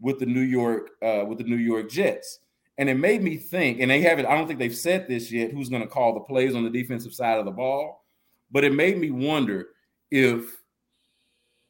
with 0.00 0.18
the 0.18 0.26
New 0.26 0.42
York 0.42 0.90
uh, 1.00 1.24
with 1.26 1.38
the 1.38 1.44
New 1.44 1.56
York 1.56 1.90
Jets. 1.90 2.40
And 2.76 2.90
it 2.90 2.94
made 2.94 3.22
me 3.22 3.38
think, 3.38 3.80
and 3.80 3.90
they 3.90 4.02
haven't, 4.02 4.26
I 4.26 4.36
don't 4.36 4.46
think 4.46 4.58
they've 4.58 4.76
said 4.76 5.08
this 5.08 5.32
yet, 5.32 5.52
who's 5.52 5.70
going 5.70 5.80
to 5.80 5.88
call 5.88 6.12
the 6.12 6.20
plays 6.20 6.54
on 6.54 6.62
the 6.62 6.70
defensive 6.70 7.14
side 7.14 7.38
of 7.38 7.46
the 7.46 7.50
ball. 7.50 8.04
But 8.50 8.64
it 8.64 8.74
made 8.74 8.98
me 8.98 9.10
wonder 9.10 9.68
if, 10.10 10.44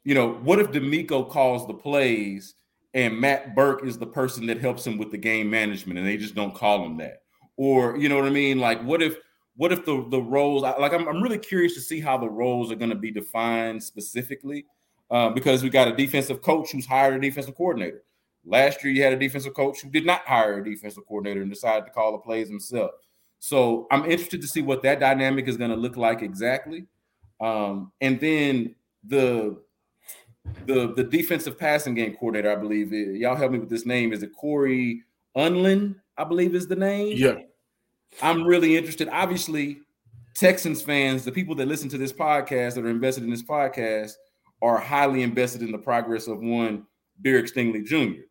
you 0.03 0.15
know, 0.15 0.33
what 0.33 0.59
if 0.59 0.73
DeMeco 0.73 1.31
calls 1.31 1.67
the 1.67 1.75
plays 1.75 2.55
and 2.93 3.21
Matt 3.21 3.55
Burke 3.55 3.85
is 3.85 3.99
the 3.99 4.07
person 4.07 4.47
that 4.47 4.61
helps 4.61 4.85
him 4.85 4.99
with 4.99 5.13
the 5.13 5.19
game 5.19 5.49
management, 5.49 5.99
and 5.99 6.09
they 6.09 6.17
just 6.17 6.35
don't 6.35 6.55
call 6.55 6.85
him 6.85 6.97
that. 6.97 7.23
Or 7.57 7.97
you 7.97 8.09
know 8.09 8.17
what 8.17 8.25
I 8.25 8.31
mean? 8.31 8.59
Like, 8.59 8.83
what 8.83 9.01
if 9.01 9.17
what 9.57 9.73
if 9.73 9.85
the 9.85 10.07
the 10.11 10.21
roles? 10.21 10.63
Like, 10.63 10.93
I'm 10.93 11.07
I'm 11.09 11.23
really 11.23 11.39
curious 11.39 11.75
to 11.75 11.81
see 11.81 12.01
how 12.01 12.19
the 12.19 12.29
roles 12.29 12.73
are 12.73 12.77
going 12.77 12.91
to 12.91 12.97
be 12.97 13.11
defined 13.11 13.83
specifically, 13.83 14.67
uh, 15.11 15.31
because 15.31 15.63
we 15.63 15.71
got 15.71 15.89
a 15.89 15.97
defensive 15.97 16.43
coach 16.43 16.73
who's 16.73 16.87
hired 16.87 17.15
a 17.15 17.21
defensive 17.21 17.55
coordinator. 17.57 18.03
Last 18.45 18.85
year, 18.85 18.93
you 18.93 19.03
had 19.03 19.13
a 19.13 19.19
defensive 19.19 19.55
coach 19.55 19.81
who 19.81 19.89
did 19.91 20.05
not 20.05 20.27
hire 20.27 20.59
a 20.59 20.65
defensive 20.65 21.07
coordinator 21.07 21.43
and 21.43 21.51
decided 21.51 21.87
to 21.87 21.93
call 21.93 22.13
the 22.13 22.19
plays 22.19 22.49
himself. 22.49 22.91
So 23.39 23.87
I'm 23.91 24.05
interested 24.05 24.41
to 24.41 24.47
see 24.47 24.63
what 24.63 24.83
that 24.83 25.01
dynamic 25.01 25.49
is 25.49 25.57
going 25.57 25.71
to 25.71 25.77
look 25.77 25.97
like 25.97 26.23
exactly. 26.23 26.87
Um, 27.41 27.93
and 28.01 28.21
then 28.21 28.75
the 29.07 29.63
the 30.67 30.93
the 30.95 31.05
defensive 31.05 31.59
passing 31.59 31.95
game 31.95 32.15
coordinator, 32.15 32.53
I 32.53 32.57
believe. 32.57 32.93
Y'all 32.93 33.37
help 33.37 33.53
me 33.53 33.59
with 33.59 33.71
this 33.71 33.87
name. 33.87 34.13
Is 34.13 34.23
it 34.23 34.33
Cory 34.39 35.03
Undlin? 35.37 35.97
I 36.17 36.25
believe 36.25 36.55
is 36.55 36.69
the 36.69 36.77
name. 36.77 37.17
Yeah. 37.17 37.39
I'm 38.23 38.45
really 38.45 38.77
interested. 38.77 39.09
Obviously, 39.09 39.79
Texans 40.35 40.83
fans, 40.83 41.25
the 41.25 41.33
people 41.33 41.55
that 41.57 41.67
listen 41.67 41.89
to 41.91 41.99
this 41.99 42.13
podcast 42.13 42.75
that 42.75 42.85
are 42.85 42.91
invested 42.91 43.25
in 43.25 43.31
this 43.31 43.43
podcast, 43.43 44.15
are 44.63 44.79
highly 44.79 45.23
invested 45.23 45.63
in 45.63 45.73
the 45.73 45.79
progress 45.79 46.27
of 46.27 46.39
one 46.39 46.87
Derek 47.23 47.47
Stingley 47.47 47.85
Jr. 47.85 48.23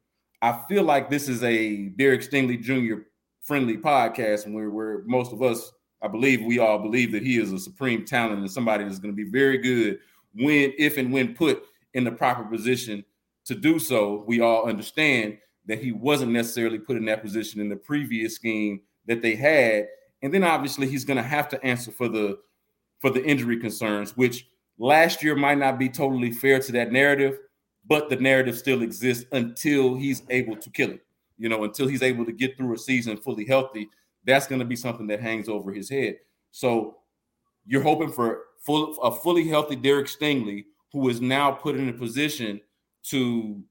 I 0.41 0.59
feel 0.67 0.83
like 0.83 1.09
this 1.09 1.29
is 1.29 1.43
a 1.43 1.89
Derek 1.89 2.21
Stingley 2.21 2.61
Jr. 2.61 3.03
friendly 3.41 3.77
podcast, 3.77 4.51
where, 4.51 4.69
where 4.69 5.03
most 5.05 5.31
of 5.31 5.41
us, 5.41 5.71
I 6.01 6.07
believe, 6.07 6.43
we 6.43 6.59
all 6.59 6.79
believe 6.79 7.11
that 7.11 7.23
he 7.23 7.37
is 7.37 7.51
a 7.51 7.59
supreme 7.59 8.03
talent 8.03 8.39
and 8.39 8.51
somebody 8.51 8.83
that's 8.83 8.99
going 8.99 9.15
to 9.15 9.23
be 9.23 9.29
very 9.29 9.57
good 9.57 9.99
when, 10.33 10.73
if, 10.77 10.97
and 10.97 11.13
when 11.13 11.35
put 11.35 11.63
in 11.93 12.03
the 12.03 12.11
proper 12.11 12.43
position 12.43 13.05
to 13.45 13.55
do 13.55 13.79
so. 13.79 14.23
We 14.27 14.41
all 14.41 14.67
understand 14.67 15.37
that 15.65 15.79
he 15.79 15.91
wasn't 15.91 16.31
necessarily 16.31 16.79
put 16.79 16.97
in 16.97 17.05
that 17.05 17.21
position 17.21 17.61
in 17.61 17.69
the 17.69 17.75
previous 17.75 18.35
scheme 18.35 18.81
that 19.07 19.21
they 19.21 19.35
had. 19.35 19.87
And 20.21 20.33
then 20.33 20.43
obviously 20.43 20.87
he's 20.87 21.05
going 21.05 21.17
to 21.17 21.23
have 21.23 21.49
to 21.49 21.63
answer 21.63 21.91
for 21.91 22.07
the 22.07 22.39
for 22.99 23.09
the 23.09 23.23
injury 23.25 23.59
concerns, 23.59 24.15
which 24.15 24.47
last 24.77 25.21
year 25.21 25.35
might 25.35 25.57
not 25.57 25.77
be 25.77 25.89
totally 25.89 26.31
fair 26.31 26.59
to 26.59 26.71
that 26.71 26.91
narrative, 26.91 27.37
but 27.85 28.09
the 28.09 28.15
narrative 28.15 28.57
still 28.57 28.81
exists 28.81 29.25
until 29.33 29.95
he's 29.95 30.23
able 30.29 30.55
to 30.55 30.69
kill 30.69 30.91
it. 30.91 31.01
You 31.37 31.49
know, 31.49 31.65
until 31.65 31.87
he's 31.87 32.03
able 32.03 32.25
to 32.25 32.31
get 32.31 32.55
through 32.55 32.73
a 32.73 32.77
season 32.77 33.17
fully 33.17 33.45
healthy, 33.45 33.89
that's 34.25 34.47
going 34.47 34.59
to 34.59 34.65
be 34.65 34.77
something 34.77 35.07
that 35.07 35.19
hangs 35.19 35.49
over 35.49 35.73
his 35.73 35.89
head. 35.89 36.15
So 36.51 36.97
you're 37.65 37.83
hoping 37.83 38.11
for 38.11 38.43
full 38.65 38.97
a 39.01 39.11
fully 39.11 39.47
healthy 39.47 39.75
Derek 39.75 40.07
Stingley 40.07 40.63
who 40.93 41.09
is 41.09 41.19
now 41.19 41.51
put 41.51 41.75
in 41.75 41.89
a 41.89 41.93
position 41.93 42.61
to 43.09 43.61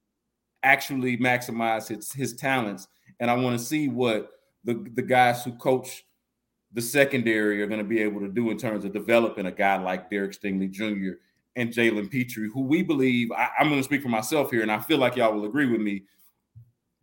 actually 0.63 1.17
maximize 1.17 1.89
his, 1.89 2.13
his 2.13 2.35
talents. 2.35 2.89
And 3.21 3.31
I 3.31 3.35
want 3.35 3.59
to 3.59 3.65
see 3.65 3.89
what 3.89 4.31
the, 4.65 4.87
the 4.95 5.03
guys 5.03 5.45
who 5.45 5.53
coach 5.53 6.05
the 6.73 6.81
secondary 6.81 7.63
are 7.63 7.67
going 7.67 7.81
to 7.83 7.85
be 7.85 8.01
able 8.01 8.21
to 8.21 8.29
do 8.29 8.51
in 8.51 8.57
terms 8.57 8.85
of 8.85 8.93
developing 8.93 9.47
a 9.47 9.53
guy 9.53 9.81
like 9.81 10.11
Derek 10.11 10.33
Stingley 10.33 10.71
Jr. 10.71 11.19
and 11.57 11.71
Jalen 11.71 12.11
Pitre, 12.11 12.49
who 12.53 12.63
we 12.63 12.83
believe, 12.83 13.31
I, 13.33 13.51
I'm 13.59 13.69
going 13.69 13.81
to 13.81 13.85
speak 13.85 14.03
for 14.03 14.09
myself 14.09 14.51
here, 14.51 14.63
and 14.63 14.73
I 14.73 14.81
feel 14.81 14.99
like 14.99 15.17
y'all 15.17 15.35
will 15.35 15.45
agree 15.45 15.71
with 15.71 15.81
me. 15.81 16.05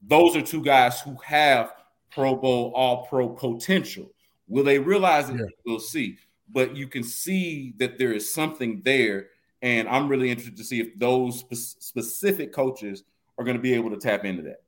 Those 0.02 0.36
are 0.36 0.42
two 0.42 0.64
guys 0.64 1.02
who 1.02 1.18
have 1.26 1.74
Pro 2.12 2.36
Bowl, 2.36 2.72
all 2.76 3.06
pro 3.06 3.30
potential. 3.30 4.12
Will 4.48 4.64
they 4.64 4.80
realize 4.80 5.30
it? 5.30 5.36
Yeah. 5.36 5.46
We'll 5.66 5.80
see. 5.80 6.18
But 6.52 6.76
you 6.76 6.88
can 6.88 7.04
see 7.04 7.76
that 7.78 8.00
there 8.00 8.12
is 8.12 8.34
something 8.34 8.82
there 8.84 9.28
and 9.62 9.88
I'm 9.90 10.08
really 10.08 10.30
interested 10.30 10.58
to 10.58 10.64
see 10.64 10.80
if 10.80 10.98
those 10.98 11.40
spe- 11.40 11.82
specific 11.82 12.54
coaches 12.54 13.04
are 13.38 13.44
going 13.44 13.58
to 13.58 13.62
be 13.62 13.74
able 13.74 13.90
to 13.90 13.98
tap 13.98 14.26
into 14.26 14.44
that. 14.44 14.62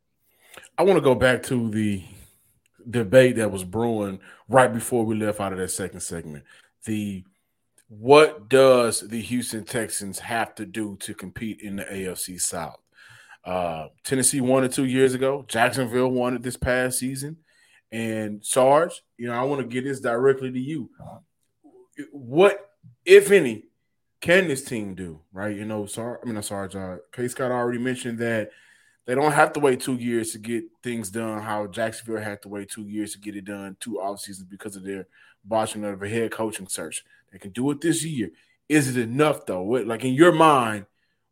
I 0.78 0.84
want 0.84 0.98
to 0.98 1.02
go 1.02 1.16
back 1.16 1.44
to 1.44 1.70
the 1.70 2.04
debate 2.90 3.38
that 3.38 3.52
was 3.52 3.64
brewing 3.64 4.20
right 4.48 4.72
before 4.72 5.06
we 5.06 5.16
left 5.16 5.40
out 5.40 5.54
of 5.54 5.60
that 5.60 5.72
second 5.72 6.02
segment. 6.02 6.44
The 6.86 7.24
what 7.88 8.48
does 8.48 9.02
the 9.02 9.22
Houston 9.22 9.66
Texans 9.66 10.20
have 10.20 10.56
to 10.56 10.66
do 10.66 10.96
to 11.02 11.14
compete 11.14 11.60
in 11.60 11.76
the 11.76 11.84
AFC 11.84 12.40
South? 12.40 12.80
Uh, 13.44 13.88
Tennessee 14.04 14.40
won 14.40 14.64
it 14.64 14.72
two 14.72 14.86
years 14.86 15.14
ago. 15.14 15.44
Jacksonville 15.48 16.10
won 16.10 16.36
it 16.36 16.42
this 16.42 16.56
past 16.56 17.00
season. 17.00 17.38
And 17.92 18.46
Sarge, 18.46 19.04
you 19.18 19.28
know, 19.28 19.34
I 19.34 19.44
want 19.44 19.62
to 19.62 19.68
get 19.68 19.84
this 19.84 20.00
directly 20.00 20.52
to 20.52 20.60
you. 20.60 20.90
What, 22.12 22.70
if 23.04 23.32
any, 23.32 23.66
can 24.22 24.48
this 24.48 24.64
team 24.64 24.96
do? 24.96 25.20
Right? 25.34 25.56
You 25.56 25.66
know, 25.66 25.86
sorry, 25.86 26.20
I 26.22 26.26
mean, 26.26 26.38
I'm 26.38 26.44
sorry, 26.44 26.70
John. 26.70 27.00
K. 27.12 27.28
Scott 27.28 27.52
already 27.52 27.80
mentioned 27.80 28.20
that 28.20 28.52
they 29.06 29.16
don't 29.16 29.32
have 29.32 29.54
to 29.54 29.60
wait 29.60 29.82
two 29.82 29.96
years 29.96 30.32
to 30.32 30.38
get 30.38 30.64
things 30.84 31.10
done. 31.10 31.42
How 31.42 31.68
Jacksonville 31.68 32.22
had 32.22 32.42
to 32.44 32.50
wait 32.50 32.70
two 32.70 32.88
years 32.88 33.14
to 33.14 33.20
get 33.20 33.36
it 33.36 33.46
done, 33.46 33.76
two 33.80 34.00
off 34.00 34.20
seasons 34.20 34.48
because 34.48 34.76
of 34.76 34.84
their 34.84 35.08
botching 35.44 35.84
of 35.84 36.02
a 36.02 36.10
head 36.10 36.32
coaching 36.32 36.68
search. 36.68 37.04
They 37.32 37.40
can 37.40 37.52
do 37.52 37.72
it 37.72 37.82
this 37.82 38.04
year. 38.04 38.32
Is 38.70 38.96
it 38.96 39.02
enough 39.02 39.46
though? 39.46 39.64
What, 39.64 39.88
like 39.88 40.06
in 40.06 40.14
your 40.14 40.32
mind, 40.32 40.86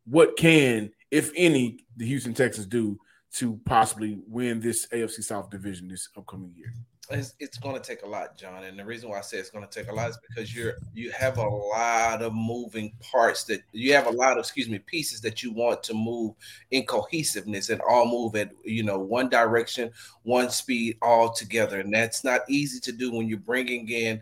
what 0.05 0.35
can, 0.37 0.91
if 1.11 1.31
any, 1.35 1.85
the 1.95 2.05
Houston 2.05 2.33
Texans 2.33 2.67
do 2.67 2.99
to 3.35 3.59
possibly 3.65 4.19
win 4.27 4.59
this 4.59 4.87
AFC 4.87 5.23
South 5.23 5.49
division 5.49 5.87
this 5.87 6.09
upcoming 6.17 6.53
year? 6.55 6.73
It's, 7.11 7.33
it's 7.39 7.57
going 7.57 7.75
to 7.75 7.81
take 7.81 8.03
a 8.03 8.07
lot, 8.07 8.37
John. 8.37 8.63
And 8.63 8.77
the 8.77 8.85
reason 8.85 9.09
why 9.09 9.17
I 9.17 9.21
say 9.21 9.37
it's 9.37 9.49
going 9.49 9.67
to 9.67 9.71
take 9.71 9.91
a 9.91 9.95
lot 9.95 10.09
is 10.09 10.19
because 10.27 10.55
you're 10.55 10.75
you 10.93 11.11
have 11.11 11.37
a 11.37 11.47
lot 11.47 12.21
of 12.21 12.33
moving 12.33 12.93
parts 13.01 13.43
that 13.45 13.61
you 13.71 13.93
have 13.93 14.07
a 14.07 14.11
lot 14.11 14.33
of 14.33 14.39
excuse 14.39 14.69
me 14.69 14.79
pieces 14.79 15.19
that 15.21 15.41
you 15.41 15.51
want 15.51 15.81
to 15.83 15.93
move 15.93 16.35
in 16.71 16.85
cohesiveness 16.85 17.69
and 17.69 17.81
all 17.81 18.05
move 18.05 18.35
at 18.35 18.51
you 18.63 18.83
know 18.83 18.99
one 18.99 19.27
direction, 19.27 19.91
one 20.23 20.49
speed 20.49 20.97
all 21.01 21.31
together. 21.31 21.79
And 21.79 21.93
that's 21.93 22.23
not 22.23 22.41
easy 22.47 22.79
to 22.81 22.91
do 22.91 23.11
when 23.11 23.27
you're 23.27 23.39
bringing 23.39 23.89
in 23.89 24.21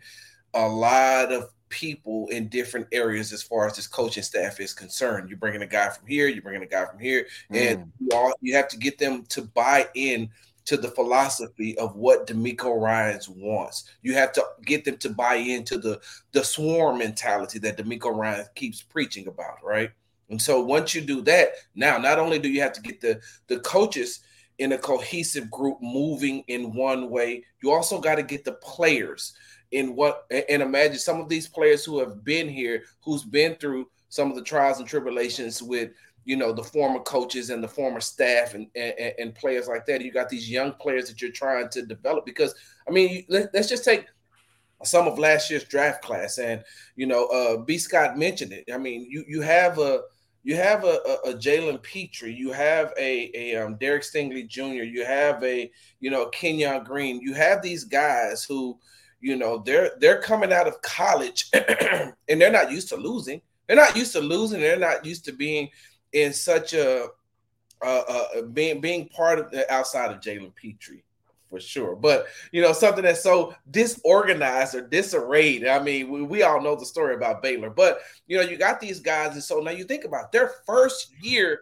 a 0.53 0.67
lot 0.67 1.33
of 1.33 1.49
people 1.69 2.27
in 2.29 2.47
different 2.47 2.87
areas 2.93 3.33
as 3.33 3.43
far 3.43 3.67
as 3.67 3.75
this 3.75 3.87
coaching 3.87 4.23
staff 4.23 4.61
is 4.61 4.73
concerned. 4.73 5.29
You're 5.29 5.37
bringing 5.37 5.61
a 5.61 5.67
guy 5.67 5.89
from 5.89 6.07
here, 6.07 6.27
you're 6.27 6.41
bringing 6.41 6.63
a 6.63 6.67
guy 6.67 6.85
from 6.85 6.99
here, 6.99 7.27
mm. 7.51 7.57
and 7.57 7.91
you 7.99 8.09
all 8.13 8.31
you 8.39 8.55
have 8.55 8.69
to 8.69 8.77
get 8.77 8.97
them 8.97 9.25
to 9.29 9.41
buy 9.41 9.87
in 9.93 10.29
to 10.67 10.75
the 10.75 10.89
philosophy 10.89 11.77
of 11.77 11.95
what 11.95 12.27
DeMeco 12.27 12.79
Ryans 12.79 13.29
wants. 13.29 13.85
You 14.01 14.13
have 14.15 14.33
to 14.33 14.43
get 14.65 14.83
them 14.83 14.97
to 14.97 15.09
buy 15.09 15.35
into 15.35 15.77
the 15.77 15.99
the 16.33 16.43
swarm 16.43 16.99
mentality 16.99 17.57
that 17.59 17.77
DeMeco 17.77 18.15
Ryan 18.15 18.45
keeps 18.53 18.83
preaching 18.83 19.27
about, 19.27 19.63
right? 19.63 19.91
And 20.29 20.41
so 20.41 20.61
once 20.61 20.93
you 20.93 21.01
do 21.01 21.21
that, 21.21 21.51
now 21.73 21.97
not 21.97 22.19
only 22.19 22.37
do 22.37 22.49
you 22.49 22.61
have 22.61 22.73
to 22.73 22.81
get 22.81 22.99
the 22.99 23.21
the 23.47 23.61
coaches 23.61 24.19
in 24.59 24.73
a 24.73 24.77
cohesive 24.77 25.49
group 25.49 25.77
moving 25.81 26.43
in 26.47 26.75
one 26.75 27.09
way, 27.09 27.45
you 27.63 27.71
also 27.71 28.01
got 28.01 28.15
to 28.15 28.23
get 28.23 28.43
the 28.43 28.53
players 28.53 29.33
in 29.71 29.95
what 29.95 30.25
and 30.49 30.61
imagine 30.61 30.99
some 30.99 31.21
of 31.21 31.29
these 31.29 31.47
players 31.47 31.85
who 31.85 31.99
have 31.99 32.25
been 32.25 32.49
here, 32.49 32.83
who's 33.01 33.23
been 33.23 33.55
through 33.55 33.87
some 34.09 34.29
of 34.29 34.35
the 34.35 34.43
trials 34.43 34.79
and 34.79 34.87
tribulations 34.87 35.63
with 35.63 35.91
you 36.27 36.35
know 36.35 36.51
the 36.51 36.63
former 36.63 36.99
coaches 36.99 37.49
and 37.51 37.63
the 37.63 37.67
former 37.69 38.01
staff 38.01 38.53
and, 38.53 38.67
and, 38.75 39.13
and 39.17 39.33
players 39.33 39.69
like 39.69 39.85
that. 39.85 40.01
You 40.01 40.11
got 40.11 40.27
these 40.27 40.51
young 40.51 40.73
players 40.73 41.07
that 41.07 41.21
you're 41.21 41.31
trying 41.31 41.69
to 41.69 41.85
develop 41.85 42.25
because 42.25 42.53
I 42.85 42.91
mean, 42.91 43.25
let, 43.29 43.55
us 43.55 43.69
just 43.69 43.85
take 43.85 44.07
some 44.83 45.07
of 45.07 45.17
last 45.17 45.49
year's 45.49 45.63
draft 45.63 46.03
class, 46.03 46.37
and 46.37 46.65
you 46.97 47.05
know, 47.07 47.27
uh, 47.27 47.57
B. 47.57 47.77
Scott 47.77 48.17
mentioned 48.17 48.51
it. 48.51 48.65
I 48.71 48.77
mean, 48.77 49.07
you 49.09 49.23
you 49.25 49.39
have 49.39 49.79
a 49.79 50.01
you 50.43 50.57
have 50.57 50.83
a, 50.83 50.99
a, 51.05 51.29
a 51.29 51.33
Jalen 51.33 51.81
Pitre, 51.81 52.27
you 52.27 52.51
have 52.51 52.93
a, 52.99 53.31
a 53.33 53.55
um, 53.55 53.75
Derek 53.75 54.03
Stingley 54.03 54.45
Jr., 54.47 54.83
you 54.83 55.05
have 55.05 55.41
a 55.45 55.71
you 56.01 56.11
know 56.11 56.25
Kenyon 56.27 56.83
Green, 56.83 57.21
you 57.21 57.35
have 57.35 57.61
these 57.61 57.85
guys 57.85 58.43
who 58.43 58.77
you 59.21 59.37
know 59.37 59.59
they're 59.59 59.91
they're 59.99 60.21
coming 60.21 60.51
out 60.51 60.67
of 60.67 60.81
college 60.81 61.49
and 61.53 62.41
they're 62.41 62.51
not 62.51 62.69
used 62.69 62.89
to 62.89 62.97
losing. 62.97 63.41
They're 63.65 63.77
not 63.77 63.95
used 63.95 64.11
to 64.13 64.21
losing. 64.21 64.59
They're 64.59 64.77
not 64.77 65.05
used 65.05 65.23
to 65.25 65.31
being 65.31 65.69
in 66.13 66.33
such 66.33 66.73
a 66.73 67.07
being 68.53 68.81
being 68.81 69.07
part 69.09 69.39
of 69.39 69.51
the 69.51 69.71
outside 69.71 70.11
of 70.11 70.21
Jalen 70.21 70.55
Pitre 70.55 71.03
for 71.49 71.59
sure. 71.59 71.95
But 71.95 72.27
you 72.51 72.61
know, 72.61 72.73
something 72.73 73.03
that's 73.03 73.23
so 73.23 73.55
disorganized 73.71 74.75
or 74.75 74.81
disarrayed. 74.81 75.67
I 75.67 75.81
mean, 75.81 76.09
we, 76.09 76.23
we 76.23 76.43
all 76.43 76.61
know 76.61 76.75
the 76.75 76.85
story 76.85 77.15
about 77.15 77.41
Baylor, 77.41 77.69
but 77.69 77.99
you 78.27 78.37
know, 78.37 78.43
you 78.43 78.57
got 78.57 78.79
these 78.79 78.99
guys, 78.99 79.33
and 79.33 79.43
so 79.43 79.59
now 79.59 79.71
you 79.71 79.83
think 79.83 80.05
about 80.05 80.31
their 80.31 80.51
first 80.65 81.11
year 81.21 81.61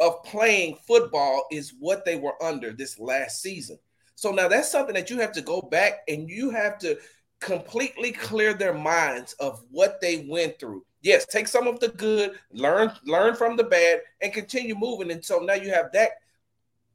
of 0.00 0.22
playing 0.24 0.76
football 0.86 1.46
is 1.50 1.74
what 1.78 2.04
they 2.04 2.16
were 2.16 2.42
under 2.42 2.72
this 2.72 2.98
last 2.98 3.40
season. 3.40 3.78
So 4.14 4.30
now 4.30 4.48
that's 4.48 4.70
something 4.70 4.94
that 4.94 5.10
you 5.10 5.18
have 5.20 5.32
to 5.32 5.42
go 5.42 5.60
back 5.60 6.00
and 6.08 6.28
you 6.28 6.50
have 6.50 6.78
to 6.78 6.98
completely 7.40 8.12
clear 8.12 8.54
their 8.54 8.74
minds 8.74 9.34
of 9.34 9.62
what 9.70 10.00
they 10.00 10.26
went 10.28 10.58
through 10.58 10.84
yes, 11.06 11.24
take 11.24 11.46
some 11.46 11.68
of 11.68 11.78
the 11.78 11.88
good, 11.88 12.32
learn 12.52 12.92
learn 13.04 13.36
from 13.36 13.56
the 13.56 13.64
bad, 13.64 14.00
and 14.20 14.32
continue 14.32 14.74
moving. 14.74 15.12
And 15.12 15.24
so 15.24 15.38
now 15.38 15.54
you 15.54 15.70
have 15.70 15.92
that 15.92 16.10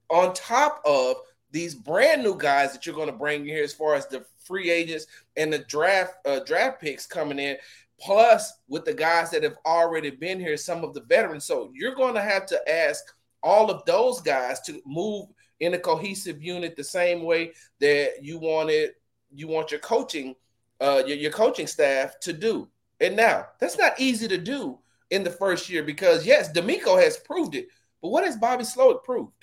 on 0.10 0.34
top 0.34 0.82
of 0.86 1.16
these 1.52 1.74
brand 1.74 2.22
new 2.22 2.38
guys 2.38 2.74
that 2.74 2.86
you're 2.86 2.96
going 2.96 3.08
to 3.08 3.14
bring 3.14 3.46
here, 3.46 3.64
as 3.64 3.74
far 3.74 3.96
as 3.96 4.08
the 4.08 4.26
free 4.44 4.70
agents 4.70 5.08
and 5.38 5.52
the 5.52 5.60
draft 5.60 6.16
uh, 6.28 6.40
draft 6.40 6.82
picks 6.82 7.06
coming 7.06 7.40
in, 7.40 7.56
plus 8.00 8.52
with 8.68 8.84
the 8.84 8.94
guys 8.94 9.32
that 9.32 9.44
have 9.44 9.58
already 9.66 10.10
been 10.10 10.40
here, 10.40 10.58
some 10.58 10.84
of 10.84 10.94
the 10.94 11.04
veterans. 11.04 11.46
So 11.46 11.72
you're 11.74 11.96
going 11.96 12.16
to 12.16 12.22
have 12.22 12.46
to 12.48 12.70
ask 12.70 13.04
all 13.42 13.72
of 13.72 13.86
those 13.86 14.22
guys 14.22 14.60
to 14.62 14.82
move 14.86 15.28
in 15.62 15.74
a 15.74 15.80
cohesive 15.80 16.44
unit 16.44 16.76
the 16.76 16.84
same 16.84 17.24
way 17.24 17.54
that 17.80 18.22
you 18.22 18.38
wanted 18.38 18.92
you 19.34 19.48
want 19.48 19.72
your 19.72 19.80
coaching 19.80 20.36
uh 20.82 21.02
your, 21.06 21.16
your 21.16 21.32
coaching 21.32 21.68
staff 21.68 22.20
to 22.20 22.34
do. 22.34 22.68
And 23.02 23.16
now 23.16 23.48
that's 23.60 23.78
not 23.78 24.00
easy 24.00 24.28
to 24.30 24.38
do 24.38 24.78
in 25.10 25.24
the 25.24 25.32
first 25.32 25.70
year 25.70 25.84
because 25.84 26.26
yes, 26.26 26.52
DeMeco 26.54 27.02
has 27.02 27.18
proved 27.18 27.56
it, 27.56 27.68
but 28.02 28.10
what 28.10 28.24
has 28.24 28.38
Bobby 28.38 28.64
Slowik 28.64 29.04
proved? 29.04 29.34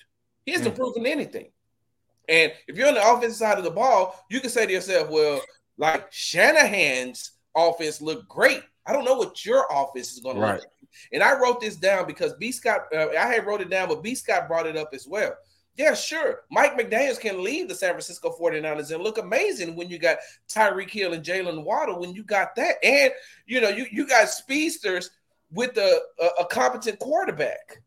He 0.45 0.53
hasn't 0.53 0.73
mm-hmm. 0.73 0.81
proven 0.81 1.05
anything. 1.05 1.51
And 2.27 2.53
if 2.67 2.77
you're 2.77 2.87
on 2.87 2.93
the 2.93 3.07
offensive 3.07 3.37
side 3.37 3.57
of 3.57 3.63
the 3.63 3.71
ball, 3.71 4.23
you 4.29 4.39
can 4.39 4.49
say 4.49 4.65
to 4.65 4.71
yourself, 4.71 5.09
well, 5.09 5.41
like 5.77 6.11
Shanahan's 6.11 7.31
offense 7.55 8.01
looked 8.01 8.29
great. 8.29 8.61
I 8.85 8.93
don't 8.93 9.05
know 9.05 9.15
what 9.15 9.45
your 9.45 9.65
offense 9.71 10.13
is 10.13 10.19
going 10.19 10.35
to 10.35 10.41
look 10.41 10.59
like. 10.59 10.63
And 11.11 11.21
I 11.21 11.37
wrote 11.39 11.61
this 11.61 11.75
down 11.75 12.07
because 12.07 12.33
B. 12.33 12.51
Scott, 12.51 12.81
uh, 12.95 13.09
I 13.09 13.27
had 13.27 13.45
wrote 13.45 13.61
it 13.61 13.69
down, 13.69 13.89
but 13.89 14.01
B. 14.01 14.15
Scott 14.15 14.47
brought 14.47 14.67
it 14.67 14.77
up 14.77 14.89
as 14.93 15.07
well. 15.07 15.33
Yeah, 15.79 15.93
sure. 15.93 16.41
Mike 16.51 16.77
McDaniels 16.77 17.21
can 17.21 17.41
leave 17.41 17.69
the 17.69 17.73
San 17.73 17.91
Francisco 17.91 18.35
49ers 18.37 18.93
and 18.93 19.01
look 19.01 19.17
amazing 19.17 19.77
when 19.77 19.89
you 19.89 19.97
got 19.97 20.17
Tyreek 20.49 20.89
Hill 20.89 21.13
and 21.13 21.23
Jaylen 21.23 21.63
Waddle, 21.63 22.01
when 22.01 22.13
you 22.13 22.21
got 22.21 22.53
that. 22.57 22.75
And, 22.83 23.13
you 23.45 23.61
know, 23.61 23.69
you, 23.69 23.85
you 23.89 24.05
got 24.05 24.27
speedsters 24.27 25.09
with 25.53 25.77
a, 25.77 26.01
a, 26.19 26.41
a 26.41 26.45
competent 26.47 26.99
quarterback. 26.99 27.81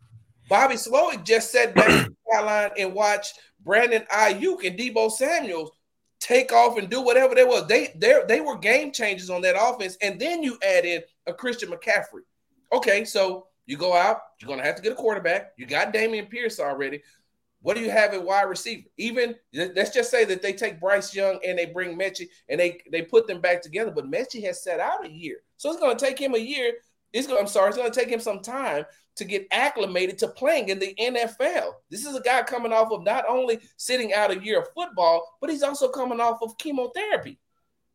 Bobby 0.48 0.76
Slowik 0.76 1.22
just 1.22 1.52
sat 1.52 1.74
back 1.74 2.08
sideline 2.32 2.70
and 2.78 2.94
watched 2.94 3.38
Brandon 3.62 4.06
Aiyuk 4.10 4.66
and 4.66 4.78
Deebo 4.78 5.10
Samuels 5.12 5.70
take 6.18 6.50
off 6.50 6.78
and 6.78 6.88
do 6.88 7.02
whatever 7.02 7.34
they 7.34 7.44
was. 7.44 7.66
They 7.66 7.92
they 7.96 8.22
they 8.26 8.40
were 8.40 8.56
game 8.56 8.92
changers 8.92 9.28
on 9.28 9.42
that 9.42 9.54
offense. 9.60 9.98
And 10.00 10.18
then 10.18 10.42
you 10.42 10.56
add 10.66 10.86
in 10.86 11.02
a 11.26 11.34
Christian 11.34 11.68
McCaffrey. 11.68 12.22
Okay, 12.72 13.04
so 13.04 13.48
you 13.66 13.76
go 13.76 13.94
out, 13.94 14.20
you're 14.40 14.48
gonna 14.48 14.62
have 14.62 14.76
to 14.76 14.82
get 14.82 14.92
a 14.92 14.96
quarterback. 14.96 15.52
You 15.58 15.66
got 15.66 15.92
Dameon 15.92 16.30
Pierce 16.30 16.58
already. 16.58 17.02
What 17.62 17.76
do 17.76 17.82
you 17.82 17.90
have 17.90 18.12
at 18.12 18.24
wide 18.24 18.42
receiver? 18.42 18.88
Even 18.98 19.34
let's 19.54 19.94
just 19.94 20.10
say 20.10 20.24
that 20.24 20.42
they 20.42 20.52
take 20.52 20.80
Bryce 20.80 21.14
Young 21.14 21.38
and 21.46 21.58
they 21.58 21.66
bring 21.66 21.98
Metchie 21.98 22.28
and 22.48 22.60
they 22.60 22.80
they 22.90 23.02
put 23.02 23.26
them 23.26 23.40
back 23.40 23.62
together, 23.62 23.90
but 23.90 24.10
Metchie 24.10 24.44
has 24.44 24.62
set 24.62 24.80
out 24.80 25.06
a 25.06 25.10
year, 25.10 25.38
so 25.56 25.70
it's 25.70 25.80
going 25.80 25.96
to 25.96 26.04
take 26.04 26.18
him 26.18 26.34
a 26.34 26.38
year. 26.38 26.74
It's 27.12 27.26
going. 27.26 27.40
I'm 27.40 27.46
sorry, 27.46 27.68
it's 27.68 27.76
going 27.76 27.90
to 27.90 27.98
take 27.98 28.08
him 28.08 28.20
some 28.20 28.40
time 28.40 28.84
to 29.16 29.24
get 29.24 29.46
acclimated 29.50 30.18
to 30.18 30.28
playing 30.28 30.70
in 30.70 30.78
the 30.78 30.94
NFL. 30.98 31.72
This 31.90 32.06
is 32.06 32.16
a 32.16 32.20
guy 32.20 32.42
coming 32.42 32.72
off 32.72 32.90
of 32.92 33.04
not 33.04 33.24
only 33.28 33.60
sitting 33.76 34.12
out 34.14 34.30
a 34.30 34.42
year 34.42 34.60
of 34.60 34.68
football, 34.74 35.36
but 35.40 35.50
he's 35.50 35.62
also 35.62 35.88
coming 35.88 36.20
off 36.20 36.38
of 36.42 36.56
chemotherapy. 36.58 37.38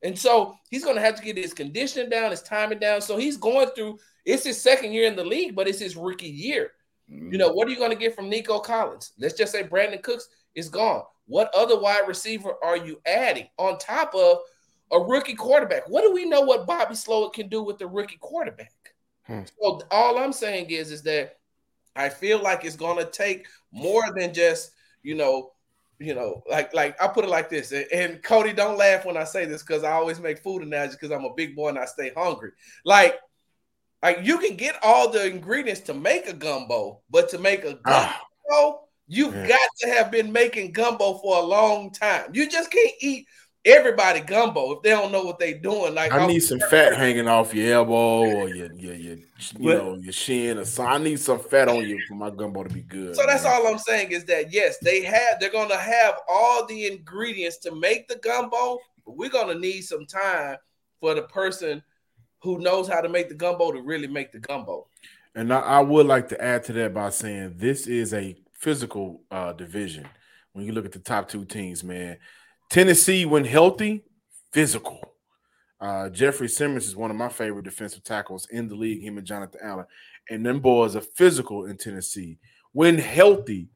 And 0.03 0.17
so 0.17 0.55
he's 0.69 0.83
going 0.83 0.95
to 0.95 1.01
have 1.01 1.15
to 1.15 1.23
get 1.23 1.37
his 1.37 1.53
conditioning 1.53 2.09
down, 2.09 2.31
his 2.31 2.43
timing 2.43 2.79
down. 2.79 3.01
So 3.01 3.17
he's 3.17 3.37
going 3.37 3.69
through, 3.69 3.97
it's 4.25 4.43
his 4.43 4.61
second 4.61 4.91
year 4.91 5.07
in 5.07 5.15
the 5.15 5.23
league, 5.23 5.55
but 5.55 5.67
it's 5.67 5.79
his 5.79 5.95
rookie 5.95 6.27
year. 6.27 6.71
Mm-hmm. 7.11 7.31
You 7.31 7.37
know, 7.37 7.51
what 7.51 7.67
are 7.67 7.71
you 7.71 7.77
going 7.77 7.91
to 7.91 7.97
get 7.97 8.15
from 8.15 8.29
Nico 8.29 8.59
Collins? 8.59 9.13
Let's 9.17 9.35
just 9.35 9.51
say 9.51 9.63
Brandin 9.63 10.03
Cooks 10.03 10.29
is 10.55 10.69
gone. 10.69 11.03
What 11.25 11.53
other 11.53 11.79
wide 11.79 12.07
receiver 12.07 12.53
are 12.63 12.77
you 12.77 12.99
adding 13.05 13.47
on 13.57 13.77
top 13.77 14.13
of 14.15 14.39
a 14.91 14.99
rookie 14.99 15.35
quarterback? 15.35 15.89
What 15.89 16.03
do 16.03 16.13
we 16.13 16.25
know 16.25 16.41
what 16.41 16.67
Bobby 16.67 16.95
Slowik 16.95 17.33
can 17.33 17.49
do 17.49 17.63
with 17.63 17.77
the 17.77 17.87
rookie 17.87 18.17
quarterback? 18.19 18.71
Hmm. 19.23 19.41
So 19.59 19.81
all 19.91 20.17
I'm 20.17 20.33
saying 20.33 20.69
is, 20.69 20.91
is 20.91 21.03
that 21.03 21.37
I 21.95 22.09
feel 22.09 22.41
like 22.41 22.63
it's 22.63 22.75
going 22.75 22.97
to 22.97 23.11
take 23.11 23.47
more 23.71 24.03
than 24.15 24.33
just, 24.33 24.71
you 25.03 25.15
know, 25.15 25.51
you 25.99 26.13
know, 26.13 26.43
like 26.49 26.73
like 26.75 27.01
I 27.01 27.07
put 27.07 27.25
it 27.25 27.29
like 27.29 27.49
this, 27.49 27.71
and, 27.71 27.87
and 27.91 28.21
Coty, 28.21 28.55
don't 28.55 28.77
laugh 28.77 29.03
when 29.03 29.17
I 29.17 29.23
say 29.23 29.45
this 29.45 29.63
because 29.63 29.83
I 29.83 29.93
always 29.93 30.19
make 30.19 30.37
food 30.37 30.61
analogies 30.61 30.95
because 30.95 31.11
I'm 31.11 31.25
a 31.25 31.33
big 31.33 31.55
boy 31.55 31.69
and 31.69 31.79
I 31.79 31.85
stay 31.85 32.11
hungry. 32.15 32.51
Like, 32.85 33.15
like 34.03 34.19
you 34.21 34.37
can 34.39 34.55
get 34.55 34.75
all 34.83 35.09
the 35.09 35.25
ingredients 35.25 35.81
to 35.81 35.93
make 35.93 36.27
a 36.27 36.33
gumbo, 36.33 37.01
but 37.09 37.29
to 37.29 37.39
make 37.39 37.63
a 37.63 37.79
ah. 37.85 38.21
gumbo, 38.49 38.81
you've 39.07 39.35
yeah. 39.35 39.47
got 39.47 39.69
to 39.79 39.89
have 39.89 40.11
been 40.11 40.31
making 40.31 40.71
gumbo 40.71 41.15
for 41.15 41.37
a 41.37 41.41
long 41.41 41.91
time. 41.91 42.29
You 42.33 42.49
just 42.49 42.71
can't 42.71 42.93
eat 42.99 43.27
everybody 43.67 44.21
gumbo 44.21 44.71
if 44.71 44.81
they 44.81 44.91
don't 44.91 45.11
know 45.11 45.23
what 45.23 45.39
they're 45.39 45.57
doing. 45.57 45.93
Like 45.93 46.11
I 46.11 46.25
need 46.25 46.39
some 46.39 46.59
fat 46.69 46.95
hanging 46.95 47.27
off 47.27 47.53
your 47.53 47.73
elbow 47.73 48.21
or 48.21 48.49
your 48.49 48.71
your, 48.73 48.93
your 48.93 49.17
you 49.57 49.69
know 49.73 49.95
your 49.95 50.13
shin 50.13 50.57
or 50.57 50.65
so. 50.65 50.85
I 50.85 50.97
need 50.97 51.19
some 51.19 51.39
fat 51.39 51.67
on 51.67 51.85
you 51.87 51.99
for 52.07 52.15
my 52.15 52.29
gumbo 52.29 52.63
to 52.63 52.73
be 52.73 52.81
good. 52.81 53.15
So 53.15 53.23
that's 53.25 53.45
all 53.45 53.67
I'm 53.67 53.79
saying 53.79 54.11
is 54.11 54.25
that 54.25 54.53
yes, 54.53 54.77
they 54.81 55.01
have 55.03 55.39
they're 55.39 55.51
gonna 55.51 55.77
have 55.77 56.15
all 56.29 56.65
the 56.65 56.87
ingredients 56.87 57.57
to 57.59 57.75
make 57.75 58.07
the 58.07 58.17
gumbo, 58.17 58.79
but 59.05 59.17
we're 59.17 59.29
gonna 59.29 59.55
need 59.55 59.81
some 59.81 60.05
time 60.05 60.57
for 60.99 61.13
the 61.13 61.23
person 61.23 61.83
who 62.41 62.59
knows 62.59 62.87
how 62.87 63.01
to 63.01 63.09
make 63.09 63.29
the 63.29 63.35
gumbo 63.35 63.71
to 63.71 63.81
really 63.81 64.07
make 64.07 64.31
the 64.31 64.39
gumbo. 64.39 64.87
And 65.35 65.53
I, 65.53 65.59
I 65.59 65.79
would 65.81 66.07
like 66.07 66.29
to 66.29 66.41
add 66.41 66.63
to 66.65 66.73
that 66.73 66.93
by 66.93 67.09
saying 67.09 67.55
this 67.57 67.87
is 67.87 68.13
a 68.13 68.35
physical 68.53 69.21
uh, 69.29 69.53
division. 69.53 70.07
When 70.53 70.65
you 70.65 70.71
look 70.71 70.85
at 70.85 70.91
the 70.91 70.99
top 70.99 71.29
two 71.29 71.45
teams, 71.45 71.83
man, 71.83 72.17
Tennessee, 72.69 73.25
when 73.25 73.45
healthy, 73.45 74.03
physical. 74.51 74.99
Uh, 75.79 76.09
Jeffrey 76.09 76.49
Simmons 76.49 76.87
is 76.87 76.95
one 76.95 77.11
of 77.11 77.17
my 77.17 77.29
favorite 77.29 77.65
defensive 77.65 78.03
tackles 78.03 78.47
in 78.49 78.67
the 78.67 78.75
league, 78.75 79.03
him 79.03 79.17
and 79.17 79.27
Jonathan 79.27 79.59
Allen. 79.63 79.85
And 80.29 80.45
them 80.45 80.59
boys 80.59 80.95
are 80.95 81.01
physical 81.01 81.65
in 81.65 81.77
Tennessee. 81.77 82.39
When 82.71 82.97
healthy, 82.97 83.69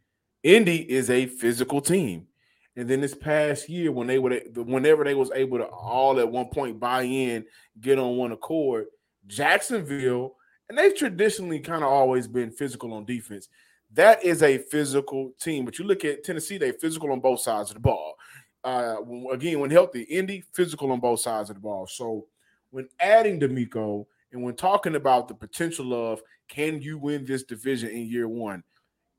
Indy 0.43 0.91
is 0.91 1.09
a 1.09 1.28
physical 1.28 1.82
team. 1.82 2.28
And 2.76 2.89
then 2.89 3.01
this 3.01 3.15
past 3.15 3.67
year, 3.67 3.91
when 3.91 4.07
they 4.07 4.17
would 4.17 4.55
whenever 4.55 5.03
they 5.03 5.13
was 5.13 5.32
able 5.32 5.57
to 5.57 5.65
all 5.65 6.19
at 6.19 6.32
one 6.32 6.47
point 6.47 6.80
buy 6.80 7.03
in, 7.03 7.45
get 7.80 7.99
on 7.99 8.15
one 8.15 8.32
accord, 8.32 8.86
Jacksonville, 9.28 10.36
and 10.69 10.78
they've 10.78 10.95
traditionally 10.95 11.59
kind 11.59 11.84
of 11.84 11.89
always 11.89 12.28
been 12.28 12.51
physical 12.51 12.93
on 12.93 13.05
defense. 13.05 13.49
That 13.93 14.24
is 14.24 14.41
a 14.41 14.57
physical 14.57 15.34
team. 15.38 15.65
But 15.65 15.78
you 15.78 15.86
look 15.86 16.05
at 16.05 16.24
Tennessee, 16.24 16.57
they 16.57 16.72
physical 16.72 17.11
on 17.11 17.19
both 17.19 17.41
sides 17.41 17.72
of 17.72 17.74
the 17.76 17.82
ball 17.82 18.15
uh, 18.63 18.97
again, 19.32 19.59
when 19.59 19.72
healthy, 19.72 20.03
Indy 20.03 20.43
physical 20.53 20.91
on 20.91 20.99
both 20.99 21.19
sides 21.19 21.49
of 21.49 21.55
the 21.55 21.61
ball. 21.61 21.88
So 21.88 22.28
when 22.69 22.88
adding 22.99 23.39
DeMeco 23.39 24.05
and 24.32 24.43
when 24.43 24.55
talking 24.55 24.95
about 24.95 25.28
the 25.28 25.34
potential 25.34 25.93
of 26.11 26.22
can 26.47 26.82
you 26.82 26.97
win 26.97 27.26
this 27.26 27.43
division 27.43 27.89
in 27.89 28.07
year 28.07 28.28
one, 28.28 28.63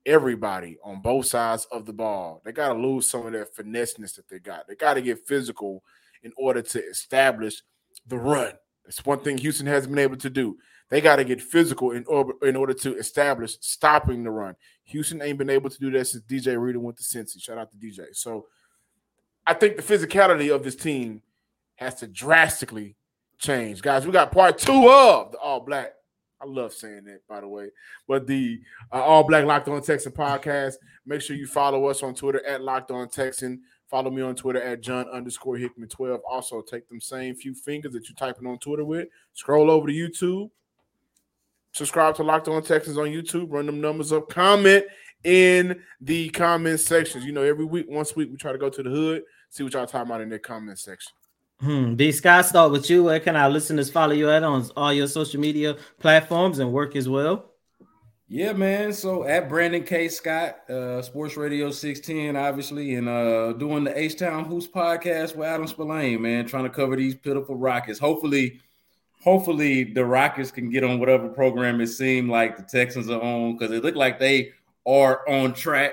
everybody 0.06 0.78
on 0.84 1.00
both 1.00 1.26
sides 1.26 1.66
of 1.70 1.86
the 1.86 1.92
ball, 1.92 2.42
they 2.44 2.52
got 2.52 2.72
to 2.72 2.78
lose 2.78 3.08
some 3.08 3.26
of 3.26 3.32
that 3.32 3.54
finesseness 3.54 4.14
that 4.16 4.28
they 4.28 4.38
got. 4.38 4.66
They 4.68 4.74
got 4.74 4.94
to 4.94 5.02
get 5.02 5.26
physical 5.26 5.82
in 6.22 6.32
order 6.36 6.62
to 6.62 6.84
establish 6.84 7.62
the 8.06 8.18
run. 8.18 8.52
That's 8.84 9.04
one 9.04 9.20
thing 9.20 9.38
Houston 9.38 9.66
hasn't 9.66 9.92
been 9.92 10.02
able 10.02 10.16
to 10.16 10.30
do. 10.30 10.56
They 10.88 11.00
got 11.00 11.16
to 11.16 11.24
get 11.24 11.40
physical 11.40 11.92
in 11.92 12.04
order, 12.06 12.34
in 12.42 12.56
order 12.56 12.74
to 12.74 12.96
establish 12.96 13.56
stopping 13.60 14.24
the 14.24 14.30
run. 14.30 14.56
Houston 14.84 15.22
ain't 15.22 15.38
been 15.38 15.50
able 15.50 15.70
to 15.70 15.78
do 15.78 15.90
that 15.92 16.06
since 16.06 16.24
DJ 16.24 16.60
Reader 16.60 16.80
went 16.80 16.98
to 16.98 17.02
Cincy. 17.02 17.40
Shout 17.40 17.58
out 17.58 17.70
to 17.70 17.76
DJ. 17.76 18.14
So 18.14 18.46
I 19.46 19.54
think 19.54 19.76
the 19.76 19.82
physicality 19.82 20.54
of 20.54 20.64
this 20.64 20.76
team 20.76 21.22
has 21.76 21.94
to 21.96 22.06
drastically 22.06 22.96
change. 23.38 23.82
Guys, 23.82 24.04
we 24.04 24.12
got 24.12 24.32
part 24.32 24.58
two 24.58 24.88
of 24.88 25.32
the 25.32 25.38
All 25.38 25.60
Black. 25.60 25.94
I 26.42 26.46
love 26.46 26.72
saying 26.72 27.04
that, 27.04 27.20
by 27.28 27.40
the 27.40 27.48
way. 27.48 27.70
But 28.08 28.26
the 28.26 28.60
uh, 28.92 29.00
All 29.02 29.22
Black 29.22 29.44
Locked 29.44 29.68
On 29.68 29.80
Texan 29.80 30.12
podcast. 30.12 30.74
Make 31.06 31.20
sure 31.20 31.36
you 31.36 31.46
follow 31.46 31.86
us 31.86 32.02
on 32.02 32.14
Twitter 32.14 32.44
at 32.44 32.62
Locked 32.62 32.90
On 32.90 33.08
Texan. 33.08 33.62
Follow 33.88 34.10
me 34.10 34.22
on 34.22 34.34
Twitter 34.34 34.60
at 34.60 34.80
John 34.80 35.08
underscore 35.10 35.56
Hickman 35.56 35.88
12. 35.88 36.20
Also, 36.28 36.60
take 36.62 36.88
them 36.88 37.00
same 37.00 37.34
few 37.34 37.54
fingers 37.54 37.92
that 37.92 38.08
you're 38.08 38.16
typing 38.16 38.46
on 38.46 38.58
Twitter 38.58 38.84
with. 38.84 39.08
Scroll 39.34 39.70
over 39.70 39.86
to 39.86 39.92
YouTube. 39.92 40.50
Subscribe 41.72 42.16
to 42.16 42.22
Locked 42.22 42.48
On 42.48 42.62
Texans 42.62 42.98
on 42.98 43.06
YouTube. 43.06 43.46
Run 43.50 43.66
them 43.66 43.80
numbers 43.80 44.12
up. 44.12 44.28
Comment 44.28 44.84
in 45.24 45.80
the 46.00 46.28
comment 46.30 46.80
sections. 46.80 47.24
You 47.24 47.32
know, 47.32 47.42
every 47.42 47.64
week, 47.64 47.86
once 47.88 48.12
a 48.12 48.14
week, 48.14 48.30
we 48.30 48.36
try 48.36 48.52
to 48.52 48.58
go 48.58 48.68
to 48.68 48.82
the 48.82 48.90
hood, 48.90 49.22
see 49.50 49.62
what 49.62 49.72
y'all 49.74 49.86
talking 49.86 50.10
about 50.10 50.20
in 50.20 50.28
the 50.28 50.38
comment 50.38 50.78
section. 50.78 51.12
Hmm. 51.62 51.94
B 51.94 52.10
Scott, 52.10 52.44
start 52.44 52.72
with 52.72 52.90
you. 52.90 53.04
Where 53.04 53.20
can 53.20 53.36
our 53.36 53.48
listeners 53.48 53.88
follow 53.88 54.14
you 54.14 54.28
at 54.28 54.42
on 54.42 54.68
all 54.76 54.92
your 54.92 55.06
social 55.06 55.38
media 55.40 55.76
platforms 56.00 56.58
and 56.58 56.72
work 56.72 56.96
as 56.96 57.08
well? 57.08 57.52
Yeah, 58.26 58.52
man. 58.52 58.92
So 58.92 59.22
at 59.22 59.48
Brandon 59.48 59.84
K. 59.84 60.08
Scott, 60.08 60.68
uh, 60.68 61.02
Sports 61.02 61.36
Radio 61.36 61.70
610, 61.70 62.34
obviously, 62.34 62.96
and 62.96 63.08
uh, 63.08 63.52
doing 63.52 63.84
the 63.84 63.96
H 63.96 64.18
Town 64.18 64.44
Hoops 64.44 64.66
podcast 64.66 65.36
with 65.36 65.46
Adam 65.46 65.68
Spillane, 65.68 66.20
man, 66.20 66.48
trying 66.48 66.64
to 66.64 66.70
cover 66.70 66.96
these 66.96 67.14
pitiful 67.14 67.54
Rockets. 67.54 68.00
Hopefully, 68.00 68.58
hopefully 69.22 69.84
the 69.84 70.04
Rockets 70.04 70.50
can 70.50 70.68
get 70.68 70.82
on 70.82 70.98
whatever 70.98 71.28
program 71.28 71.80
it 71.80 71.86
seemed 71.86 72.28
like 72.28 72.56
the 72.56 72.64
Texans 72.64 73.08
are 73.08 73.22
on 73.22 73.52
because 73.52 73.70
it 73.70 73.84
looked 73.84 73.96
like 73.96 74.18
they 74.18 74.50
are 74.84 75.28
on 75.28 75.54
track. 75.54 75.92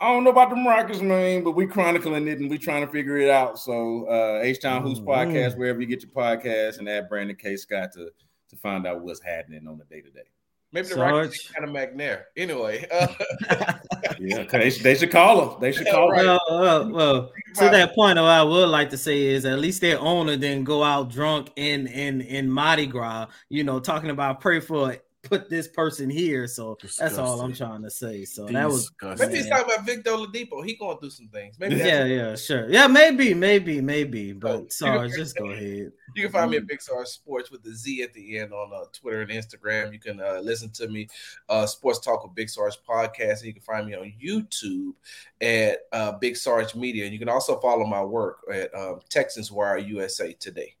I 0.00 0.08
don't 0.08 0.24
know 0.24 0.30
about 0.30 0.48
the 0.48 0.56
Rockets, 0.56 1.02
man, 1.02 1.44
but 1.44 1.52
we 1.52 1.66
chronicling 1.66 2.26
it 2.26 2.38
and 2.38 2.48
we 2.48 2.56
trying 2.56 2.86
to 2.86 2.90
figure 2.90 3.18
it 3.18 3.28
out. 3.28 3.58
So 3.58 4.06
uh 4.06 4.40
H 4.42 4.60
Town 4.60 4.82
Hoops 4.82 5.00
mm-hmm. 5.00 5.10
podcast, 5.10 5.58
wherever 5.58 5.80
you 5.80 5.86
get 5.86 6.02
your 6.02 6.10
podcast, 6.10 6.78
and 6.78 6.88
add 6.88 7.08
Brandon 7.08 7.36
K. 7.36 7.56
Scott 7.56 7.92
to 7.92 8.10
to 8.48 8.56
find 8.56 8.86
out 8.86 9.02
what's 9.02 9.22
happening 9.22 9.66
on 9.68 9.78
the 9.78 9.84
day 9.84 10.00
to 10.00 10.10
day. 10.10 10.24
Maybe 10.72 10.88
the 10.88 10.94
Sarge. 10.94 11.12
Rockets 11.12 11.50
kind 11.50 11.68
of 11.68 11.74
McNair. 11.74 12.22
Anyway, 12.36 12.86
uh, 12.92 13.08
yeah, 14.20 14.44
they, 14.44 14.70
they 14.70 14.94
should 14.94 15.10
call 15.10 15.50
them. 15.50 15.60
They 15.60 15.72
should 15.72 15.88
call 15.88 16.14
them. 16.14 16.24
Well, 16.24 16.40
well, 16.48 16.90
well, 16.90 17.32
to 17.56 17.64
that 17.64 17.94
point, 17.94 18.16
what 18.16 18.24
I 18.26 18.42
would 18.42 18.68
like 18.68 18.90
to 18.90 18.96
say 18.96 19.22
is 19.22 19.44
at 19.44 19.58
least 19.58 19.80
their 19.80 19.98
owner 19.98 20.36
didn't 20.36 20.64
go 20.64 20.84
out 20.84 21.10
drunk 21.10 21.50
in 21.56 21.88
in 21.88 22.20
in 22.20 22.48
Mardi 22.48 22.86
Gras. 22.86 23.26
You 23.48 23.64
know, 23.64 23.80
talking 23.80 24.10
about 24.10 24.40
pray 24.40 24.60
for 24.60 24.96
put 25.22 25.50
this 25.50 25.68
person 25.68 26.08
here. 26.08 26.46
So 26.46 26.76
that's 26.98 27.18
all 27.18 27.40
I'm 27.40 27.54
trying 27.54 27.82
to 27.82 27.90
say. 27.90 28.24
So 28.24 28.46
that 28.46 28.66
was 28.66 28.90
Disgusting. 28.90 29.28
Maybe 29.28 29.38
he's 29.38 29.48
talking 29.48 29.72
about 29.72 29.86
Victor 29.86 30.10
Oladipo. 30.10 30.64
He 30.64 30.74
going 30.76 30.98
through 30.98 31.10
some 31.10 31.28
things. 31.28 31.58
Maybe 31.58 31.76
that's 31.76 31.86
yeah, 31.86 32.04
yeah, 32.04 32.36
sure. 32.36 32.70
Yeah, 32.70 32.86
maybe, 32.86 33.34
maybe, 33.34 33.80
maybe. 33.80 34.32
Oh, 34.32 34.38
But 34.38 34.72
sorry, 34.72 35.10
just 35.10 35.36
go 35.36 35.50
ahead. 35.50 35.92
You 36.16 36.22
can 36.22 36.32
find 36.32 36.50
me 36.50 36.56
at 36.56 36.66
Big 36.66 36.82
Star 36.82 37.04
Sports 37.06 37.50
with 37.50 37.62
the 37.62 37.74
Z 37.74 38.02
at 38.02 38.12
the 38.14 38.38
end 38.38 38.52
on 38.52 38.72
uh, 38.74 38.84
Twitter 38.92 39.20
and 39.22 39.30
Instagram. 39.30 39.92
You 39.92 39.98
can 39.98 40.20
uh, 40.20 40.40
listen 40.42 40.70
to 40.70 40.88
me, 40.88 41.08
uh, 41.48 41.66
Sports 41.66 42.00
Talk 42.00 42.24
with 42.24 42.34
Big 42.34 42.50
Sarge 42.50 42.76
podcast. 42.88 43.38
And 43.38 43.46
you 43.46 43.54
can 43.54 43.62
find 43.62 43.86
me 43.86 43.94
on 43.94 44.12
YouTube 44.22 44.94
at 45.40 45.80
uh, 45.92 46.12
Big 46.12 46.36
Sarge 46.36 46.74
Media. 46.74 47.04
And 47.04 47.12
you 47.12 47.18
can 47.18 47.28
also 47.28 47.60
follow 47.60 47.86
my 47.86 48.02
work 48.02 48.38
at 48.52 48.74
um, 48.74 49.00
Texans 49.08 49.52
Wire 49.52 49.78
USA 49.78 50.32
Today. 50.32 50.74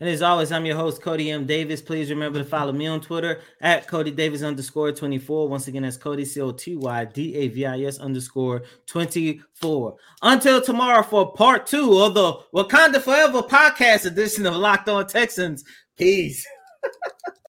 And 0.00 0.08
as 0.08 0.22
always, 0.22 0.52
I'm 0.52 0.64
your 0.64 0.76
host, 0.76 1.02
Coty 1.02 1.32
M. 1.32 1.44
Davis. 1.44 1.82
Please 1.82 2.08
remember 2.10 2.38
to 2.38 2.44
follow 2.44 2.72
me 2.72 2.86
on 2.86 3.00
Twitter 3.00 3.40
at 3.60 3.88
Coty 3.88 4.14
Davis 4.14 4.42
underscore 4.42 4.92
24. 4.92 5.48
Once 5.48 5.66
again, 5.66 5.82
that's 5.82 5.96
Coty 5.96 6.24
C 6.24 6.40
O 6.40 6.52
T 6.52 6.76
Y 6.76 7.04
D 7.06 7.34
A 7.34 7.48
V 7.48 7.66
I 7.66 7.80
S 7.82 7.98
underscore 7.98 8.62
24. 8.86 9.96
Until 10.22 10.60
tomorrow 10.60 11.02
for 11.02 11.32
part 11.32 11.66
two 11.66 11.98
of 11.98 12.14
the 12.14 12.32
Wakanda 12.54 13.02
Forever 13.02 13.42
podcast 13.42 14.06
edition 14.06 14.46
of 14.46 14.54
Locked 14.54 14.88
On 14.88 15.06
Texans. 15.06 15.64
Peace. 15.96 16.46